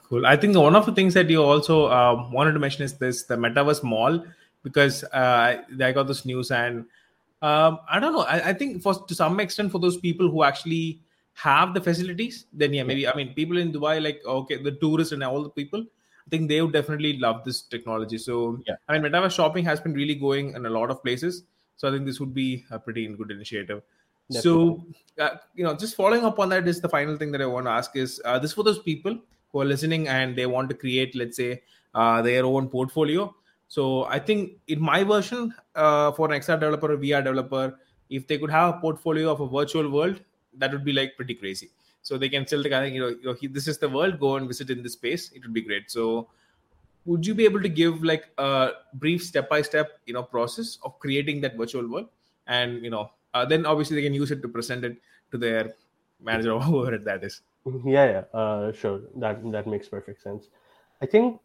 cool. 0.09 0.25
I 0.25 0.35
think 0.35 0.55
one 0.55 0.75
of 0.75 0.85
the 0.85 0.93
things 0.93 1.13
that 1.13 1.29
you 1.29 1.43
also 1.43 1.85
uh, 1.85 2.29
wanted 2.31 2.53
to 2.53 2.59
mention 2.59 2.83
is 2.83 2.93
this 2.97 3.23
the 3.23 3.35
metaverse 3.35 3.83
mall 3.83 4.23
because 4.65 5.03
uh, 5.05 5.63
i 5.87 5.91
got 5.91 6.07
this 6.11 6.25
news 6.25 6.51
and 6.51 6.85
um, 7.41 7.79
i 7.89 7.99
don't 7.99 8.13
know. 8.13 8.25
I, 8.35 8.49
I, 8.49 8.53
think 8.53 8.81
for 8.81 8.93
to 9.09 9.15
some 9.15 9.39
extent 9.39 9.71
for 9.71 9.79
those 9.79 9.97
people 9.97 10.29
who 10.29 10.43
actually 10.43 11.01
have 11.33 11.73
the 11.73 11.81
facilities 11.81 12.45
then 12.53 12.73
yeah 12.73 12.83
maybe 12.89 13.07
i 13.07 13.15
mean 13.15 13.33
people 13.33 13.57
in 13.63 13.71
dubai 13.71 13.95
like 14.01 14.21
okay 14.25 14.57
the 14.67 14.71
tourists 14.83 15.11
and 15.11 15.23
all 15.23 15.43
the 15.43 15.49
people 15.49 15.81
i 15.81 16.29
think 16.29 16.47
they 16.49 16.61
would 16.61 16.73
definitely 16.73 17.17
love 17.25 17.43
this 17.43 17.61
technology. 17.73 18.17
So 18.17 18.59
yeah. 18.67 18.75
I 18.87 18.93
mean 18.93 19.03
metaverse 19.03 19.35
shopping 19.39 19.65
has 19.65 19.79
been 19.79 19.93
really 19.93 20.15
going 20.15 20.55
in 20.55 20.65
a 20.65 20.73
lot 20.77 20.89
of 20.89 21.03
places. 21.03 21.43
So 21.75 21.87
i 21.87 21.91
think 21.91 22.05
this 22.05 22.19
would 22.19 22.33
be 22.33 22.65
a 22.71 22.79
pretty 22.79 23.07
good 23.07 23.31
initiative. 23.31 23.83
Definitely. 24.31 24.85
So, 25.17 25.23
uh, 25.23 25.35
you 25.53 25.63
know, 25.63 25.75
just 25.75 25.95
following 25.95 26.25
up 26.25 26.39
on 26.39 26.49
that 26.49 26.67
is 26.67 26.81
the 26.81 26.89
final 26.89 27.15
thing 27.15 27.31
that 27.33 27.41
I 27.43 27.45
want 27.45 27.67
to 27.67 27.73
ask 27.79 27.95
is 27.95 28.19
uh, 28.25 28.39
this 28.39 28.53
for 28.53 28.63
those 28.63 28.79
people 28.79 29.19
who 29.51 29.61
are 29.61 29.65
listening 29.65 30.07
and 30.07 30.35
they 30.35 30.45
want 30.45 30.69
to 30.69 30.75
create, 30.75 31.15
let's 31.15 31.37
say, 31.37 31.61
uh, 31.93 32.21
their 32.21 32.45
own 32.45 32.67
portfolio. 32.67 33.33
So 33.67 34.05
I 34.05 34.19
think 34.19 34.53
in 34.67 34.81
my 34.81 35.03
version, 35.03 35.53
uh, 35.75 36.11
for 36.11 36.31
an 36.31 36.39
XR 36.39 36.59
developer 36.59 36.91
or 36.93 36.97
VR 36.97 37.23
developer, 37.23 37.79
if 38.09 38.27
they 38.27 38.37
could 38.37 38.51
have 38.51 38.75
a 38.75 38.77
portfolio 38.79 39.31
of 39.31 39.41
a 39.41 39.47
virtual 39.47 39.89
world, 39.89 40.21
that 40.57 40.71
would 40.71 40.85
be 40.85 40.93
like 40.93 41.15
pretty 41.15 41.33
crazy. 41.33 41.71
So 42.01 42.17
they 42.17 42.29
can 42.29 42.45
still 42.45 42.61
like, 42.61 42.93
you 42.93 42.99
know, 42.99 43.07
you 43.07 43.19
know 43.23 43.35
this 43.51 43.67
is 43.67 43.79
the 43.79 43.89
world. 43.89 44.19
Go 44.19 44.35
and 44.35 44.47
visit 44.47 44.69
in 44.69 44.83
this 44.83 44.93
space. 44.93 45.31
It 45.31 45.41
would 45.41 45.53
be 45.53 45.61
great. 45.61 45.89
So 45.89 46.29
would 47.05 47.25
you 47.25 47.33
be 47.33 47.45
able 47.45 47.61
to 47.61 47.69
give 47.69 48.03
like 48.03 48.25
a 48.37 48.71
brief 48.93 49.23
step 49.23 49.49
by 49.49 49.61
step, 49.63 49.99
you 50.05 50.13
know, 50.13 50.21
process 50.21 50.77
of 50.83 50.99
creating 50.99 51.41
that 51.41 51.57
virtual 51.57 51.89
world? 51.89 52.09
And 52.45 52.83
you 52.83 52.91
know, 52.91 53.11
uh, 53.33 53.45
then 53.45 53.65
obviously 53.65 53.95
they 53.95 54.03
can 54.03 54.13
use 54.13 54.29
it 54.29 54.43
to 54.43 54.47
present 54.47 54.85
it 54.85 55.01
to 55.31 55.37
their 55.37 55.73
manager 56.21 56.51
or 56.57 56.61
whoever 56.61 56.97
that 56.97 57.23
is. 57.23 57.41
Yeah, 57.65 58.05
yeah, 58.05 58.23
uh, 58.39 58.71
sure. 58.71 59.01
That 59.17 59.41
that 59.51 59.67
makes 59.67 59.87
perfect 59.87 60.21
sense. 60.21 60.49
I 61.01 61.05
think 61.05 61.39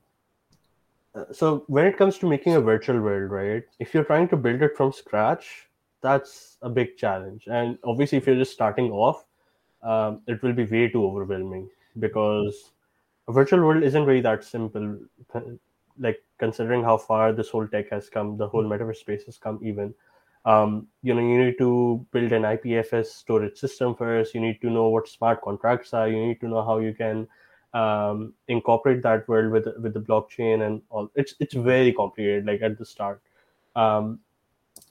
uh, 1.15 1.25
so. 1.33 1.65
When 1.67 1.87
it 1.87 1.97
comes 1.97 2.19
to 2.19 2.29
making 2.29 2.55
a 2.55 2.61
virtual 2.61 3.01
world, 3.01 3.31
right? 3.31 3.65
If 3.79 3.95
you're 3.95 4.05
trying 4.05 4.29
to 4.29 4.37
build 4.37 4.63
it 4.63 4.77
from 4.77 4.93
scratch, 4.93 5.69
that's 6.03 6.57
a 6.63 6.69
big 6.69 6.97
challenge. 6.97 7.45
And 7.51 7.79
obviously, 7.85 8.19
if 8.19 8.27
you're 8.27 8.37
just 8.37 8.53
starting 8.53 8.91
off, 8.93 9.25
um, 9.83 10.23
it 10.27 10.43
will 10.43 10.53
be 10.53 10.65
way 10.65 10.89
too 10.89 11.05
overwhelming 11.05 11.69
because 11.99 12.73
a 13.29 13.33
virtual 13.33 13.61
world 13.61 13.83
isn't 13.85 14.05
really 14.05 14.23
that 14.23 14.45
simple. 14.45 14.99
Like 15.99 16.23
considering 16.39 16.83
how 16.83 16.97
far 16.97 17.33
this 17.33 17.51
whole 17.51 17.67
tech 17.69 17.91
has 17.91 18.09
come, 18.09 18.37
the 18.37 18.49
whole 18.49 18.65
metaverse 18.65 18.97
space 18.97 19.25
has 19.25 19.37
come. 19.39 19.61
Even, 19.63 19.95
um, 20.45 20.87
you 21.03 21.15
know, 21.15 21.21
you 21.21 21.45
need 21.45 21.59
to 21.59 22.07
build 22.13 22.33
an 22.33 22.43
IPFS 22.43 23.07
storage 23.07 23.59
system 23.59 23.95
first. 23.95 24.35
You 24.35 24.41
need 24.41 24.61
to 24.63 24.71
know 24.71 24.89
what 24.89 25.09
smart 25.09 25.43
contracts 25.43 25.93
are. 25.93 26.09
You 26.09 26.27
need 26.27 26.41
to 26.41 26.49
know 26.49 26.65
how 26.65 26.79
you 26.79 26.95
can 26.95 27.29
um, 27.75 28.33
incorporate 28.49 29.03
that 29.03 29.29
world 29.29 29.53
with 29.53 29.69
with 29.81 29.95
the 29.95 30.01
blockchain 30.01 30.67
and 30.67 30.83
all. 30.91 31.11
It's 31.15 31.35
it's 31.41 31.55
very 31.55 31.93
complicated. 31.93 32.47
Like 32.47 32.63
at 32.63 32.79
the 32.79 32.87
start. 32.87 33.21
Um, 33.77 34.21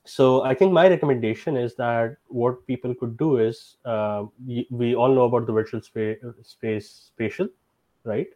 so 0.05 0.43
I 0.43 0.53
think 0.53 0.71
my 0.71 0.87
recommendation 0.87 1.57
is 1.57 1.75
that 1.75 2.17
what 2.27 2.65
people 2.67 2.93
could 2.95 3.17
do 3.17 3.37
is 3.37 3.77
uh, 3.85 4.25
we, 4.45 4.67
we, 4.69 4.95
all 4.95 5.13
know 5.13 5.23
about 5.23 5.45
the 5.45 5.53
virtual 5.53 5.81
space, 5.81 6.17
space 6.43 7.11
spatial, 7.13 7.47
right? 8.03 8.27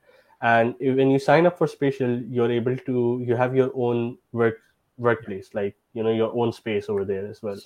And 0.42 0.76
when 0.80 1.10
you 1.10 1.20
sign 1.20 1.46
up 1.46 1.58
for 1.58 1.68
spatial, 1.68 2.22
you're 2.24 2.52
able 2.52 2.76
to 2.76 3.24
you 3.26 3.36
have 3.36 3.56
your 3.56 3.72
own 3.76 4.18
work 4.32 4.58
workplace, 4.98 5.50
like 5.54 5.76
you 5.94 6.04
know 6.04 6.12
your 6.12 6.36
own 6.36 6.52
space 6.52 6.90
over 6.90 7.06
there 7.06 7.28
as 7.28 7.42
well. 7.42 7.60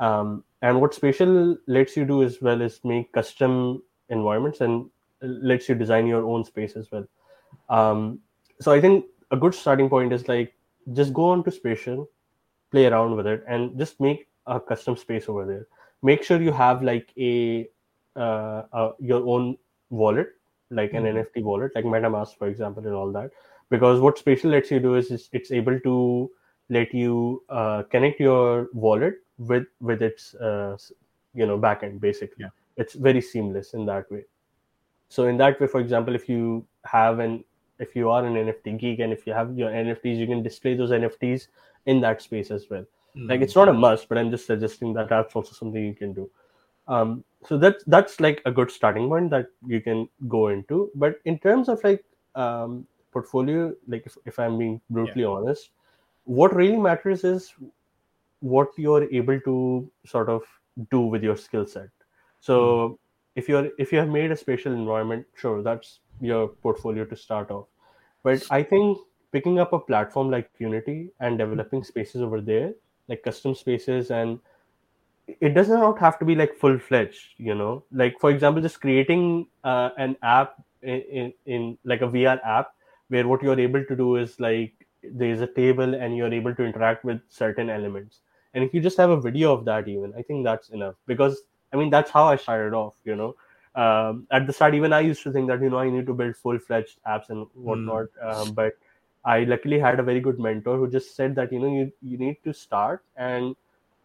Um, 0.00 0.44
and 0.62 0.80
what 0.80 0.94
spatial 0.94 1.56
lets 1.66 1.96
you 1.96 2.04
do 2.04 2.22
as 2.22 2.42
well 2.42 2.60
is 2.60 2.80
make 2.84 3.12
custom 3.12 3.82
environments 4.08 4.60
and 4.60 4.90
lets 5.22 5.68
you 5.68 5.74
design 5.74 6.06
your 6.06 6.24
own 6.24 6.44
space 6.44 6.76
as 6.76 6.90
well. 6.90 7.06
Um, 7.68 8.20
so 8.60 8.72
I 8.72 8.80
think 8.80 9.06
a 9.30 9.36
good 9.36 9.54
starting 9.54 9.88
point 9.88 10.12
is 10.12 10.26
like 10.28 10.54
just 10.92 11.12
go 11.12 11.26
on 11.30 11.44
to 11.44 11.50
spatial 11.50 12.08
play 12.70 12.86
around 12.86 13.16
with 13.16 13.26
it 13.26 13.44
and 13.48 13.78
just 13.78 14.00
make 14.00 14.28
a 14.46 14.60
custom 14.60 14.96
space 14.96 15.28
over 15.28 15.44
there 15.46 15.66
make 16.02 16.22
sure 16.22 16.40
you 16.40 16.52
have 16.52 16.82
like 16.82 17.12
a, 17.18 17.68
uh, 18.14 18.62
uh, 18.72 18.92
your 19.00 19.26
own 19.26 19.56
wallet 19.90 20.28
like 20.70 20.92
an 20.92 21.04
mm-hmm. 21.04 21.18
nft 21.18 21.42
wallet 21.42 21.72
like 21.74 21.84
metamask 21.84 22.36
for 22.36 22.48
example 22.48 22.84
and 22.86 22.94
all 22.94 23.10
that 23.10 23.30
because 23.70 24.00
what 24.00 24.18
spatial 24.18 24.50
lets 24.50 24.70
you 24.70 24.78
do 24.78 24.94
is, 24.94 25.10
is 25.10 25.28
it's 25.32 25.50
able 25.50 25.78
to 25.80 26.30
let 26.68 26.94
you 26.94 27.42
uh, 27.48 27.82
connect 27.84 28.20
your 28.20 28.68
wallet 28.72 29.14
with 29.38 29.66
with 29.80 30.02
its 30.02 30.34
uh, 30.36 30.76
you 31.34 31.46
know 31.46 31.58
backend 31.58 32.00
basically 32.00 32.44
yeah. 32.44 32.54
it's 32.76 32.94
very 32.94 33.20
seamless 33.20 33.74
in 33.74 33.84
that 33.84 34.10
way 34.10 34.24
so 35.08 35.26
in 35.26 35.36
that 35.36 35.60
way 35.60 35.66
for 35.66 35.80
example 35.80 36.14
if 36.14 36.28
you 36.28 36.64
have 36.84 37.18
an 37.18 37.44
if 37.80 37.96
you 37.96 38.08
are 38.08 38.24
an 38.24 38.34
nft 38.34 38.78
geek 38.78 39.00
and 39.00 39.12
if 39.12 39.26
you 39.26 39.32
have 39.32 39.58
your 39.58 39.70
nfts 39.70 40.16
you 40.16 40.26
can 40.26 40.42
display 40.42 40.74
those 40.74 40.90
nfts 40.90 41.48
in 41.86 42.00
that 42.00 42.22
space 42.22 42.50
as 42.50 42.68
well. 42.70 42.82
Mm-hmm. 43.16 43.28
Like 43.28 43.40
it's 43.40 43.54
not 43.54 43.68
a 43.68 43.72
must, 43.72 44.08
but 44.08 44.18
I'm 44.18 44.30
just 44.30 44.46
suggesting 44.46 44.92
that 44.94 45.08
that's 45.08 45.34
also 45.34 45.52
something 45.52 45.82
you 45.82 45.94
can 45.94 46.12
do. 46.12 46.30
Um, 46.86 47.24
so 47.46 47.56
that's 47.58 47.84
that's 47.84 48.20
like 48.20 48.42
a 48.44 48.50
good 48.50 48.70
starting 48.70 49.08
point 49.08 49.30
that 49.30 49.48
you 49.66 49.80
can 49.80 50.08
go 50.28 50.48
into. 50.48 50.90
But 50.94 51.20
in 51.24 51.38
terms 51.38 51.68
of 51.68 51.82
like 51.84 52.04
um, 52.34 52.86
portfolio, 53.12 53.74
like 53.86 54.04
if, 54.06 54.16
if 54.26 54.38
I'm 54.38 54.58
being 54.58 54.80
brutally 54.90 55.22
yeah. 55.22 55.28
honest, 55.28 55.70
what 56.24 56.54
really 56.54 56.76
matters 56.76 57.24
is 57.24 57.52
what 58.40 58.68
you're 58.76 59.04
able 59.10 59.40
to 59.40 59.90
sort 60.04 60.28
of 60.28 60.42
do 60.90 61.00
with 61.00 61.22
your 61.22 61.36
skill 61.36 61.66
set. 61.66 61.88
So 62.40 62.58
mm-hmm. 62.60 62.94
if 63.36 63.48
you're 63.48 63.70
if 63.78 63.92
you 63.92 63.98
have 63.98 64.08
made 64.08 64.30
a 64.30 64.36
spatial 64.36 64.72
environment, 64.72 65.26
sure, 65.34 65.62
that's 65.62 66.00
your 66.20 66.48
portfolio 66.48 67.04
to 67.04 67.16
start 67.16 67.50
off. 67.50 67.66
But 68.22 68.46
I 68.50 68.62
think 68.62 68.98
picking 69.32 69.58
up 69.58 69.72
a 69.72 69.78
platform 69.78 70.30
like 70.30 70.50
Unity 70.58 71.10
and 71.20 71.38
developing 71.38 71.84
spaces 71.84 72.22
over 72.22 72.40
there, 72.40 72.72
like 73.08 73.22
custom 73.22 73.54
spaces, 73.54 74.10
and 74.10 74.38
it 75.40 75.54
does 75.54 75.68
not 75.68 75.98
have 75.98 76.18
to 76.18 76.24
be 76.24 76.34
like 76.34 76.54
full 76.54 76.78
fledged, 76.78 77.34
you 77.38 77.54
know. 77.54 77.84
Like 77.92 78.18
for 78.20 78.30
example, 78.30 78.62
just 78.62 78.80
creating 78.80 79.46
uh, 79.64 79.90
an 79.96 80.16
app 80.22 80.62
in, 80.82 81.00
in, 81.00 81.32
in 81.46 81.78
like 81.84 82.02
a 82.02 82.08
VR 82.08 82.38
app 82.44 82.74
where 83.08 83.26
what 83.26 83.42
you're 83.42 83.58
able 83.58 83.84
to 83.84 83.96
do 83.96 84.16
is 84.16 84.38
like 84.38 84.83
there's 85.12 85.40
a 85.40 85.46
table 85.46 85.94
and 85.94 86.16
you're 86.16 86.32
able 86.32 86.54
to 86.54 86.64
interact 86.64 87.04
with 87.04 87.20
certain 87.28 87.70
elements. 87.70 88.20
And 88.54 88.62
if 88.62 88.72
you 88.72 88.80
just 88.80 88.96
have 88.96 89.10
a 89.10 89.20
video 89.20 89.52
of 89.52 89.64
that, 89.64 89.88
even 89.88 90.12
I 90.16 90.22
think 90.22 90.44
that's 90.44 90.70
enough 90.70 90.94
because 91.06 91.42
I 91.72 91.76
mean 91.76 91.90
that's 91.90 92.10
how 92.10 92.24
I 92.24 92.36
started 92.36 92.74
off, 92.74 92.94
you 93.04 93.16
know. 93.16 93.34
Um, 93.74 94.28
at 94.30 94.46
the 94.46 94.52
start, 94.52 94.74
even 94.74 94.92
I 94.92 95.00
used 95.00 95.24
to 95.24 95.32
think 95.32 95.48
that 95.48 95.60
you 95.60 95.68
know 95.68 95.78
I 95.78 95.90
need 95.90 96.06
to 96.06 96.14
build 96.14 96.36
full 96.36 96.58
fledged 96.58 97.00
apps 97.08 97.30
and 97.30 97.46
whatnot, 97.54 98.06
mm. 98.22 98.32
um, 98.32 98.52
but 98.52 98.74
I 99.24 99.40
luckily 99.44 99.80
had 99.80 99.98
a 99.98 100.02
very 100.04 100.20
good 100.20 100.38
mentor 100.38 100.76
who 100.78 100.88
just 100.88 101.16
said 101.16 101.34
that 101.34 101.52
you 101.52 101.58
know 101.58 101.66
you 101.66 101.92
you 102.00 102.16
need 102.16 102.36
to 102.44 102.54
start 102.54 103.02
and 103.16 103.56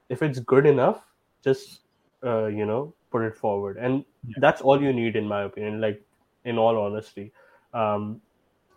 if 0.10 0.24
it's 0.24 0.40
good 0.40 0.66
enough, 0.66 1.04
just 1.44 1.82
uh, 2.24 2.48
you 2.48 2.66
know 2.66 2.94
put 3.12 3.22
it 3.24 3.36
forward, 3.36 3.78
and 3.78 4.04
yeah. 4.28 4.36
that's 4.40 4.62
all 4.62 4.82
you 4.82 4.92
need 4.92 5.16
in 5.16 5.28
my 5.28 5.44
opinion. 5.44 5.80
Like 5.80 6.02
in 6.46 6.58
all 6.58 6.78
honesty, 6.78 7.32
um, 7.74 8.22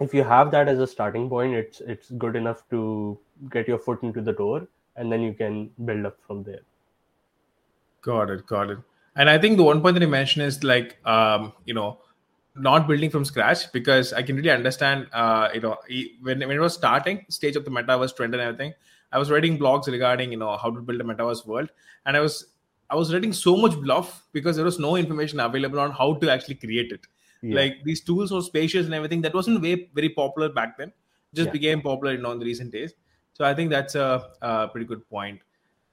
if 0.03 0.15
you 0.15 0.25
have 0.25 0.51
that 0.51 0.69
as 0.69 0.79
a 0.79 0.87
starting 0.87 1.29
point, 1.29 1.55
it's 1.55 1.81
it's 1.81 2.11
good 2.11 2.37
enough 2.37 2.63
to 2.71 3.19
get 3.51 3.69
your 3.69 3.79
foot 3.79 4.03
into 4.03 4.21
the 4.21 4.33
door, 4.33 4.67
and 4.97 5.11
then 5.11 5.23
you 5.23 5.33
can 5.33 5.71
build 5.85 6.07
up 6.07 6.19
from 6.27 6.43
there. 6.43 6.61
Got 8.03 8.31
it, 8.31 8.47
got 8.47 8.71
it. 8.71 8.79
And 9.17 9.31
I 9.31 9.39
think 9.39 9.57
the 9.57 9.63
one 9.63 9.83
point 9.83 9.95
that 9.95 10.03
you 10.03 10.09
mentioned 10.09 10.45
is 10.47 10.63
like 10.65 10.97
um, 11.07 11.53
you 11.65 11.75
know 11.75 11.99
not 12.55 12.87
building 12.87 13.11
from 13.11 13.25
scratch 13.25 13.73
because 13.73 14.13
I 14.13 14.23
can 14.23 14.37
really 14.37 14.51
understand. 14.51 15.07
Uh, 15.13 15.49
you 15.55 15.61
know, 15.61 15.77
when 16.21 16.41
when 16.41 16.51
it 16.51 16.61
was 16.61 16.75
starting 16.75 17.25
stage 17.29 17.57
of 17.57 17.65
the 17.65 17.71
metaverse 17.71 18.17
trend 18.17 18.35
and 18.35 18.43
everything, 18.43 18.75
I 19.13 19.19
was 19.19 19.31
writing 19.31 19.59
blogs 19.59 19.87
regarding 19.87 20.33
you 20.33 20.39
know 20.39 20.57
how 20.57 20.71
to 20.71 20.81
build 20.81 21.01
a 21.01 21.05
metaverse 21.05 21.47
world, 21.47 21.71
and 22.07 22.17
I 22.17 22.21
was 22.21 22.47
I 22.91 22.97
was 22.97 23.13
writing 23.13 23.33
so 23.33 23.57
much 23.57 23.81
bluff 23.81 24.27
because 24.33 24.57
there 24.57 24.65
was 24.65 24.79
no 24.79 24.97
information 24.97 25.41
available 25.41 25.81
on 25.81 25.93
how 25.93 26.15
to 26.15 26.31
actually 26.31 26.57
create 26.57 26.93
it. 26.93 27.07
Yeah. 27.43 27.57
Like 27.57 27.85
these 27.85 28.01
tools 28.01 28.33
were 28.33 28.43
spatial 28.43 28.85
and 28.85 28.95
everything 28.95 29.21
that 29.23 29.35
wasn't 29.35 29.61
very 29.61 29.91
very 29.95 30.09
popular 30.09 30.49
back 30.49 30.79
then. 30.79 30.93
Just 31.35 31.47
yeah. 31.47 31.53
became 31.53 31.83
popular 31.83 32.15
in 32.15 32.23
the 32.23 32.45
recent 32.45 32.73
days. 32.73 32.95
So 33.35 33.45
I 33.45 33.55
think 33.55 33.71
that's 33.71 33.95
a, 33.95 34.31
a 34.43 34.69
pretty 34.69 34.87
good 34.87 35.09
point. 35.09 35.41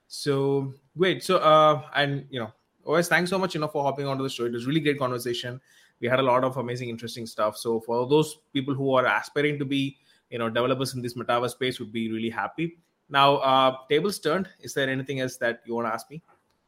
So 0.08 0.74
great. 0.96 1.22
So 1.24 1.38
uh, 1.38 1.82
and 1.94 2.26
you 2.30 2.40
know, 2.40 2.52
Owais 2.86 3.08
thanks 3.08 3.30
so 3.30 3.38
much 3.38 3.54
you 3.54 3.60
know 3.60 3.68
for 3.68 3.82
hopping 3.82 4.06
onto 4.06 4.22
the 4.22 4.30
show. 4.30 4.44
It 4.44 4.52
was 4.52 4.66
really 4.66 4.80
great 4.80 4.98
conversation 4.98 5.60
we 6.00 6.08
had 6.08 6.18
a 6.18 6.22
lot 6.22 6.44
of 6.44 6.56
amazing 6.56 6.88
interesting 6.88 7.26
stuff 7.26 7.56
so 7.56 7.80
for 7.80 8.06
those 8.08 8.38
people 8.52 8.74
who 8.74 8.92
are 8.94 9.06
aspiring 9.06 9.58
to 9.58 9.64
be 9.64 9.96
you 10.30 10.38
know 10.38 10.48
developers 10.48 10.94
in 10.94 11.02
this 11.02 11.14
metaverse 11.14 11.50
space 11.50 11.78
would 11.78 11.92
be 11.92 12.10
really 12.10 12.30
happy 12.30 12.78
now 13.08 13.36
uh 13.36 13.76
tables 13.88 14.18
turned 14.18 14.48
is 14.60 14.74
there 14.74 14.88
anything 14.88 15.20
else 15.20 15.36
that 15.36 15.60
you 15.64 15.74
want 15.74 15.86
to 15.86 15.92
ask 15.92 16.10
me 16.10 16.22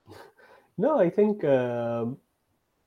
no 0.78 0.98
i 0.98 1.08
think 1.08 1.44
um, 1.44 2.16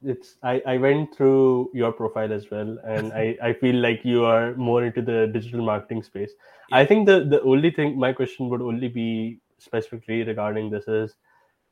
it's 0.06 0.36
I, 0.44 0.62
I 0.68 0.78
went 0.78 1.16
through 1.16 1.72
your 1.74 1.92
profile 1.92 2.32
as 2.32 2.50
well 2.52 2.78
and 2.84 3.12
I, 3.14 3.38
I 3.42 3.54
feel 3.54 3.76
like 3.76 4.06
you 4.06 4.24
are 4.26 4.56
more 4.56 4.84
into 4.84 5.02
the 5.02 5.30
digital 5.34 5.64
marketing 5.64 6.04
space 6.04 6.32
yeah. 6.70 6.78
i 6.78 6.86
think 6.86 7.08
the 7.08 7.24
the 7.24 7.42
only 7.42 7.72
thing 7.72 7.98
my 7.98 8.14
question 8.14 8.50
would 8.50 8.62
only 8.62 8.88
be 8.88 9.40
specifically 9.58 10.24
regarding 10.24 10.70
this 10.70 10.88
is 10.88 11.16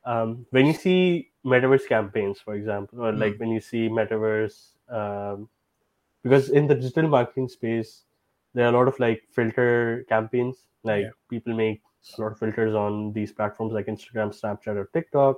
um, 0.06 0.46
when 0.50 0.66
you 0.66 0.74
see 0.74 1.32
metaverse 1.46 1.88
campaigns, 1.88 2.40
for 2.40 2.56
example, 2.56 3.02
or 3.02 3.12
like 3.14 3.34
mm. 3.34 3.40
when 3.40 3.50
you 3.50 3.62
see 3.62 3.90
metaverse, 3.90 4.72
um, 4.90 5.50
because 6.24 6.50
in 6.50 6.68
the 6.68 6.76
digital 6.76 7.08
marketing 7.10 7.48
space, 7.48 8.04
there 8.54 8.66
are 8.66 8.74
a 8.74 8.78
lot 8.78 8.88
of 8.88 9.00
like 9.00 9.24
filter 9.32 10.06
campaigns. 10.10 10.58
Like 10.84 11.04
yeah. 11.04 11.10
people 11.30 11.54
make 11.54 11.82
a 12.18 12.22
lot 12.22 12.34
of 12.34 12.40
filters 12.40 12.76
on 12.76 13.14
these 13.14 13.32
platforms 13.32 13.74
like 13.74 13.88
Instagram, 13.88 14.38
Snapchat, 14.38 14.76
or 14.76 14.90
TikTok. 14.94 15.38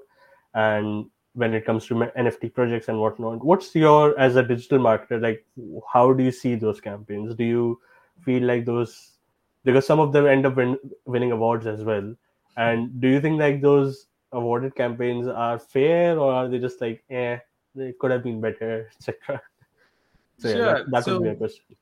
And 0.53 1.05
when 1.35 1.53
it 1.53 1.65
comes 1.65 1.85
to 1.87 1.93
NFT 1.93 2.53
projects 2.53 2.87
and 2.87 2.99
whatnot, 2.99 3.45
what's 3.45 3.75
your 3.75 4.17
as 4.19 4.35
a 4.35 4.43
digital 4.43 4.79
marketer 4.79 5.21
like? 5.21 5.45
How 5.91 6.11
do 6.13 6.23
you 6.23 6.31
see 6.31 6.55
those 6.55 6.81
campaigns? 6.81 7.35
Do 7.35 7.43
you 7.43 7.79
feel 8.23 8.43
like 8.43 8.65
those 8.65 9.11
because 9.63 9.85
some 9.85 9.99
of 9.99 10.11
them 10.13 10.25
end 10.25 10.45
up 10.45 10.55
win, 10.55 10.77
winning 11.05 11.31
awards 11.31 11.67
as 11.67 11.83
well? 11.83 12.15
And 12.57 13.01
do 13.01 13.07
you 13.07 13.19
think 13.19 13.39
like 13.39 13.61
those 13.61 14.07
awarded 14.35 14.75
campaigns 14.75 15.27
are 15.27 15.57
fair 15.57 16.19
or 16.19 16.31
are 16.33 16.47
they 16.47 16.59
just 16.59 16.81
like 16.81 17.03
eh 17.09 17.37
they 17.73 17.93
could 17.99 18.11
have 18.11 18.23
been 18.23 18.41
better 18.41 18.89
etc 18.95 19.41
so 20.37 20.49
yeah, 20.49 20.53
sure. 20.53 20.65
that, 20.65 20.91
that 20.91 21.03
so, 21.05 21.13
would 21.13 21.23
be 21.23 21.29
a 21.29 21.35
question 21.35 21.75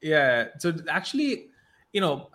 yeah 0.00 0.46
so 0.58 0.72
actually 0.88 1.48
you 1.92 2.00
know 2.00 2.30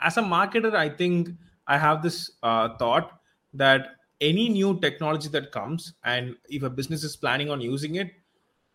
as 0.00 0.16
a 0.18 0.22
marketer 0.22 0.74
i 0.74 0.88
think 0.88 1.30
i 1.66 1.78
have 1.78 2.02
this 2.02 2.32
uh, 2.42 2.76
thought 2.76 3.20
that 3.54 3.96
any 4.20 4.48
new 4.48 4.78
technology 4.80 5.28
that 5.28 5.52
comes 5.52 5.94
and 6.04 6.34
if 6.48 6.62
a 6.62 6.70
business 6.70 7.04
is 7.04 7.16
planning 7.16 7.50
on 7.50 7.60
using 7.60 7.96
it 7.96 8.12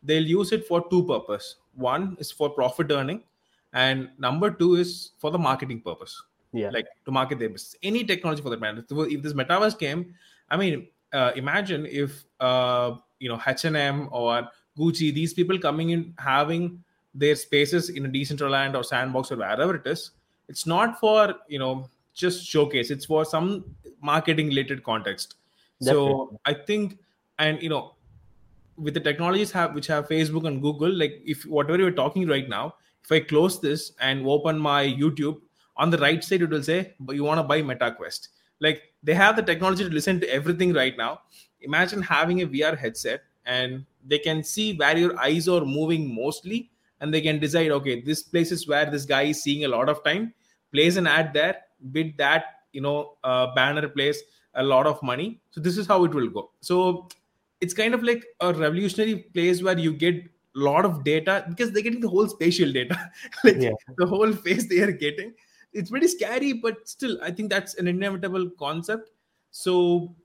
they'll 0.01 0.25
use 0.25 0.51
it 0.51 0.67
for 0.67 0.85
two 0.89 1.05
purpose. 1.05 1.55
One 1.75 2.17
is 2.19 2.29
for 2.29 2.49
profit 2.49 2.91
earning 2.91 3.23
and 3.73 4.09
number 4.17 4.51
two 4.51 4.75
is 4.75 5.11
for 5.17 5.31
the 5.31 5.39
marketing 5.39 5.81
purpose. 5.81 6.21
Yeah. 6.51 6.69
Like 6.69 6.87
to 7.05 7.11
market 7.11 7.39
their 7.39 7.49
business. 7.49 7.75
Any 7.83 8.03
technology 8.03 8.41
for 8.41 8.49
that 8.49 8.59
matter. 8.59 8.85
If 8.89 9.21
this 9.21 9.33
metaverse 9.33 9.79
came 9.79 10.13
i 10.49 10.57
mean 10.57 10.87
uh, 11.13 11.31
imagine 11.35 11.85
if 11.85 12.23
uh, 12.39 12.95
you 13.19 13.29
know 13.29 13.39
h&m 13.47 14.09
or 14.11 14.47
gucci 14.77 15.13
these 15.13 15.33
people 15.33 15.57
coming 15.59 15.91
in 15.91 16.13
having 16.17 16.83
their 17.13 17.35
spaces 17.35 17.89
in 17.89 18.05
a 18.05 18.09
decentraland 18.09 18.75
or 18.75 18.83
sandbox 18.83 19.31
or 19.31 19.37
wherever 19.37 19.75
it 19.75 19.85
is 19.85 20.11
it's 20.47 20.65
not 20.65 20.99
for 20.99 21.35
you 21.47 21.59
know 21.59 21.89
just 22.13 22.45
showcase. 22.45 22.91
It's 22.91 23.05
for 23.05 23.25
some 23.25 23.63
marketing 24.01 24.47
related 24.47 24.83
context. 24.83 25.35
Definitely. 25.81 26.11
so 26.11 26.39
i 26.45 26.53
think 26.53 26.99
and 27.39 27.61
you 27.61 27.69
know 27.69 27.95
with 28.77 28.93
the 28.93 28.99
technologies 28.99 29.51
have 29.51 29.73
which 29.73 29.87
have 29.87 30.07
facebook 30.07 30.47
and 30.47 30.61
google 30.61 30.91
like 30.91 31.21
if 31.25 31.45
whatever 31.45 31.77
you're 31.77 31.91
talking 31.91 32.27
right 32.27 32.47
now 32.49 32.75
if 33.03 33.11
i 33.11 33.19
close 33.19 33.59
this 33.59 33.91
and 33.99 34.25
open 34.25 34.57
my 34.57 34.85
youtube 34.85 35.41
on 35.77 35.89
the 35.89 35.97
right 35.97 36.23
side 36.23 36.41
it 36.41 36.49
will 36.49 36.63
say 36.63 36.93
but 36.99 37.15
you 37.15 37.23
want 37.23 37.39
to 37.39 37.43
buy 37.43 37.61
metaquest. 37.61 38.29
Like 38.59 38.83
they 39.01 39.13
have 39.13 39.35
the 39.35 39.41
technology 39.41 39.83
to 39.83 39.89
listen 39.89 40.19
to 40.21 40.29
everything 40.29 40.71
right 40.71 40.95
now. 40.95 41.21
Imagine 41.61 42.01
having 42.01 42.43
a 42.43 42.47
vr 42.47 42.77
headset 42.77 43.23
and 43.45 43.85
they 44.05 44.19
can 44.19 44.43
see 44.43 44.75
where 44.75 44.95
your 44.95 45.19
eyes 45.19 45.47
are 45.49 45.65
moving 45.65 46.13
mostly 46.13 46.69
and 47.01 47.13
they 47.13 47.19
can 47.19 47.39
decide 47.39 47.71
okay 47.71 48.01
this 48.01 48.21
place 48.21 48.51
is 48.51 48.67
where 48.67 48.85
this 48.89 49.03
guy 49.03 49.23
is 49.23 49.41
seeing 49.41 49.65
a 49.65 49.67
lot 49.67 49.89
of 49.89 50.03
time. 50.03 50.33
Plays 50.71 50.97
an 50.97 51.07
ad 51.07 51.33
there 51.33 51.57
bid 51.91 52.17
that 52.17 52.45
you 52.71 52.81
know 52.81 53.17
uh, 53.23 53.53
banner 53.53 53.87
place 53.87 54.21
a 54.55 54.63
lot 54.63 54.85
of 54.85 55.01
money. 55.01 55.41
So 55.51 55.61
this 55.61 55.77
is 55.77 55.87
how 55.87 56.03
it 56.03 56.13
will 56.13 56.29
go. 56.29 56.51
So 56.61 57.07
it's 57.61 57.73
kind 57.73 57.93
of 57.93 58.03
like 58.03 58.25
a 58.39 58.53
revolutionary 58.53 59.15
place 59.33 59.63
where 59.63 59.77
you 59.77 59.93
get 59.93 60.15
a 60.15 60.59
lot 60.59 60.85
of 60.85 61.03
data 61.03 61.45
because 61.49 61.71
they're 61.71 61.81
getting 61.81 62.01
the 62.01 62.09
whole 62.09 62.27
spatial 62.27 62.71
data. 62.71 63.11
Like 63.43 63.57
yeah. 63.59 63.71
the 63.97 64.05
whole 64.05 64.31
face 64.31 64.67
they 64.67 64.79
are 64.79 64.91
getting. 64.91 65.33
It's 65.71 65.89
pretty 65.89 66.07
scary 66.07 66.53
but 66.53 66.87
still 66.87 67.17
i 67.23 67.31
think 67.31 67.49
that's 67.49 67.75
an 67.75 67.87
inevitable 67.87 68.49
concept. 68.59 69.09
So 69.51 70.15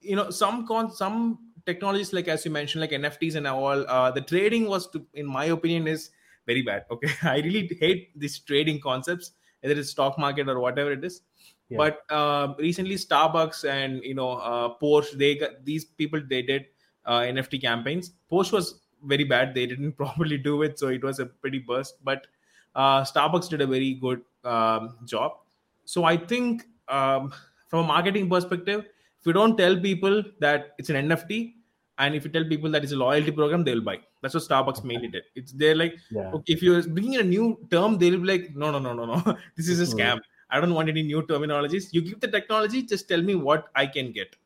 you 0.00 0.16
know 0.16 0.30
some 0.30 0.66
con 0.66 0.90
some 0.90 1.38
technologies 1.66 2.12
like 2.12 2.26
as 2.26 2.44
you 2.44 2.50
mentioned 2.50 2.80
like 2.80 2.90
nfts 2.90 3.34
and 3.34 3.46
all 3.46 3.86
uh, 3.86 4.10
the 4.10 4.22
trading 4.22 4.66
was 4.66 4.88
to, 4.88 5.04
in 5.12 5.26
my 5.26 5.44
opinion 5.46 5.86
is 5.86 6.10
very 6.46 6.62
bad. 6.62 6.86
Okay. 6.90 7.10
I 7.22 7.36
really 7.40 7.68
hate 7.78 8.18
these 8.18 8.38
trading 8.40 8.80
concepts 8.80 9.32
whether 9.60 9.78
it's 9.78 9.90
stock 9.90 10.18
market 10.18 10.48
or 10.48 10.60
whatever 10.60 10.92
it 10.92 11.04
is. 11.04 11.22
Yeah. 11.68 11.78
but 11.78 12.00
uh, 12.10 12.54
recently 12.58 12.96
starbucks 12.96 13.64
and 13.64 14.02
you 14.02 14.14
know 14.14 14.30
uh, 14.30 14.70
porsche 14.82 15.12
they 15.16 15.36
got 15.36 15.64
these 15.64 15.84
people 15.84 16.20
they 16.28 16.42
did 16.42 16.66
uh, 17.06 17.20
nft 17.20 17.60
campaigns. 17.62 18.12
Porsche 18.30 18.52
was 18.52 18.80
very 19.04 19.24
bad. 19.24 19.54
They 19.54 19.66
didn't 19.66 19.92
properly 20.02 20.36
do 20.36 20.62
it 20.62 20.78
so 20.78 20.88
it 20.88 21.04
was 21.04 21.20
a 21.20 21.26
pretty 21.26 21.60
burst. 21.60 22.02
But 22.04 22.26
uh, 22.74 23.02
starbucks 23.02 23.48
did 23.48 23.60
a 23.60 23.66
very 23.66 23.94
good 23.94 24.22
um, 24.44 24.96
job. 25.04 25.32
So 25.84 26.04
i 26.04 26.16
think 26.16 26.66
um, 26.88 27.32
from 27.68 27.84
a 27.84 27.86
marketing 27.86 28.28
perspective 28.28 28.84
if 29.20 29.26
you 29.26 29.32
don't 29.32 29.56
tell 29.56 29.78
people 29.78 30.22
that 30.40 30.74
it's 30.78 30.90
an 30.90 31.08
nft 31.08 31.54
and 32.00 32.14
if 32.14 32.24
you 32.24 32.30
tell 32.34 32.44
people 32.50 32.70
that 32.74 32.82
it's 32.82 32.92
a 32.92 32.96
loyalty 32.96 33.30
program 33.30 33.62
they'll 33.62 33.86
buy. 33.88 33.98
That's 34.22 34.34
what 34.34 34.42
starbucks 34.42 34.82
mainly 34.84 35.08
did. 35.08 35.24
It's 35.34 35.52
they're 35.52 35.76
like 35.76 35.94
yeah. 36.10 36.32
okay, 36.36 36.52
if 36.54 36.62
you're 36.62 36.82
bringing 36.82 37.16
a 37.16 37.22
new 37.22 37.46
term 37.70 37.98
they'll 37.98 38.18
be 38.18 38.28
like 38.32 38.56
no 38.56 38.70
no 38.70 38.78
no 38.78 38.92
no 38.94 39.04
no. 39.04 39.38
This 39.56 39.68
is 39.68 39.80
a 39.80 39.84
mm-hmm. 39.84 39.98
scam. 40.00 40.20
I 40.50 40.60
don't 40.60 40.74
want 40.74 40.88
any 40.88 41.02
new 41.02 41.22
terminologies. 41.22 41.88
You 41.92 42.02
give 42.02 42.20
the 42.20 42.28
technology 42.28 42.82
just 42.82 43.08
tell 43.08 43.22
me 43.22 43.34
what 43.34 43.68
i 43.74 43.86
can 43.86 44.12
get. 44.12 44.36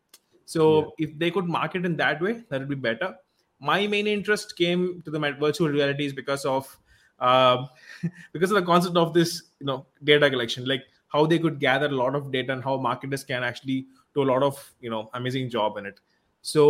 So 0.45 0.65
yeah. 0.99 1.07
if 1.07 1.19
they 1.19 1.31
could 1.31 1.47
market 1.47 1.87
in 1.87 1.97
that 1.97 2.21
way 2.21 2.43
that 2.49 2.61
would 2.61 2.69
be 2.69 2.83
better. 2.89 3.15
My 3.61 3.87
main 3.87 4.09
interest 4.09 4.57
came 4.57 5.03
to 5.05 5.11
the 5.11 5.21
virtual 5.45 5.69
realities 5.69 6.13
because 6.13 6.45
of 6.45 6.77
uh, 7.21 7.67
because 8.33 8.51
of 8.51 8.57
the 8.57 8.67
concept 8.73 8.97
of 8.97 9.15
this 9.15 9.43
you 9.61 9.67
know 9.67 9.87
data 10.03 10.29
collection 10.29 10.67
like 10.67 10.83
how 11.09 11.25
they 11.25 11.39
could 11.39 11.61
gather 11.61 11.87
a 11.87 11.97
lot 12.03 12.17
of 12.17 12.33
data 12.33 12.53
and 12.53 12.65
how 12.65 12.77
marketers 12.77 13.23
can 13.23 13.45
actually 13.45 13.87
do 14.15 14.23
a 14.23 14.29
lot 14.33 14.43
of 14.43 14.59
you 14.81 14.91
know 14.91 15.09
amazing 15.15 15.49
job 15.49 15.77
in 15.77 15.87
it. 15.87 16.01
So 16.43 16.65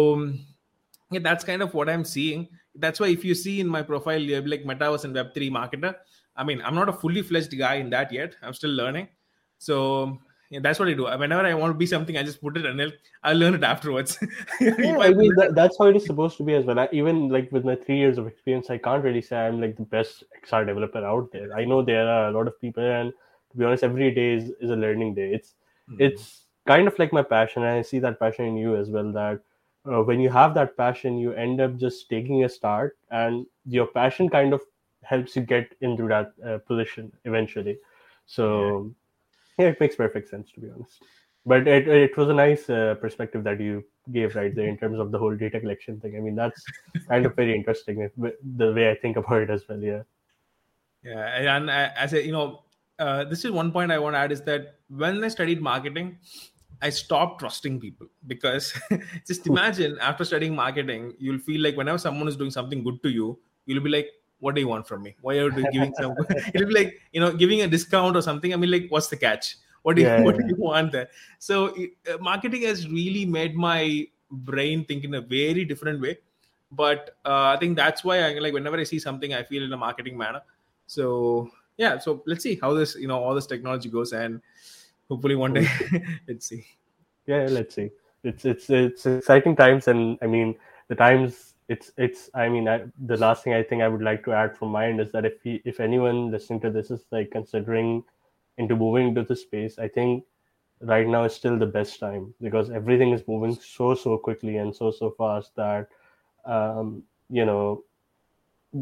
yeah, 1.11 1.21
that's 1.23 1.45
kind 1.45 1.63
of 1.63 1.75
what 1.75 1.89
i'm 1.89 2.05
seeing 2.05 2.49
that's 2.77 3.01
why 3.01 3.09
if 3.09 3.25
you 3.25 3.35
see 3.35 3.61
in 3.61 3.69
my 3.69 3.83
profile 3.83 4.21
you're 4.21 4.47
like 4.47 4.65
metaverse 4.65 5.05
and 5.05 5.15
web3 5.15 5.51
marketer 5.51 5.95
i 6.37 6.45
mean 6.45 6.61
i'm 6.63 6.75
not 6.75 6.89
a 6.89 6.93
fully 6.93 7.23
fledged 7.23 7.57
guy 7.57 7.75
in 7.75 7.91
that 7.91 8.13
yet 8.13 8.35
i'm 8.43 8.55
still 8.55 8.71
learning 8.71 9.09
so 9.59 10.19
yeah, 10.55 10.61
that's 10.63 10.79
what 10.79 10.89
I 10.89 10.95
do. 10.95 11.05
Whenever 11.05 11.45
I 11.45 11.55
want 11.55 11.73
to 11.73 11.79
be 11.79 11.87
something, 11.87 12.17
I 12.17 12.23
just 12.23 12.41
put 12.41 12.57
it 12.57 12.65
and 12.65 12.81
I'll, 12.81 12.93
I'll 13.25 13.37
learn 13.37 13.55
it 13.55 13.65
afterwards. 13.65 14.19
yeah, 14.61 14.99
I 15.01 15.13
mean, 15.13 15.35
that, 15.37 15.55
that's 15.55 15.77
how 15.79 15.87
it 15.87 15.97
is 15.97 16.07
supposed 16.07 16.37
to 16.37 16.45
be 16.45 16.55
as 16.55 16.65
well. 16.65 16.79
I, 16.79 16.89
even 16.93 17.29
like 17.29 17.51
with 17.51 17.65
my 17.65 17.75
three 17.75 17.97
years 17.99 18.19
of 18.19 18.29
experience, 18.29 18.71
I 18.71 18.79
can't 18.79 19.03
really 19.03 19.23
say 19.23 19.37
I'm 19.37 19.61
like 19.61 19.77
the 19.77 19.83
best 19.83 20.23
XR 20.47 20.67
developer 20.67 21.05
out 21.05 21.33
there. 21.33 21.53
I 21.57 21.65
know 21.65 21.83
there 21.83 22.09
are 22.09 22.29
a 22.29 22.31
lot 22.31 22.47
of 22.47 22.61
people, 22.61 22.85
and 22.85 23.13
to 23.51 23.57
be 23.57 23.65
honest, 23.65 23.83
every 23.83 24.15
day 24.15 24.35
is, 24.35 24.51
is 24.61 24.71
a 24.71 24.77
learning 24.77 25.15
day. 25.15 25.33
It's 25.33 25.55
mm-hmm. 25.91 26.03
it's 26.03 26.45
kind 26.69 26.87
of 26.87 26.97
like 27.01 27.13
my 27.13 27.23
passion, 27.23 27.65
and 27.65 27.79
I 27.79 27.83
see 27.83 27.99
that 27.99 28.21
passion 28.21 28.45
in 28.45 28.57
you 28.57 28.77
as 28.77 28.91
well. 28.91 29.11
That 29.13 29.41
uh, 29.87 30.03
when 30.03 30.21
you 30.21 30.31
have 30.31 30.55
that 30.55 30.77
passion, 30.77 31.19
you 31.19 31.33
end 31.33 31.61
up 31.61 31.77
just 31.77 32.09
taking 32.09 32.45
a 32.45 32.49
start, 32.49 32.97
and 33.11 33.47
your 33.67 33.87
passion 33.87 34.29
kind 34.29 34.53
of 34.53 34.63
helps 35.03 35.37
you 35.37 35.43
get 35.43 35.75
into 35.81 36.09
that 36.09 36.33
uh, 36.47 36.59
position 36.59 37.13
eventually. 37.25 37.79
So 38.27 38.93
yeah. 39.59 39.65
yeah. 39.65 39.71
it 39.73 39.81
makes 39.81 39.97
perfect 39.97 40.29
sense 40.29 40.51
to 40.53 40.61
be 40.61 40.71
honest. 40.71 41.03
But 41.47 41.69
it 41.69 41.89
it 41.89 42.17
was 42.17 42.31
a 42.31 42.35
nice 42.35 42.71
uh, 42.71 42.95
perspective 43.01 43.45
that 43.45 43.61
you 43.61 43.85
gave 44.13 44.35
right 44.35 44.55
there 44.55 44.69
in 44.69 44.79
terms 44.79 44.99
of 44.99 45.11
the 45.11 45.19
whole 45.19 45.37
data 45.37 45.61
collection 45.61 46.01
thing. 46.01 46.17
I 46.17 46.21
mean, 46.21 46.35
that's 46.35 46.65
kind 47.09 47.27
of 47.27 47.37
very 47.37 47.55
interesting 47.55 48.11
the 48.57 48.73
way 48.73 48.91
I 48.91 48.95
think 48.95 49.19
about 49.19 49.43
it 49.43 49.51
as 49.51 49.69
well. 49.69 49.81
Yeah. 49.81 50.03
Yeah, 51.03 51.57
and 51.57 51.69
uh, 51.69 51.91
as 51.97 52.15
a 52.15 52.25
you 52.25 52.33
know, 52.33 52.63
uh, 52.99 53.25
this 53.25 53.45
is 53.45 53.51
one 53.51 53.71
point 53.73 53.93
I 53.93 53.99
want 53.99 54.15
to 54.15 54.19
add 54.19 54.33
is 54.33 54.41
that 54.43 54.77
when 54.89 55.23
I 55.23 55.29
studied 55.29 55.61
marketing, 55.61 56.19
I 56.83 56.91
stopped 56.91 57.41
trusting 57.41 57.81
people 57.81 58.07
because 58.27 58.73
just 59.27 59.47
imagine 59.47 59.99
after 60.01 60.25
studying 60.25 60.55
marketing, 60.55 61.15
you'll 61.19 61.39
feel 61.39 61.61
like 61.63 61.77
whenever 61.77 61.99
someone 61.99 62.29
is 62.29 62.37
doing 62.37 62.51
something 62.51 62.83
good 62.83 63.03
to 63.03 63.11
you, 63.11 63.39
you'll 63.67 63.83
be 63.83 63.91
like, 63.91 64.09
"What 64.41 64.55
do 64.55 64.61
you 64.61 64.69
want 64.69 64.87
from 64.87 65.03
me? 65.03 65.17
Why 65.21 65.39
are 65.39 65.51
you 65.51 65.71
giving 65.73 65.95
some?" 65.95 66.15
It'll 66.55 66.69
be 66.69 66.75
like 66.75 67.01
you 67.13 67.21
know 67.21 67.33
giving 67.33 67.63
a 67.63 67.69
discount 67.69 68.17
or 68.17 68.23
something. 68.23 68.53
I 68.53 68.57
mean, 68.57 68.71
like, 68.71 68.87
what's 68.89 69.09
the 69.09 69.17
catch? 69.17 69.57
What 69.83 69.97
do 69.97 70.03
you, 70.03 70.09
yeah, 70.09 70.23
what 70.23 70.37
yeah. 70.37 70.43
do 70.43 70.49
you 70.49 70.57
want 70.57 70.93
there? 70.93 71.09
So 71.39 71.77
uh, 72.11 72.17
marketing 72.19 72.63
has 72.63 72.89
really 72.89 73.27
made 73.27 73.55
my 73.55 74.07
brain 74.31 74.85
think 74.85 75.05
in 75.05 75.15
a 75.15 75.21
very 75.21 75.65
different 75.65 76.01
way. 76.01 76.19
But 76.73 77.17
uh, 77.25 77.55
I 77.55 77.57
think 77.59 77.77
that's 77.77 78.03
why 78.03 78.21
I 78.21 78.39
like 78.39 78.53
whenever 78.53 78.79
I 78.79 78.85
see 78.85 78.99
something, 78.99 79.35
I 79.35 79.43
feel 79.43 79.63
in 79.63 79.73
a 79.73 79.77
marketing 79.77 80.17
manner. 80.17 80.41
So 80.87 81.51
yeah, 81.77 81.99
so 81.99 82.23
let's 82.27 82.43
see 82.43 82.59
how 82.61 82.75
this 82.75 82.97
you 82.97 83.09
know 83.09 83.23
all 83.23 83.35
this 83.35 83.47
technology 83.47 83.89
goes 83.89 84.13
and 84.13 84.41
hopefully 85.09 85.35
one 85.37 85.53
day. 85.53 85.69
Let's 86.29 86.47
see. 86.47 86.65
Yeah 87.27 87.47
let's 87.51 87.75
see. 87.75 87.91
It's 88.23 88.45
it's 88.45 88.71
it's 88.71 89.07
exciting 89.07 89.57
times 89.57 89.89
and 89.89 90.19
i 90.23 90.27
mean 90.27 90.55
the 90.89 90.95
times 90.95 91.55
it's 91.69 91.93
it's 91.97 92.31
i 92.35 92.49
mean 92.49 92.69
I, 92.69 92.83
the 93.07 93.17
last 93.17 93.45
thing 93.45 93.55
i 93.55 93.63
think 93.63 93.83
i 93.83 93.89
would 93.89 94.03
like 94.03 94.25
to 94.25 94.33
add 94.33 94.57
from 94.57 94.69
my 94.71 94.87
end 94.87 95.01
is 95.01 95.11
that 95.13 95.25
if 95.25 95.43
he, 95.43 95.63
if 95.65 95.81
anyone 95.81 96.31
listening 96.31 96.61
to 96.61 96.71
this 96.71 96.91
is 96.91 97.05
like 97.11 97.31
considering 97.31 98.03
into 98.59 98.77
moving 98.77 99.09
into 99.09 99.23
the 99.25 99.37
space 99.37 99.79
i 99.79 99.89
think 99.89 100.25
right 100.81 101.07
now 101.07 101.25
is 101.25 101.35
still 101.35 101.59
the 101.59 101.67
best 101.67 102.01
time 102.01 102.35
because 102.43 102.71
everything 102.71 103.13
is 103.13 103.27
moving 103.27 103.55
so 103.55 103.95
so 103.95 104.19
quickly 104.19 104.59
and 104.59 104.75
so 104.75 104.91
so 104.91 105.11
fast 105.11 105.55
that 105.57 105.89
um 106.45 107.03
you 107.31 107.45
know 107.45 107.83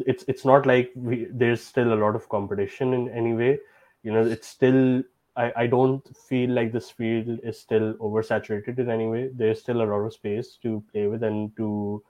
it's 0.07 0.25
it's 0.29 0.45
not 0.45 0.67
like 0.67 0.91
we, 0.95 1.27
there's 1.31 1.63
still 1.63 1.93
a 1.93 2.01
lot 2.03 2.17
of 2.17 2.29
competition 2.29 2.95
in 2.95 3.09
any 3.11 3.35
way. 3.35 3.59
You 4.03 4.13
know 4.13 4.25
it's 4.25 4.49
still 4.49 5.03
I, 5.37 5.53
I 5.57 5.67
don't 5.67 6.05
feel 6.17 6.51
like 6.51 6.73
this 6.73 6.91
field 6.91 7.41
is 7.43 7.59
still 7.59 7.95
oversaturated 7.95 8.79
in 8.79 8.91
any 8.91 9.07
way. 9.07 9.31
There's 9.33 9.61
still 9.61 9.83
a 9.83 9.85
lot 9.85 10.01
of 10.01 10.13
space 10.13 10.59
to 10.63 10.83
play 10.93 11.07
with 11.07 11.23
and 11.23 11.57
to 11.57 12.03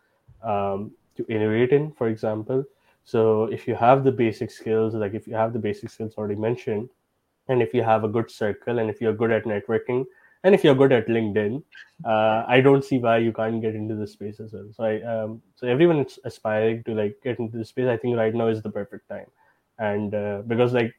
um, 0.42 0.90
to 1.16 1.24
innovate 1.28 1.72
in, 1.72 1.92
for 1.92 2.08
example. 2.08 2.64
So 3.04 3.44
if 3.44 3.68
you 3.68 3.74
have 3.74 4.04
the 4.04 4.12
basic 4.12 4.50
skills, 4.50 4.94
like 4.94 5.14
if 5.14 5.26
you 5.26 5.34
have 5.34 5.52
the 5.52 5.58
basic 5.58 5.90
skills 5.90 6.14
already 6.16 6.34
mentioned, 6.34 6.88
and 7.48 7.62
if 7.62 7.74
you 7.74 7.82
have 7.82 8.04
a 8.04 8.08
good 8.08 8.30
circle, 8.30 8.78
and 8.78 8.88
if 8.88 9.00
you're 9.00 9.12
good 9.12 9.30
at 9.30 9.44
networking, 9.44 10.04
and 10.44 10.54
if 10.54 10.64
you're 10.64 10.74
good 10.74 10.92
at 10.92 11.06
LinkedIn, 11.06 11.62
uh, 12.04 12.44
I 12.48 12.60
don't 12.60 12.84
see 12.84 12.98
why 12.98 13.18
you 13.18 13.32
can't 13.32 13.60
get 13.60 13.76
into 13.76 13.94
this 13.94 14.12
space 14.12 14.40
as 14.40 14.52
well. 14.52 14.68
So 14.72 14.84
I 14.84 15.02
um, 15.02 15.42
so 15.54 15.66
everyone 15.68 16.00
is 16.00 16.18
aspiring 16.24 16.82
to 16.84 16.94
like 16.94 17.16
get 17.22 17.38
into 17.38 17.56
this 17.58 17.68
space. 17.68 17.86
I 17.86 17.96
think 17.96 18.16
right 18.16 18.34
now 18.34 18.48
is 18.48 18.62
the 18.62 18.70
perfect 18.70 19.08
time, 19.08 19.26
and 19.78 20.14
uh, 20.14 20.42
because 20.46 20.72
like 20.72 20.92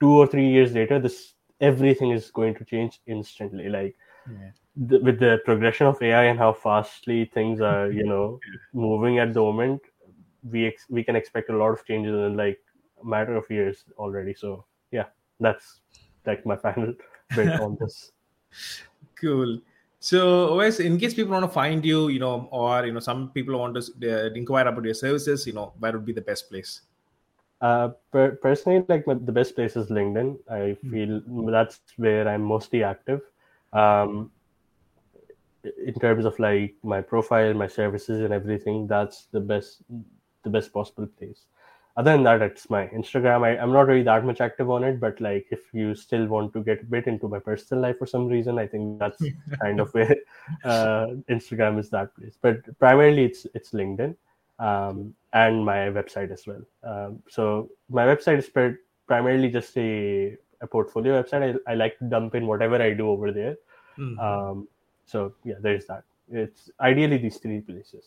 two 0.00 0.12
or 0.12 0.26
three 0.26 0.48
years 0.48 0.72
later, 0.72 0.98
this 0.98 1.34
everything 1.60 2.10
is 2.10 2.30
going 2.30 2.54
to 2.54 2.64
change 2.64 3.00
instantly 3.06 3.68
like 3.68 3.96
yeah. 4.30 4.50
the, 4.76 4.98
with 5.00 5.18
the 5.18 5.40
progression 5.44 5.86
of 5.86 6.00
ai 6.02 6.24
and 6.24 6.38
how 6.38 6.52
fastly 6.52 7.24
things 7.34 7.60
are 7.60 7.90
you 7.90 8.04
know 8.04 8.38
moving 8.72 9.18
at 9.18 9.34
the 9.34 9.40
moment 9.40 9.80
we 10.42 10.66
ex- 10.66 10.86
we 10.88 11.02
can 11.02 11.16
expect 11.16 11.50
a 11.50 11.56
lot 11.56 11.70
of 11.70 11.84
changes 11.84 12.14
in 12.14 12.36
like 12.36 12.58
a 13.02 13.06
matter 13.06 13.36
of 13.36 13.48
years 13.50 13.84
already. 13.98 14.34
So 14.34 14.64
yeah, 14.90 15.06
that's 15.40 15.80
like 16.26 16.44
my 16.46 16.56
final 16.64 16.94
bit 17.34 17.60
on 17.60 17.76
this. 17.80 18.12
Cool. 19.20 19.60
So, 20.00 20.50
Owais, 20.50 20.78
in 20.78 20.96
case 20.96 21.12
people 21.14 21.32
want 21.32 21.44
to 21.44 21.50
find 21.50 21.84
you, 21.84 22.06
you 22.08 22.20
know, 22.20 22.48
or 22.52 22.86
you 22.86 22.92
know, 22.92 23.00
some 23.00 23.30
people 23.30 23.58
want 23.58 23.74
to 23.74 23.80
uh, 23.80 24.30
inquire 24.32 24.68
about 24.68 24.84
your 24.84 24.94
services, 24.94 25.44
you 25.44 25.52
know, 25.52 25.72
where 25.80 25.92
would 25.92 26.04
be 26.04 26.12
the 26.12 26.20
best 26.20 26.48
place? 26.48 26.82
Uh, 27.60 27.88
per- 28.12 28.36
personally, 28.36 28.84
like 28.88 29.06
my, 29.06 29.14
the 29.14 29.32
best 29.32 29.54
place 29.54 29.76
is 29.76 29.88
LinkedIn. 29.88 30.38
I 30.50 30.76
feel 30.90 31.20
that's 31.50 31.80
where 31.96 32.28
I'm 32.28 32.42
mostly 32.42 32.84
active. 32.84 33.22
Um, 33.72 34.30
in 35.64 35.94
terms 35.94 36.24
of 36.24 36.38
like 36.38 36.74
my 36.82 37.00
profile, 37.00 37.52
my 37.54 37.66
services, 37.66 38.22
and 38.22 38.32
everything, 38.32 38.86
that's 38.86 39.26
the 39.32 39.40
best, 39.40 39.82
the 40.44 40.50
best 40.50 40.72
possible 40.72 41.06
place. 41.18 41.46
Other 41.96 42.12
than 42.12 42.22
that, 42.22 42.42
it's 42.42 42.70
my 42.70 42.86
Instagram. 42.88 43.44
I, 43.44 43.58
I'm 43.58 43.72
not 43.72 43.88
really 43.88 44.04
that 44.04 44.24
much 44.24 44.40
active 44.40 44.70
on 44.70 44.84
it, 44.84 45.00
but 45.00 45.20
like 45.20 45.48
if 45.50 45.74
you 45.74 45.96
still 45.96 46.26
want 46.26 46.52
to 46.52 46.62
get 46.62 46.82
a 46.82 46.86
bit 46.86 47.08
into 47.08 47.26
my 47.26 47.40
personal 47.40 47.82
life 47.82 47.98
for 47.98 48.06
some 48.06 48.28
reason, 48.28 48.56
I 48.56 48.68
think 48.68 49.00
that's 49.00 49.20
kind 49.60 49.80
of 49.80 49.92
where 49.94 50.14
uh, 50.62 51.08
Instagram 51.28 51.80
is 51.80 51.90
that 51.90 52.14
place. 52.14 52.38
But 52.40 52.78
primarily, 52.78 53.24
it's 53.24 53.48
it's 53.52 53.70
LinkedIn 53.70 54.14
um, 54.58 55.14
and 55.32 55.64
my 55.64 55.90
website 55.90 56.30
as 56.30 56.46
well. 56.46 56.62
Um, 56.82 57.22
so 57.28 57.70
my 57.88 58.04
website 58.04 58.38
is 58.38 58.48
primarily 59.06 59.50
just 59.50 59.76
a, 59.76 60.36
a 60.60 60.66
portfolio 60.66 61.22
website. 61.22 61.58
I, 61.66 61.72
I 61.72 61.74
like 61.74 61.98
to 61.98 62.04
dump 62.04 62.34
in 62.34 62.46
whatever 62.46 62.80
I 62.80 62.94
do 62.94 63.08
over 63.08 63.32
there. 63.32 63.56
Mm-hmm. 63.98 64.18
Um, 64.18 64.68
so 65.06 65.34
yeah, 65.44 65.56
there's 65.60 65.86
that. 65.86 66.04
It's 66.30 66.70
ideally 66.80 67.18
these 67.18 67.38
three 67.38 67.60
places. 67.60 68.04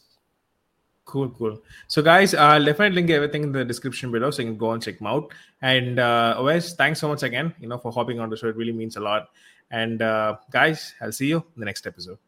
Cool, 1.05 1.29
cool. 1.31 1.59
So, 1.87 2.01
guys, 2.01 2.33
I'll 2.35 2.63
definitely 2.63 2.95
link 2.95 3.09
everything 3.09 3.43
in 3.43 3.51
the 3.51 3.65
description 3.65 4.11
below, 4.11 4.31
so 4.31 4.43
you 4.43 4.49
can 4.49 4.57
go 4.57 4.71
and 4.71 4.81
check 4.81 4.99
them 4.99 5.07
out. 5.07 5.33
And 5.61 5.99
uh, 5.99 6.35
Owais, 6.37 6.75
thanks 6.75 6.99
so 6.99 7.07
much 7.07 7.23
again, 7.23 7.53
you 7.59 7.67
know, 7.67 7.79
for 7.79 7.91
hopping 7.91 8.19
on 8.19 8.29
the 8.29 8.37
show. 8.37 8.47
It 8.47 8.55
really 8.55 8.71
means 8.71 8.95
a 8.95 9.01
lot. 9.01 9.29
And 9.71 10.01
uh, 10.01 10.37
guys, 10.51 10.93
I'll 11.01 11.11
see 11.11 11.27
you 11.27 11.37
in 11.37 11.59
the 11.59 11.65
next 11.65 11.87
episode. 11.87 12.19